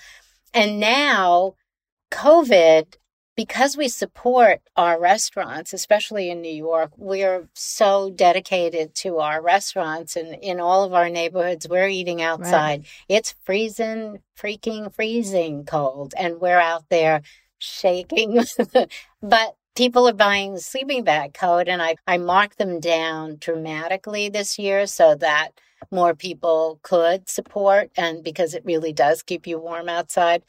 And 0.53 0.79
now 0.79 1.55
COVID 2.11 2.95
because 3.37 3.77
we 3.77 3.89
support 3.89 4.61
our 4.77 5.01
restaurants, 5.01 5.73
especially 5.73 6.31
in 6.31 6.41
New 6.41 6.53
York, 6.53 6.93
we're 6.97 7.49
so 7.55 8.11
dedicated 8.11 8.95
to 8.97 9.19
our 9.19 9.43
restaurants 9.43 10.17
and 10.17 10.35
in 10.43 10.61
all 10.61 10.85
of 10.85 10.93
our 10.93 11.09
neighborhoods, 11.09 11.69
we're 11.69 11.89
eating 11.89 12.23
outside. 12.23 12.81
Right. 12.81 12.87
It's 13.09 13.35
freezing, 13.45 14.21
freaking 14.39 14.93
freezing 14.95 15.65
cold, 15.65 16.15
and 16.17 16.41
we're 16.41 16.61
out 16.61 16.89
there 16.91 17.23
shaking. 17.59 18.45
but 19.23 19.57
people 19.75 20.09
are 20.09 20.15
buying 20.15 20.59
sleeping 20.59 21.03
bag 21.03 21.35
coat, 21.35 21.69
and 21.69 21.83
I, 21.83 21.97
I 22.07 22.19
marked 22.19 22.59
them 22.59 22.79
down 22.79 23.37
dramatically 23.41 24.29
this 24.29 24.59
year 24.59 24.87
so 24.87 25.17
that 25.17 25.51
more 25.91 26.15
people 26.15 26.79
could 26.83 27.29
support 27.29 27.91
and 27.97 28.23
because 28.25 28.55
it 28.55 28.65
really 28.65 28.93
does 28.93 29.23
keep 29.23 29.47
you 29.47 29.59
warm 29.59 29.89
outside. 29.89 30.43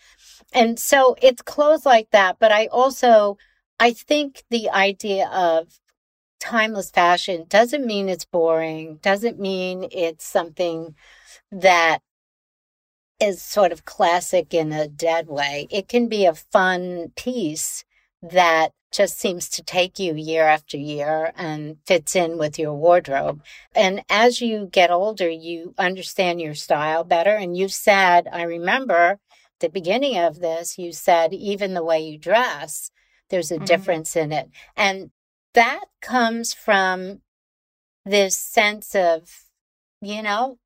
And 0.54 0.80
so 0.80 1.16
it's 1.22 1.42
clothes 1.42 1.86
like 1.86 2.10
that. 2.12 2.38
But 2.40 2.52
I 2.52 2.68
also, 2.68 3.38
I 3.80 3.92
think 3.92 4.44
the 4.50 4.70
idea 4.70 5.28
of 5.30 5.80
timeless 6.40 6.92
fashion 6.92 7.46
doesn't 7.48 7.86
mean 7.86 8.10
it's 8.10 8.26
boring, 8.26 8.98
doesn't 9.02 9.40
mean 9.40 9.88
it's 9.92 10.26
something 10.26 10.96
that 11.52 12.00
is 13.20 13.42
sort 13.42 13.72
of 13.72 13.86
classic 13.86 14.54
in 14.54 14.72
a 14.72 14.88
dead 14.88 15.28
way. 15.28 15.68
It 15.72 15.88
can 15.88 16.08
be 16.08 16.26
a 16.26 16.34
fun 16.34 17.12
piece 17.16 17.86
that 18.22 18.72
just 18.96 19.20
seems 19.20 19.50
to 19.50 19.64
take 19.64 20.00
you 20.00 20.16
year 20.16 20.46
after 20.46 20.78
year 20.78 21.34
and 21.36 21.78
fits 21.86 22.16
in 22.16 22.38
with 22.38 22.58
your 22.58 22.74
wardrobe. 22.74 23.42
And 23.76 24.04
as 24.10 24.42
you 24.42 24.70
get 24.72 24.90
older, 24.90 25.30
you 25.30 25.74
understand 25.78 26.40
your 26.40 26.56
style 26.56 27.04
better. 27.04 27.36
And 27.36 27.58
you 27.58 27.68
said, 27.68 28.28
I 28.32 28.44
remember 28.44 29.20
the 29.60 29.70
beginning 29.70 30.18
of 30.18 30.40
this, 30.40 30.78
you 30.78 30.92
said, 30.92 31.34
even 31.34 31.74
the 31.74 31.84
way 31.84 32.00
you 32.00 32.18
dress, 32.18 32.92
there's 33.30 33.52
a 33.52 33.56
mm-hmm. 33.56 33.66
difference 33.66 34.16
in 34.16 34.32
it. 34.32 34.50
And 34.76 35.12
that 35.54 35.86
comes 36.02 36.54
from 36.54 37.22
this 38.06 38.38
sense 38.38 38.96
of, 38.96 39.30
you 40.02 40.22
know, 40.22 40.58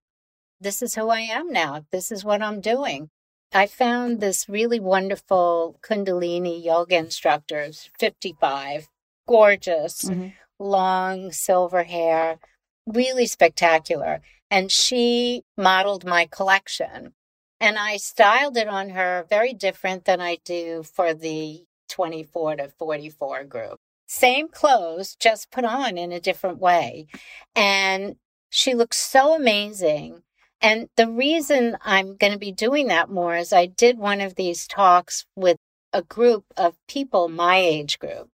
this 0.61 0.81
is 0.81 0.95
who 0.95 1.09
I 1.09 1.21
am 1.21 1.51
now. 1.51 1.85
This 1.91 2.11
is 2.11 2.25
what 2.25 2.41
I'm 2.41 2.61
doing. 2.61 3.09
I 3.53 3.65
found 3.65 4.19
this 4.19 4.47
really 4.47 4.79
wonderful 4.79 5.79
Kundalini 5.81 6.63
yoga 6.63 6.97
instructor, 6.97 7.71
55, 7.99 8.89
gorgeous, 9.27 10.03
mm-hmm. 10.03 10.29
long 10.59 11.31
silver 11.31 11.83
hair, 11.83 12.39
really 12.85 13.25
spectacular. 13.25 14.21
And 14.51 14.71
she 14.71 15.43
modeled 15.57 16.05
my 16.05 16.25
collection. 16.25 17.13
And 17.59 17.77
I 17.77 17.97
styled 17.97 18.55
it 18.55 18.67
on 18.67 18.89
her 18.89 19.25
very 19.29 19.53
different 19.53 20.05
than 20.05 20.21
I 20.21 20.37
do 20.45 20.83
for 20.83 21.13
the 21.13 21.65
24 21.89 22.57
to 22.57 22.69
44 22.69 23.43
group. 23.45 23.79
Same 24.07 24.47
clothes, 24.47 25.15
just 25.15 25.51
put 25.51 25.65
on 25.65 25.97
in 25.97 26.11
a 26.11 26.19
different 26.19 26.59
way. 26.59 27.07
And 27.55 28.15
she 28.49 28.73
looks 28.73 28.97
so 28.97 29.35
amazing. 29.35 30.23
And 30.61 30.89
the 30.97 31.07
reason 31.07 31.77
I'm 31.81 32.17
going 32.17 32.33
to 32.33 32.39
be 32.39 32.51
doing 32.51 32.87
that 32.87 33.09
more 33.09 33.35
is 33.35 33.53
I 33.53 33.65
did 33.65 33.97
one 33.97 34.21
of 34.21 34.35
these 34.35 34.67
talks 34.67 35.25
with 35.35 35.57
a 35.93 36.01
group 36.01 36.45
of 36.57 36.75
people 36.87 37.29
my 37.29 37.57
age 37.57 37.99
group. 37.99 38.29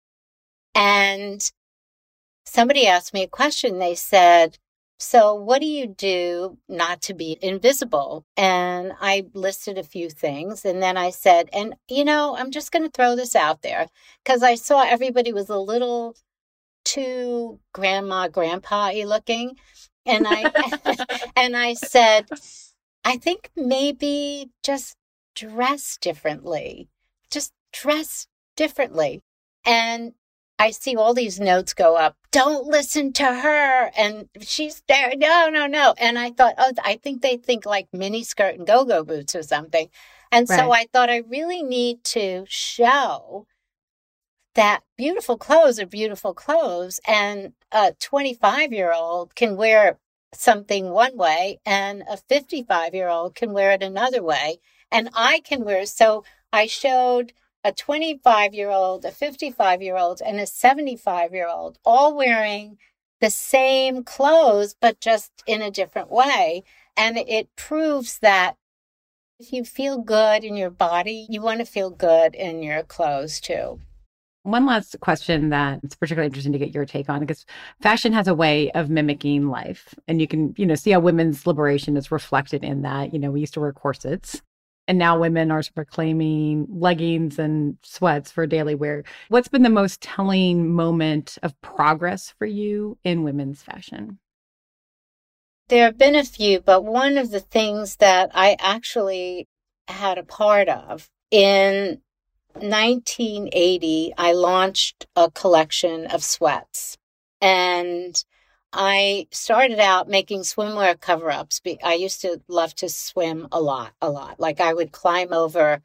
And 0.73 1.41
somebody 2.45 2.87
asked 2.87 3.13
me 3.13 3.23
a 3.23 3.27
question. 3.27 3.79
They 3.79 3.95
said, 3.95 4.57
so, 4.97 5.35
what 5.35 5.59
do 5.59 5.67
you 5.67 5.87
do 5.87 6.57
not 6.69 7.01
to 7.03 7.13
be 7.13 7.37
invisible? 7.41 8.25
And 8.37 8.93
I 9.01 9.25
listed 9.33 9.77
a 9.77 9.83
few 9.83 10.09
things. 10.09 10.63
And 10.63 10.81
then 10.81 10.95
I 10.95 11.09
said, 11.09 11.49
and 11.51 11.75
you 11.89 12.05
know, 12.05 12.35
I'm 12.37 12.51
just 12.51 12.71
going 12.71 12.85
to 12.85 12.91
throw 12.91 13.15
this 13.15 13.35
out 13.35 13.61
there 13.61 13.87
because 14.23 14.41
I 14.41 14.55
saw 14.55 14.83
everybody 14.83 15.33
was 15.33 15.49
a 15.49 15.57
little 15.57 16.15
too 16.85 17.59
grandma, 17.73 18.29
grandpa 18.29 18.91
looking. 19.05 19.57
And 20.05 20.25
I, 20.27 20.51
and 21.35 21.55
I 21.57 21.73
said, 21.73 22.27
I 23.03 23.17
think 23.17 23.51
maybe 23.55 24.49
just 24.63 24.95
dress 25.35 25.97
differently, 25.99 26.89
just 27.29 27.53
dress 27.71 28.27
differently. 28.55 29.21
And 29.65 30.13
I 30.57 30.71
see 30.71 30.95
all 30.95 31.13
these 31.13 31.39
notes 31.39 31.73
go 31.73 31.97
up. 31.97 32.15
Don't 32.31 32.67
listen 32.67 33.13
to 33.13 33.25
her. 33.25 33.91
And 33.97 34.29
she's 34.41 34.81
there. 34.87 35.13
No, 35.15 35.49
no, 35.49 35.67
no. 35.67 35.93
And 35.97 36.17
I 36.17 36.31
thought, 36.31 36.55
oh, 36.57 36.71
I 36.83 36.95
think 36.95 37.21
they 37.21 37.37
think 37.37 37.65
like 37.65 37.87
mini 37.91 38.23
skirt 38.23 38.55
and 38.55 38.65
go 38.65 38.85
go 38.85 39.03
boots 39.03 39.35
or 39.35 39.43
something. 39.43 39.89
And 40.31 40.49
right. 40.49 40.59
so 40.59 40.71
I 40.71 40.85
thought 40.91 41.09
I 41.09 41.23
really 41.27 41.61
need 41.61 42.03
to 42.05 42.45
show 42.47 43.47
that 44.55 44.81
beautiful 44.97 45.37
clothes 45.37 45.79
are 45.79 45.85
beautiful 45.85 46.33
clothes. 46.33 46.99
And 47.07 47.53
a 47.71 47.93
25 47.99 48.73
year 48.73 48.93
old 48.93 49.35
can 49.35 49.55
wear 49.55 49.99
something 50.33 50.89
one 50.89 51.15
way 51.15 51.59
and 51.65 52.03
a 52.09 52.17
55 52.17 52.93
year 52.93 53.07
old 53.07 53.35
can 53.35 53.53
wear 53.53 53.71
it 53.71 53.83
another 53.83 54.23
way. 54.23 54.57
And 54.91 55.09
I 55.13 55.41
can 55.41 55.63
wear. 55.63 55.85
So 55.85 56.23
I 56.51 56.67
showed 56.67 57.33
a 57.63 57.71
25 57.71 58.53
year 58.53 58.69
old, 58.69 59.05
a 59.05 59.11
55 59.11 59.81
year 59.81 59.97
old, 59.97 60.21
and 60.25 60.39
a 60.39 60.45
75 60.45 61.33
year 61.33 61.47
old, 61.47 61.79
all 61.83 62.15
wearing 62.15 62.77
the 63.21 63.29
same 63.29 64.03
clothes, 64.03 64.75
but 64.79 64.99
just 64.99 65.31
in 65.47 65.61
a 65.61 65.71
different 65.71 66.11
way. 66.11 66.63
And 66.95 67.17
it 67.17 67.49
proves 67.55 68.19
that 68.19 68.55
if 69.39 69.51
you 69.51 69.65
feel 69.65 69.97
good 69.97 70.43
in 70.43 70.55
your 70.55 70.69
body, 70.69 71.25
you 71.29 71.41
want 71.41 71.59
to 71.59 71.65
feel 71.65 71.89
good 71.89 72.35
in 72.35 72.63
your 72.63 72.83
clothes 72.83 73.41
too. 73.41 73.81
One 74.45 74.67
last 74.67 74.95
question 74.99 75.49
that 75.49 75.79
it's 75.81 75.95
particularly 75.95 76.27
interesting 76.27 76.51
to 76.51 76.59
get 76.59 76.71
your 76.71 76.85
take 76.85 77.09
on 77.09 77.21
because 77.21 77.47
fashion 77.81 78.13
has 78.13 78.27
a 78.27 78.35
way 78.35 78.69
of 78.73 78.91
mimicking 78.91 79.49
life. 79.49 79.95
And 80.07 80.21
you 80.21 80.27
can, 80.27 80.53
you 80.55 80.67
know, 80.67 80.75
see 80.75 80.91
how 80.91 80.99
women's 80.99 81.47
liberation 81.47 81.97
is 81.97 82.11
reflected 82.11 82.63
in 82.63 82.83
that. 82.83 83.11
You 83.11 83.17
know, 83.17 83.31
we 83.31 83.39
used 83.39 83.55
to 83.55 83.59
wear 83.59 83.73
corsets 83.73 84.43
and 84.87 84.99
now 84.99 85.17
women 85.19 85.49
are 85.49 85.63
proclaiming 85.73 86.67
leggings 86.69 87.39
and 87.39 87.79
sweats 87.81 88.29
for 88.29 88.45
daily 88.45 88.75
wear. 88.75 89.03
What's 89.29 89.47
been 89.47 89.63
the 89.63 89.69
most 89.71 89.99
telling 89.99 90.71
moment 90.71 91.39
of 91.41 91.59
progress 91.61 92.31
for 92.37 92.45
you 92.45 92.99
in 93.03 93.23
women's 93.23 93.63
fashion? 93.63 94.19
There 95.69 95.85
have 95.85 95.97
been 95.97 96.15
a 96.15 96.23
few, 96.23 96.59
but 96.59 96.85
one 96.85 97.17
of 97.17 97.31
the 97.31 97.39
things 97.39 97.95
that 97.95 98.29
I 98.35 98.57
actually 98.59 99.47
had 99.87 100.19
a 100.19 100.23
part 100.23 100.69
of 100.69 101.09
in 101.31 102.01
1980, 102.55 104.13
I 104.17 104.33
launched 104.33 105.05
a 105.15 105.29
collection 105.31 106.07
of 106.07 106.23
sweats. 106.23 106.97
And 107.41 108.23
I 108.71 109.27
started 109.31 109.79
out 109.79 110.09
making 110.09 110.41
swimwear 110.41 110.99
cover 110.99 111.31
ups. 111.31 111.61
I 111.83 111.93
used 111.93 112.21
to 112.21 112.41
love 112.47 112.75
to 112.75 112.89
swim 112.89 113.47
a 113.51 113.61
lot, 113.61 113.93
a 114.01 114.09
lot. 114.09 114.39
Like 114.39 114.59
I 114.59 114.73
would 114.73 114.91
climb 114.91 115.31
over 115.31 115.81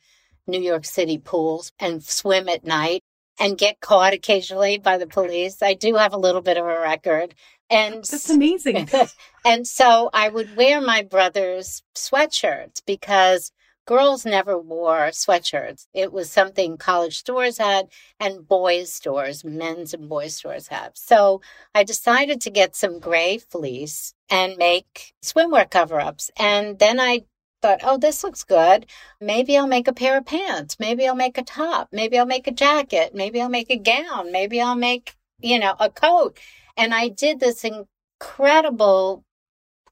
New 0.46 0.60
York 0.60 0.84
City 0.84 1.18
pools 1.18 1.72
and 1.78 2.02
swim 2.02 2.48
at 2.48 2.64
night 2.64 3.02
and 3.38 3.56
get 3.56 3.80
caught 3.80 4.12
occasionally 4.12 4.78
by 4.78 4.98
the 4.98 5.06
police. 5.06 5.62
I 5.62 5.74
do 5.74 5.94
have 5.94 6.12
a 6.12 6.18
little 6.18 6.42
bit 6.42 6.56
of 6.56 6.64
a 6.64 6.80
record. 6.80 7.34
And 7.70 7.94
that's 8.04 8.28
amazing. 8.28 8.88
and 9.44 9.66
so 9.66 10.10
I 10.12 10.28
would 10.28 10.56
wear 10.56 10.80
my 10.80 11.02
brother's 11.02 11.82
sweatshirts 11.94 12.82
because 12.86 13.52
girls 13.90 14.24
never 14.24 14.56
wore 14.56 15.08
sweatshirts. 15.08 15.88
It 15.92 16.12
was 16.12 16.30
something 16.30 16.76
college 16.76 17.18
stores 17.18 17.58
had 17.58 17.88
and 18.20 18.46
boys' 18.46 18.92
stores, 18.92 19.42
men's 19.42 19.92
and 19.92 20.08
boys' 20.08 20.36
stores 20.36 20.68
have. 20.68 20.92
So 20.94 21.40
I 21.74 21.82
decided 21.82 22.40
to 22.42 22.50
get 22.50 22.76
some 22.76 23.00
gray 23.00 23.38
fleece 23.38 24.14
and 24.30 24.56
make 24.56 25.12
swimwear 25.24 25.68
cover 25.68 26.00
ups. 26.00 26.30
And 26.38 26.78
then 26.78 27.00
I 27.00 27.24
thought, 27.62 27.80
oh, 27.82 27.98
this 27.98 28.22
looks 28.22 28.44
good. 28.44 28.86
Maybe 29.20 29.58
I'll 29.58 29.66
make 29.66 29.88
a 29.88 29.92
pair 29.92 30.18
of 30.18 30.24
pants. 30.24 30.76
Maybe 30.78 31.08
I'll 31.08 31.16
make 31.16 31.36
a 31.36 31.42
top. 31.42 31.88
Maybe 31.90 32.16
I'll 32.16 32.26
make 32.26 32.46
a 32.46 32.52
jacket. 32.52 33.12
Maybe 33.12 33.42
I'll 33.42 33.48
make 33.48 33.70
a 33.70 33.76
gown. 33.76 34.30
Maybe 34.30 34.60
I'll 34.60 34.76
make, 34.76 35.16
you 35.40 35.58
know, 35.58 35.74
a 35.80 35.90
coat. 35.90 36.38
And 36.76 36.94
I 36.94 37.08
did 37.08 37.40
this 37.40 37.64
incredible 37.64 39.24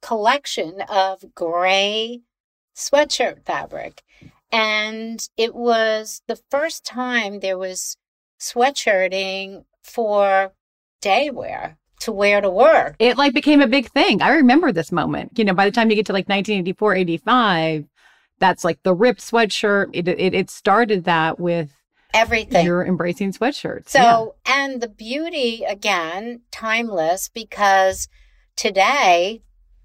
collection 0.01 0.83
of 0.89 1.35
gray 1.35 2.21
sweatshirt 2.79 3.45
fabric. 3.45 4.03
And 4.51 5.29
it 5.37 5.55
was 5.55 6.23
the 6.27 6.41
first 6.51 6.85
time 6.85 7.41
there 7.41 7.59
was 7.59 7.97
sweatshirting 8.41 9.65
for 9.83 10.53
day 11.01 11.31
wear 11.31 11.77
to 12.01 12.13
wear 12.13 12.41
to 12.41 12.49
work. 12.49 12.97
It 12.99 13.19
like 13.19 13.35
became 13.35 13.61
a 13.61 13.67
big 13.67 13.91
thing. 13.91 14.23
I 14.23 14.31
remember 14.31 14.73
this 14.73 14.93
moment. 14.93 15.39
You 15.39 15.45
know, 15.45 15.55
by 15.55 15.65
the 15.65 15.73
time 15.73 15.91
you 15.91 15.97
get 15.97 16.07
to 16.07 16.13
like 16.13 16.29
1984, 16.29 16.95
85, 16.95 17.85
that's 18.39 18.65
like 18.65 18.83
the 18.85 18.95
ripped 18.95 19.21
sweatshirt. 19.21 19.91
It, 19.93 20.09
it, 20.09 20.35
it 20.35 20.49
started 20.49 21.05
that 21.05 21.41
with 21.41 21.71
everything. 22.15 22.65
You're 22.65 22.87
embracing 22.87 23.33
sweatshirts. 23.33 23.89
So, 23.89 24.35
yeah. 24.47 24.55
and 24.55 24.81
the 24.81 24.89
beauty 24.89 25.65
again, 25.65 26.43
timeless 26.51 27.29
because 27.29 28.09
today, 28.57 29.43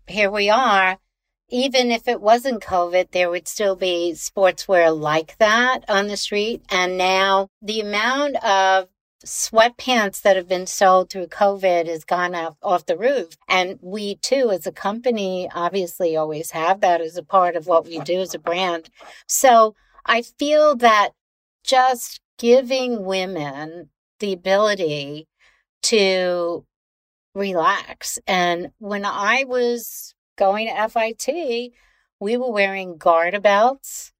here 0.08 0.30
we 0.30 0.50
are, 0.50 1.00
even 1.54 1.91
if 1.91 2.08
it 2.08 2.20
wasn't 2.20 2.64
COVID, 2.64 3.12
there 3.12 3.30
would 3.30 3.47
still 3.47 3.76
be 3.76 4.14
sportswear 4.16 4.99
like 4.99 5.38
that 5.38 5.86
on 5.88 6.08
the 6.08 6.18
street. 6.18 6.64
And 6.70 6.97
now 6.97 7.47
the 7.62 7.80
amount 7.80 8.43
of 8.43 8.88
sweatpants 9.24 10.24
that 10.24 10.36
have 10.36 10.47
been 10.47 10.66
sold 10.66 11.12
through 11.12 11.28
COVID 11.28 11.86
has 11.86 12.04
gone 12.04 12.34
off, 12.34 12.58
off 12.64 12.88
the 12.88 12.97
roof. 12.97 13.38
And 13.47 13.78
we 13.84 14.16
too, 14.16 14.49
as 14.49 14.66
a 14.66 14.72
company, 14.72 15.47
obviously 15.54 16.18
always 16.18 16.49
have 16.51 16.82
that 16.82 17.01
as 17.01 17.18
a 17.18 17.24
part 17.24 17.56
of 17.56 17.68
what 17.68 17.86
we 17.86 17.99
do 17.99 18.20
as 18.20 18.34
a 18.34 18.39
brand. 18.39 18.89
So 19.28 19.76
I 20.08 20.24
feel 20.24 20.76
that 20.78 21.12
just 21.64 22.20
giving 22.39 23.06
women 23.06 23.89
the 24.20 24.34
ability 24.34 25.28
to 25.84 26.66
relax. 27.36 28.18
And 28.26 28.72
when 28.80 29.06
I 29.06 29.43
was 29.47 30.16
going 30.36 30.68
to 30.68 30.90
FIT, 30.90 31.72
we 32.20 32.38
were 32.38 32.52
wearing 32.52 32.98
garter 32.98 33.40
belts, 33.40 34.14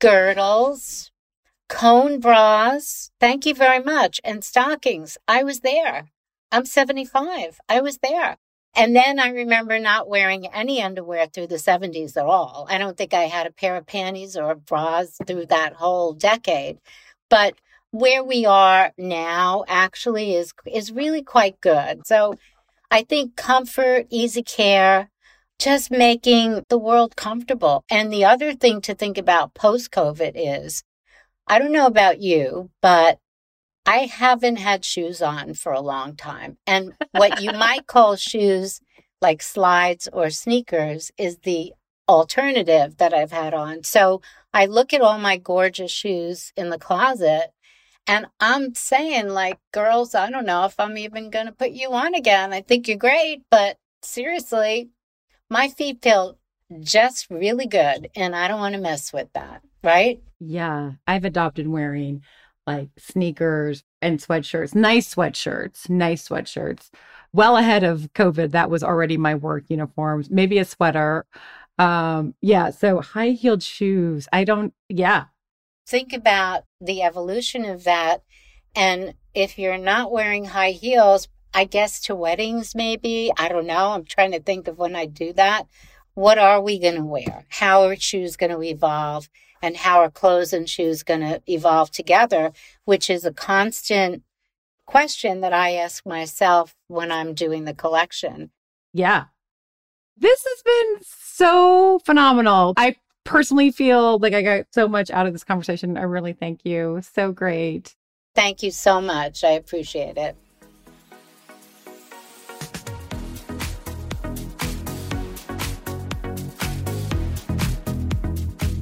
girdles, 0.00 1.10
cone 1.68 2.20
bras. 2.20 3.10
Thank 3.20 3.46
you 3.46 3.54
very 3.54 3.82
much. 3.82 4.20
And 4.24 4.44
stockings. 4.44 5.18
I 5.26 5.42
was 5.42 5.60
there. 5.60 6.10
I'm 6.52 6.64
75. 6.64 7.60
I 7.68 7.80
was 7.80 7.98
there. 7.98 8.36
And 8.74 8.94
then 8.94 9.18
I 9.18 9.30
remember 9.30 9.78
not 9.78 10.08
wearing 10.08 10.46
any 10.48 10.82
underwear 10.82 11.26
through 11.26 11.46
the 11.46 11.56
70s 11.56 12.16
at 12.16 12.26
all. 12.26 12.66
I 12.68 12.76
don't 12.76 12.96
think 12.96 13.14
I 13.14 13.22
had 13.22 13.46
a 13.46 13.50
pair 13.50 13.76
of 13.76 13.86
panties 13.86 14.36
or 14.36 14.54
bras 14.54 15.18
through 15.26 15.46
that 15.46 15.72
whole 15.72 16.12
decade. 16.12 16.78
But 17.30 17.54
where 17.90 18.22
we 18.22 18.44
are 18.44 18.92
now 18.98 19.64
actually 19.66 20.34
is 20.34 20.52
is 20.66 20.92
really 20.92 21.22
quite 21.22 21.60
good. 21.60 22.06
So 22.06 22.34
I 22.90 23.02
think 23.02 23.36
comfort, 23.36 24.06
easy 24.10 24.42
care, 24.42 25.10
just 25.58 25.90
making 25.90 26.64
the 26.68 26.78
world 26.78 27.16
comfortable. 27.16 27.84
And 27.90 28.12
the 28.12 28.24
other 28.24 28.54
thing 28.54 28.80
to 28.82 28.94
think 28.94 29.18
about 29.18 29.54
post 29.54 29.90
COVID 29.90 30.32
is 30.34 30.82
I 31.46 31.58
don't 31.58 31.72
know 31.72 31.86
about 31.86 32.20
you, 32.20 32.70
but 32.82 33.18
I 33.86 33.98
haven't 33.98 34.56
had 34.56 34.84
shoes 34.84 35.22
on 35.22 35.54
for 35.54 35.72
a 35.72 35.80
long 35.80 36.16
time. 36.16 36.58
And 36.66 36.94
what 37.12 37.40
you 37.40 37.52
might 37.52 37.86
call 37.86 38.16
shoes 38.16 38.80
like 39.20 39.42
slides 39.42 40.08
or 40.12 40.30
sneakers 40.30 41.12
is 41.16 41.38
the 41.38 41.72
alternative 42.08 42.96
that 42.98 43.14
I've 43.14 43.32
had 43.32 43.54
on. 43.54 43.84
So 43.84 44.20
I 44.52 44.66
look 44.66 44.92
at 44.92 45.00
all 45.00 45.18
my 45.18 45.36
gorgeous 45.36 45.90
shoes 45.90 46.52
in 46.56 46.70
the 46.70 46.78
closet 46.78 47.50
And 48.06 48.26
I'm 48.38 48.74
saying, 48.74 49.28
like, 49.28 49.58
girls, 49.72 50.14
I 50.14 50.30
don't 50.30 50.46
know 50.46 50.64
if 50.64 50.78
I'm 50.78 50.96
even 50.96 51.30
going 51.30 51.46
to 51.46 51.52
put 51.52 51.72
you 51.72 51.92
on 51.92 52.14
again. 52.14 52.52
I 52.52 52.60
think 52.60 52.86
you're 52.86 52.96
great, 52.96 53.42
but 53.50 53.78
seriously, 54.02 54.90
my 55.50 55.68
feet 55.68 56.02
feel 56.02 56.38
just 56.80 57.30
really 57.30 57.66
good 57.66 58.10
and 58.16 58.34
I 58.34 58.48
don't 58.48 58.60
want 58.60 58.74
to 58.74 58.80
mess 58.80 59.12
with 59.12 59.32
that. 59.34 59.62
Right. 59.82 60.20
Yeah. 60.40 60.92
I've 61.06 61.24
adopted 61.24 61.68
wearing 61.68 62.22
like 62.66 62.90
sneakers 62.98 63.84
and 64.02 64.18
sweatshirts, 64.18 64.74
nice 64.74 65.14
sweatshirts, 65.14 65.88
nice 65.88 66.28
sweatshirts. 66.28 66.90
Well 67.32 67.56
ahead 67.56 67.84
of 67.84 68.12
COVID, 68.14 68.52
that 68.52 68.70
was 68.70 68.82
already 68.82 69.16
my 69.16 69.34
work 69.34 69.64
uniforms, 69.68 70.30
maybe 70.30 70.58
a 70.58 70.64
sweater. 70.64 71.26
Um, 71.78 72.34
yeah. 72.40 72.70
So 72.70 73.00
high 73.00 73.30
heeled 73.30 73.62
shoes. 73.62 74.26
I 74.32 74.44
don't, 74.44 74.74
yeah. 74.88 75.24
Think 75.86 76.12
about 76.12 76.64
the 76.80 77.02
evolution 77.02 77.64
of 77.64 77.84
that. 77.84 78.22
And 78.74 79.14
if 79.34 79.58
you're 79.58 79.78
not 79.78 80.10
wearing 80.10 80.46
high 80.46 80.72
heels, 80.72 81.28
I 81.54 81.64
guess 81.64 82.00
to 82.02 82.14
weddings, 82.14 82.74
maybe. 82.74 83.32
I 83.38 83.48
don't 83.48 83.66
know. 83.66 83.92
I'm 83.92 84.04
trying 84.04 84.32
to 84.32 84.42
think 84.42 84.68
of 84.68 84.78
when 84.78 84.96
I 84.96 85.06
do 85.06 85.32
that. 85.34 85.66
What 86.14 86.38
are 86.38 86.60
we 86.60 86.78
going 86.78 86.96
to 86.96 87.04
wear? 87.04 87.46
How 87.48 87.84
are 87.84 87.96
shoes 87.96 88.36
going 88.36 88.52
to 88.52 88.62
evolve? 88.62 89.28
And 89.62 89.76
how 89.76 90.00
are 90.00 90.10
clothes 90.10 90.52
and 90.52 90.68
shoes 90.68 91.02
going 91.02 91.20
to 91.20 91.40
evolve 91.46 91.90
together? 91.90 92.52
Which 92.84 93.08
is 93.08 93.24
a 93.24 93.32
constant 93.32 94.22
question 94.86 95.40
that 95.40 95.52
I 95.52 95.74
ask 95.74 96.04
myself 96.06 96.74
when 96.88 97.10
I'm 97.10 97.34
doing 97.34 97.64
the 97.64 97.74
collection. 97.74 98.50
Yeah. 98.92 99.24
This 100.16 100.44
has 100.44 100.62
been 100.62 101.02
so 101.04 102.00
phenomenal. 102.04 102.74
I 102.76 102.96
personally 103.26 103.70
feel 103.70 104.18
like 104.18 104.32
I 104.32 104.42
got 104.42 104.66
so 104.72 104.88
much 104.88 105.10
out 105.10 105.26
of 105.26 105.32
this 105.32 105.44
conversation. 105.44 105.98
I 105.98 106.02
really 106.02 106.32
thank 106.32 106.64
you. 106.64 107.00
So 107.14 107.32
great. 107.32 107.94
Thank 108.34 108.62
you 108.62 108.70
so 108.70 109.00
much. 109.00 109.44
I 109.44 109.50
appreciate 109.50 110.16
it. 110.16 110.36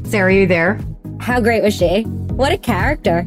Sari, 0.07 0.37
are 0.37 0.41
you 0.41 0.47
there? 0.47 0.79
How 1.19 1.41
great 1.41 1.63
was 1.63 1.75
she? 1.75 2.03
What 2.03 2.53
a 2.53 2.59
character. 2.59 3.27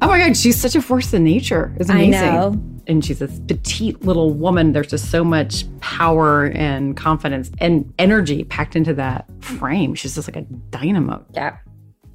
Oh 0.00 0.06
my 0.06 0.18
God, 0.18 0.36
she's 0.36 0.56
such 0.60 0.76
a 0.76 0.82
force 0.82 1.12
of 1.12 1.20
nature. 1.20 1.74
It's 1.80 1.90
amazing. 1.90 2.14
I 2.14 2.30
know. 2.30 2.77
And 2.88 3.04
she's 3.04 3.18
this 3.18 3.38
petite 3.40 4.02
little 4.02 4.32
woman. 4.32 4.72
There's 4.72 4.88
just 4.88 5.10
so 5.10 5.22
much 5.22 5.64
power 5.80 6.46
and 6.46 6.96
confidence 6.96 7.50
and 7.58 7.92
energy 7.98 8.44
packed 8.44 8.74
into 8.74 8.94
that 8.94 9.26
frame. 9.40 9.94
She's 9.94 10.14
just 10.14 10.26
like 10.26 10.36
a 10.36 10.46
dynamo. 10.70 11.24
Yeah. 11.34 11.58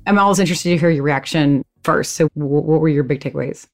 I'm 0.07 0.19
always 0.19 0.39
interested 0.39 0.69
to 0.69 0.77
hear 0.77 0.89
your 0.89 1.03
reaction 1.03 1.63
first. 1.83 2.13
So, 2.13 2.27
what 2.33 2.65
were 2.65 2.89
your 2.89 3.03
big 3.03 3.21
takeaways? 3.21 3.67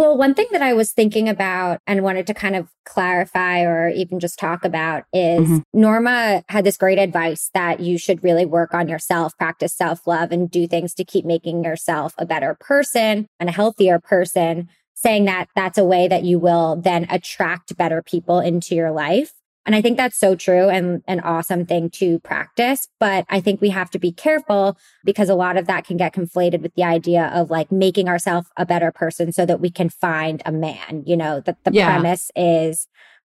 Well, 0.00 0.16
one 0.16 0.32
thing 0.32 0.46
that 0.52 0.62
I 0.62 0.72
was 0.72 0.92
thinking 0.92 1.28
about 1.28 1.80
and 1.86 2.02
wanted 2.02 2.26
to 2.28 2.32
kind 2.32 2.56
of 2.56 2.70
clarify 2.86 3.60
or 3.60 3.90
even 3.90 4.18
just 4.18 4.38
talk 4.38 4.64
about 4.64 5.04
is 5.12 5.46
mm-hmm. 5.46 5.58
Norma 5.74 6.42
had 6.48 6.64
this 6.64 6.78
great 6.78 6.98
advice 6.98 7.50
that 7.52 7.80
you 7.80 7.98
should 7.98 8.24
really 8.24 8.46
work 8.46 8.72
on 8.72 8.88
yourself, 8.88 9.36
practice 9.36 9.74
self 9.74 10.06
love, 10.06 10.32
and 10.32 10.50
do 10.50 10.66
things 10.66 10.94
to 10.94 11.04
keep 11.04 11.26
making 11.26 11.64
yourself 11.64 12.14
a 12.16 12.24
better 12.24 12.56
person 12.58 13.26
and 13.38 13.50
a 13.50 13.52
healthier 13.52 13.98
person, 13.98 14.70
saying 15.02 15.24
that 15.24 15.48
that's 15.56 15.78
a 15.78 15.84
way 15.84 16.08
that 16.08 16.24
you 16.24 16.38
will 16.38 16.76
then 16.76 17.06
attract 17.08 17.76
better 17.76 18.02
people 18.02 18.38
into 18.38 18.74
your 18.74 18.90
life. 18.90 19.32
And 19.66 19.74
I 19.74 19.82
think 19.82 19.96
that's 19.96 20.18
so 20.18 20.34
true 20.34 20.68
and 20.68 21.02
an 21.06 21.20
awesome 21.20 21.64
thing 21.64 21.90
to 21.90 22.18
practice. 22.20 22.88
But 22.98 23.24
I 23.28 23.40
think 23.40 23.60
we 23.60 23.70
have 23.70 23.90
to 23.90 23.98
be 23.98 24.10
careful 24.10 24.76
because 25.04 25.28
a 25.28 25.34
lot 25.34 25.56
of 25.56 25.66
that 25.66 25.86
can 25.86 25.96
get 25.96 26.14
conflated 26.14 26.60
with 26.60 26.74
the 26.74 26.84
idea 26.84 27.30
of 27.34 27.50
like 27.50 27.70
making 27.70 28.08
ourselves 28.08 28.48
a 28.56 28.66
better 28.66 28.90
person 28.90 29.32
so 29.32 29.46
that 29.46 29.60
we 29.60 29.70
can 29.70 29.88
find 29.88 30.42
a 30.44 30.52
man. 30.52 31.04
You 31.06 31.16
know, 31.16 31.40
that 31.40 31.62
the 31.64 31.72
yeah. 31.72 31.86
premise 31.86 32.30
is 32.34 32.86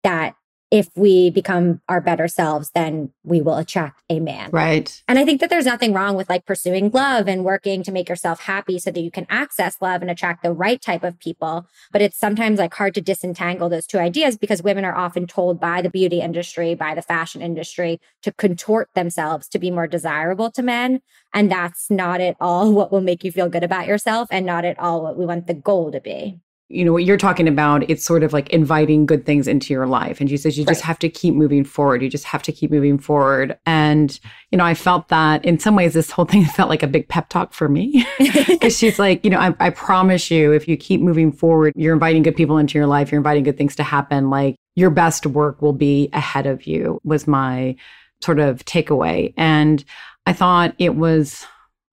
that 0.03 0.35
if 0.69 0.89
we 0.95 1.29
become 1.29 1.81
our 1.87 2.01
better 2.01 2.27
selves, 2.27 2.71
then 2.71 3.11
we 3.23 3.39
will 3.39 3.55
attract 3.55 4.03
a 4.09 4.19
man. 4.19 4.49
Right. 4.51 5.01
And 5.07 5.17
I 5.17 5.23
think 5.23 5.39
that 5.39 5.49
there's 5.49 5.65
nothing 5.65 5.93
wrong 5.93 6.15
with 6.15 6.29
like 6.29 6.45
pursuing 6.45 6.91
love 6.91 7.27
and 7.27 7.45
working 7.45 7.83
to 7.83 7.91
make 7.91 8.09
yourself 8.09 8.41
happy 8.41 8.77
so 8.77 8.91
that 8.91 8.99
you 8.99 9.09
can 9.09 9.25
access 9.29 9.81
love 9.81 10.01
and 10.01 10.11
attract 10.11 10.43
the 10.43 10.51
right 10.51 10.81
type 10.81 11.03
of 11.03 11.19
people. 11.19 11.67
But 11.91 12.01
it's 12.01 12.19
sometimes 12.19 12.59
like 12.59 12.73
hard 12.73 12.93
to 12.95 13.01
disentangle 13.01 13.69
those 13.69 13.87
two 13.87 13.99
ideas 13.99 14.37
because 14.37 14.61
women 14.61 14.83
are 14.83 14.95
often 14.95 15.25
told 15.25 15.59
by 15.59 15.81
the 15.81 15.89
beauty 15.89 16.19
industry, 16.19 16.75
by 16.75 16.93
the 16.93 17.01
fashion 17.01 17.41
industry 17.41 18.01
to 18.23 18.33
contort 18.33 18.89
themselves 18.93 19.47
to 19.49 19.59
be 19.59 19.71
more 19.71 19.87
desirable 19.87 20.51
to 20.51 20.61
men. 20.61 21.01
And 21.33 21.49
that's 21.49 21.89
not 21.89 22.19
at 22.19 22.35
all 22.41 22.73
what 22.73 22.91
will 22.91 23.01
make 23.01 23.23
you 23.23 23.31
feel 23.31 23.47
good 23.47 23.63
about 23.63 23.87
yourself 23.87 24.27
and 24.31 24.45
not 24.45 24.65
at 24.65 24.77
all 24.79 25.01
what 25.01 25.17
we 25.17 25.25
want 25.25 25.47
the 25.47 25.53
goal 25.53 25.91
to 25.93 26.01
be 26.01 26.39
you 26.69 26.83
know 26.83 26.91
what 26.91 27.05
you're 27.05 27.17
talking 27.17 27.47
about 27.47 27.89
it's 27.89 28.03
sort 28.03 28.23
of 28.23 28.33
like 28.33 28.49
inviting 28.49 29.05
good 29.05 29.25
things 29.25 29.47
into 29.47 29.73
your 29.73 29.87
life. 29.87 30.19
And 30.19 30.29
she 30.29 30.37
says 30.37 30.57
you 30.57 30.65
right. 30.65 30.73
just 30.73 30.83
have 30.83 30.99
to 30.99 31.09
keep 31.09 31.33
moving 31.33 31.63
forward. 31.63 32.01
You 32.01 32.09
just 32.09 32.25
have 32.25 32.43
to 32.43 32.51
keep 32.51 32.71
moving 32.71 32.97
forward. 32.97 33.57
And 33.65 34.19
you 34.51 34.57
know 34.57 34.65
i 34.65 34.73
felt 34.73 35.09
that 35.09 35.43
in 35.43 35.59
some 35.59 35.75
ways 35.75 35.93
this 35.93 36.11
whole 36.11 36.25
thing 36.25 36.45
felt 36.57 36.69
like 36.69 36.83
a 36.83 36.87
big 36.87 37.07
pep 37.07 37.29
talk 37.29 37.53
for 37.53 37.67
me 37.67 38.05
because 38.17 38.77
she's 38.77 38.97
like 38.97 39.23
you 39.23 39.29
know 39.29 39.39
I, 39.39 39.53
I 39.59 39.69
promise 39.69 40.31
you 40.31 40.53
if 40.53 40.67
you 40.67 40.77
keep 40.77 41.01
moving 41.01 41.31
forward 41.31 41.73
you're 41.75 41.93
inviting 41.93 42.23
good 42.23 42.35
people 42.35 42.57
into 42.57 42.77
your 42.77 42.87
life. 42.87 43.11
You're 43.11 43.19
inviting 43.19 43.43
good 43.43 43.57
things 43.57 43.75
to 43.77 43.83
happen. 43.83 44.29
Like 44.29 44.55
your 44.75 44.89
best 44.89 45.25
work 45.25 45.61
will 45.61 45.73
be 45.73 46.09
ahead 46.13 46.45
of 46.45 46.65
you 46.65 46.99
was 47.03 47.27
my 47.27 47.75
sort 48.21 48.39
of 48.39 48.63
takeaway. 48.65 49.33
And 49.37 49.83
i 50.25 50.33
thought 50.33 50.75
it 50.77 50.95
was 50.95 51.45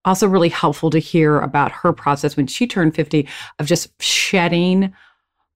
also 0.05 0.27
really 0.27 0.49
helpful 0.49 0.89
to 0.91 0.99
hear 0.99 1.39
about 1.39 1.71
her 1.71 1.91
process 1.91 2.37
when 2.37 2.47
she 2.47 2.67
turned 2.67 2.95
50 2.95 3.27
of 3.59 3.65
just 3.65 3.89
shedding 4.01 4.93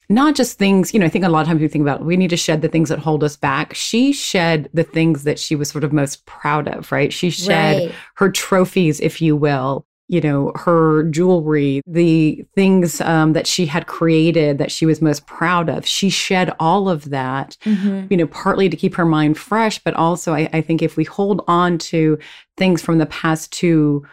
not 0.09 0.35
just 0.35 0.57
things, 0.57 0.91
you 0.91 0.99
know, 0.99 1.05
I 1.05 1.09
think 1.09 1.23
a 1.23 1.29
lot 1.29 1.41
of 1.41 1.47
times 1.47 1.61
we 1.61 1.67
think 1.67 1.83
about 1.83 2.03
we 2.03 2.17
need 2.17 2.31
to 2.31 2.37
shed 2.37 2.63
the 2.63 2.67
things 2.67 2.89
that 2.89 2.97
hold 2.97 3.23
us 3.23 3.37
back. 3.37 3.75
She 3.75 4.11
shed 4.11 4.67
the 4.73 4.83
things 4.83 5.23
that 5.23 5.37
she 5.37 5.55
was 5.55 5.69
sort 5.69 5.83
of 5.83 5.93
most 5.93 6.25
proud 6.25 6.67
of, 6.67 6.91
right? 6.91 7.13
She 7.13 7.29
shed 7.29 7.89
right. 7.89 7.95
her 8.15 8.31
trophies, 8.31 8.99
if 8.99 9.21
you 9.21 9.35
will, 9.35 9.85
you 10.07 10.19
know, 10.19 10.51
her 10.55 11.03
jewelry, 11.03 11.81
the 11.85 12.43
things 12.55 12.99
um, 13.01 13.33
that 13.33 13.45
she 13.45 13.67
had 13.67 13.85
created 13.85 14.57
that 14.57 14.71
she 14.71 14.87
was 14.87 14.99
most 14.99 15.27
proud 15.27 15.69
of. 15.69 15.85
She 15.85 16.09
shed 16.09 16.51
all 16.59 16.89
of 16.89 17.11
that, 17.11 17.55
mm-hmm. 17.63 18.07
you 18.09 18.17
know, 18.17 18.25
partly 18.25 18.67
to 18.67 18.75
keep 18.75 18.95
her 18.95 19.05
mind 19.05 19.37
fresh, 19.37 19.77
but 19.77 19.93
also 19.93 20.33
I, 20.33 20.49
I 20.51 20.61
think 20.61 20.81
if 20.81 20.97
we 20.97 21.03
hold 21.03 21.43
on 21.47 21.77
to 21.77 22.17
things 22.57 22.81
from 22.81 22.97
the 22.97 23.05
past 23.05 23.53
too 23.53 24.07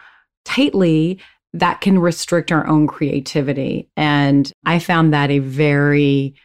tightly, 0.47 1.19
that 1.53 1.81
can 1.81 1.99
restrict 1.99 2.51
our 2.51 2.65
own 2.67 2.87
creativity. 2.87 3.89
And 3.97 4.51
I 4.65 4.79
found 4.79 5.13
that 5.13 5.29
a 5.29 5.39
very 5.39 6.35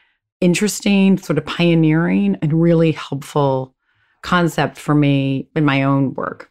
interesting, 0.41 1.19
sort 1.19 1.39
of 1.39 1.47
pioneering, 1.47 2.37
and 2.43 2.61
really 2.61 2.93
helpful 2.93 3.75
concept 4.23 4.77
for 4.79 4.95
me 4.95 5.49
in 5.55 5.65
my 5.65 5.83
own 5.83 6.15
work. 6.15 6.51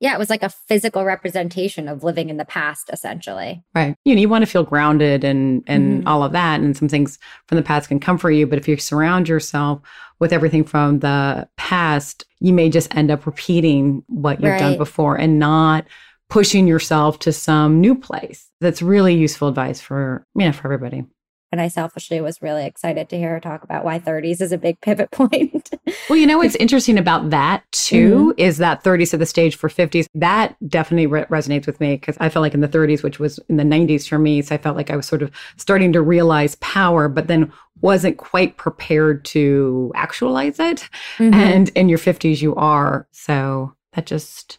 Yeah, 0.00 0.14
it 0.14 0.18
was 0.18 0.30
like 0.30 0.44
a 0.44 0.48
physical 0.48 1.04
representation 1.04 1.88
of 1.88 2.04
living 2.04 2.30
in 2.30 2.36
the 2.36 2.44
past, 2.44 2.88
essentially. 2.92 3.64
Right. 3.74 3.96
You 4.04 4.14
know, 4.14 4.20
you 4.20 4.28
want 4.28 4.42
to 4.42 4.50
feel 4.50 4.62
grounded 4.62 5.24
and 5.24 5.64
and 5.66 6.00
mm-hmm. 6.00 6.08
all 6.08 6.22
of 6.22 6.32
that, 6.32 6.60
and 6.60 6.76
some 6.76 6.88
things 6.88 7.18
from 7.46 7.56
the 7.56 7.64
past 7.64 7.88
can 7.88 7.98
comfort 7.98 8.30
you. 8.30 8.46
But 8.46 8.58
if 8.58 8.68
you 8.68 8.76
surround 8.76 9.28
yourself 9.28 9.80
with 10.20 10.32
everything 10.32 10.62
from 10.62 11.00
the 11.00 11.48
past, 11.56 12.24
you 12.38 12.52
may 12.52 12.70
just 12.70 12.94
end 12.94 13.10
up 13.10 13.26
repeating 13.26 14.04
what 14.06 14.40
you've 14.40 14.52
right. 14.52 14.60
done 14.60 14.78
before 14.78 15.16
and 15.16 15.40
not 15.40 15.84
pushing 16.28 16.66
yourself 16.66 17.18
to 17.20 17.32
some 17.32 17.80
new 17.80 17.94
place. 17.94 18.50
That's 18.60 18.82
really 18.82 19.14
useful 19.14 19.48
advice 19.48 19.80
for, 19.80 20.26
you 20.34 20.46
know, 20.46 20.52
for 20.52 20.66
everybody. 20.66 21.04
And 21.50 21.60
I 21.62 21.68
selfishly 21.68 22.20
was 22.20 22.42
really 22.42 22.66
excited 22.66 23.08
to 23.08 23.16
hear 23.16 23.30
her 23.30 23.40
talk 23.40 23.62
about 23.62 23.84
why 23.84 23.98
30s 23.98 24.42
is 24.42 24.52
a 24.52 24.58
big 24.58 24.78
pivot 24.80 25.10
point. 25.12 25.70
well, 26.08 26.18
you 26.18 26.26
know 26.26 26.38
what's 26.38 26.56
interesting 26.56 26.98
about 26.98 27.30
that 27.30 27.64
too 27.72 28.32
mm-hmm. 28.32 28.40
is 28.40 28.58
that 28.58 28.84
30s 28.84 29.14
are 29.14 29.18
the 29.18 29.26
stage 29.26 29.56
for 29.56 29.68
50s. 29.68 30.06
That 30.14 30.56
definitely 30.68 31.06
re- 31.06 31.24
resonates 31.24 31.66
with 31.66 31.80
me 31.80 31.96
because 31.96 32.18
I 32.20 32.28
felt 32.28 32.42
like 32.42 32.54
in 32.54 32.60
the 32.60 32.68
30s, 32.68 33.02
which 33.02 33.18
was 33.18 33.40
in 33.48 33.56
the 33.56 33.64
90s 33.64 34.06
for 34.06 34.18
me, 34.18 34.42
so 34.42 34.54
I 34.54 34.58
felt 34.58 34.76
like 34.76 34.90
I 34.90 34.96
was 34.96 35.06
sort 35.06 35.22
of 35.22 35.30
starting 35.56 35.92
to 35.94 36.02
realize 36.02 36.56
power, 36.56 37.08
but 37.08 37.28
then 37.28 37.50
wasn't 37.80 38.18
quite 38.18 38.56
prepared 38.56 39.24
to 39.24 39.92
actualize 39.94 40.58
it. 40.58 40.88
Mm-hmm. 41.16 41.34
And 41.34 41.68
in 41.70 41.88
your 41.88 41.98
50s, 41.98 42.42
you 42.42 42.54
are. 42.56 43.08
So 43.12 43.74
that 43.94 44.04
just 44.04 44.58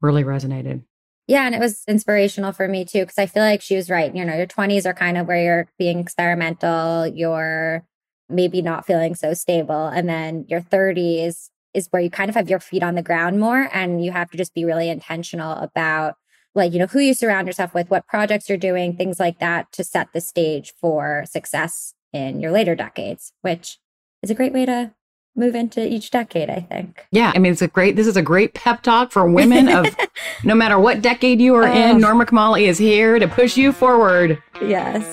really 0.00 0.22
resonated. 0.22 0.82
Yeah, 1.28 1.44
and 1.44 1.54
it 1.54 1.60
was 1.60 1.82
inspirational 1.86 2.52
for 2.52 2.66
me 2.68 2.86
too, 2.86 3.00
because 3.00 3.18
I 3.18 3.26
feel 3.26 3.42
like 3.42 3.60
she 3.60 3.76
was 3.76 3.90
right. 3.90 4.14
You 4.16 4.24
know, 4.24 4.34
your 4.34 4.46
20s 4.46 4.86
are 4.86 4.94
kind 4.94 5.18
of 5.18 5.26
where 5.28 5.42
you're 5.44 5.68
being 5.78 5.98
experimental, 5.98 7.06
you're 7.06 7.84
maybe 8.30 8.62
not 8.62 8.86
feeling 8.86 9.14
so 9.14 9.34
stable. 9.34 9.88
And 9.88 10.08
then 10.08 10.46
your 10.48 10.62
30s 10.62 11.50
is 11.74 11.86
where 11.90 12.00
you 12.00 12.08
kind 12.10 12.30
of 12.30 12.34
have 12.34 12.48
your 12.48 12.60
feet 12.60 12.82
on 12.82 12.94
the 12.94 13.02
ground 13.02 13.38
more 13.40 13.68
and 13.74 14.02
you 14.02 14.10
have 14.10 14.30
to 14.30 14.38
just 14.38 14.54
be 14.54 14.64
really 14.64 14.88
intentional 14.88 15.52
about 15.58 16.14
like, 16.54 16.72
you 16.72 16.78
know, 16.78 16.86
who 16.86 16.98
you 16.98 17.12
surround 17.12 17.46
yourself 17.46 17.74
with, 17.74 17.90
what 17.90 18.06
projects 18.06 18.48
you're 18.48 18.56
doing, 18.58 18.96
things 18.96 19.20
like 19.20 19.38
that 19.38 19.70
to 19.72 19.84
set 19.84 20.08
the 20.14 20.20
stage 20.22 20.72
for 20.80 21.24
success 21.30 21.92
in 22.14 22.40
your 22.40 22.50
later 22.52 22.74
decades, 22.74 23.32
which 23.42 23.78
is 24.22 24.30
a 24.30 24.34
great 24.34 24.54
way 24.54 24.64
to 24.64 24.92
move 25.38 25.54
into 25.54 25.86
each 25.86 26.10
decade, 26.10 26.50
I 26.50 26.60
think. 26.60 27.06
Yeah. 27.12 27.32
I 27.34 27.38
mean, 27.38 27.52
it's 27.52 27.62
a 27.62 27.68
great, 27.68 27.96
this 27.96 28.06
is 28.06 28.16
a 28.16 28.22
great 28.22 28.54
pep 28.54 28.82
talk 28.82 29.12
for 29.12 29.30
women 29.30 29.68
of 29.68 29.86
no 30.44 30.54
matter 30.54 30.78
what 30.78 31.00
decade 31.00 31.40
you 31.40 31.54
are 31.54 31.66
oh. 31.66 31.72
in, 31.72 32.00
Norma 32.00 32.26
Kamali 32.26 32.66
is 32.66 32.76
here 32.76 33.18
to 33.18 33.28
push 33.28 33.56
you 33.56 33.72
forward. 33.72 34.42
Yes. 34.60 35.04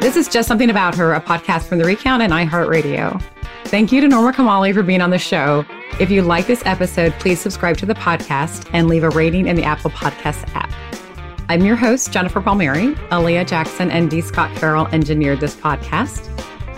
This 0.00 0.16
is 0.16 0.28
Just 0.28 0.48
Something 0.48 0.68
About 0.68 0.94
Her, 0.96 1.14
a 1.14 1.20
podcast 1.20 1.62
from 1.62 1.78
The 1.78 1.84
Recount 1.84 2.22
and 2.22 2.32
iHeartRadio. 2.32 3.22
Thank 3.66 3.90
you 3.90 4.00
to 4.02 4.08
Norma 4.08 4.32
Kamali 4.32 4.74
for 4.74 4.82
being 4.82 5.00
on 5.00 5.10
the 5.10 5.18
show. 5.18 5.64
If 5.98 6.10
you 6.10 6.22
like 6.22 6.46
this 6.46 6.62
episode, 6.66 7.12
please 7.14 7.40
subscribe 7.40 7.76
to 7.78 7.86
the 7.86 7.94
podcast 7.94 8.68
and 8.72 8.88
leave 8.88 9.04
a 9.04 9.10
rating 9.10 9.46
in 9.46 9.56
the 9.56 9.64
Apple 9.64 9.90
Podcasts 9.90 10.46
app. 10.54 10.70
I'm 11.48 11.64
your 11.64 11.76
host, 11.76 12.12
Jennifer 12.12 12.40
Palmieri. 12.40 12.94
Aaliyah 13.10 13.46
Jackson 13.46 13.90
and 13.90 14.10
D. 14.10 14.20
Scott 14.20 14.56
Farrell 14.58 14.88
engineered 14.88 15.40
this 15.40 15.54
podcast. 15.54 16.30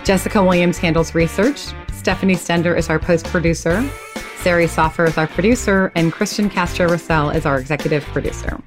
Jessica 0.07 0.41
Williams 0.41 0.77
handles 0.77 1.13
research. 1.13 1.73
Stephanie 1.91 2.35
Stender 2.35 2.77
is 2.77 2.89
our 2.89 2.97
post 2.97 3.25
producer. 3.25 3.83
Sari 4.37 4.65
Soffer 4.65 5.03
is 5.03 5.17
our 5.17 5.27
producer, 5.27 5.91
and 5.95 6.13
Christian 6.13 6.49
Castro 6.49 6.87
Russell 6.87 7.29
is 7.31 7.45
our 7.45 7.59
executive 7.59 8.05
producer. 8.05 8.57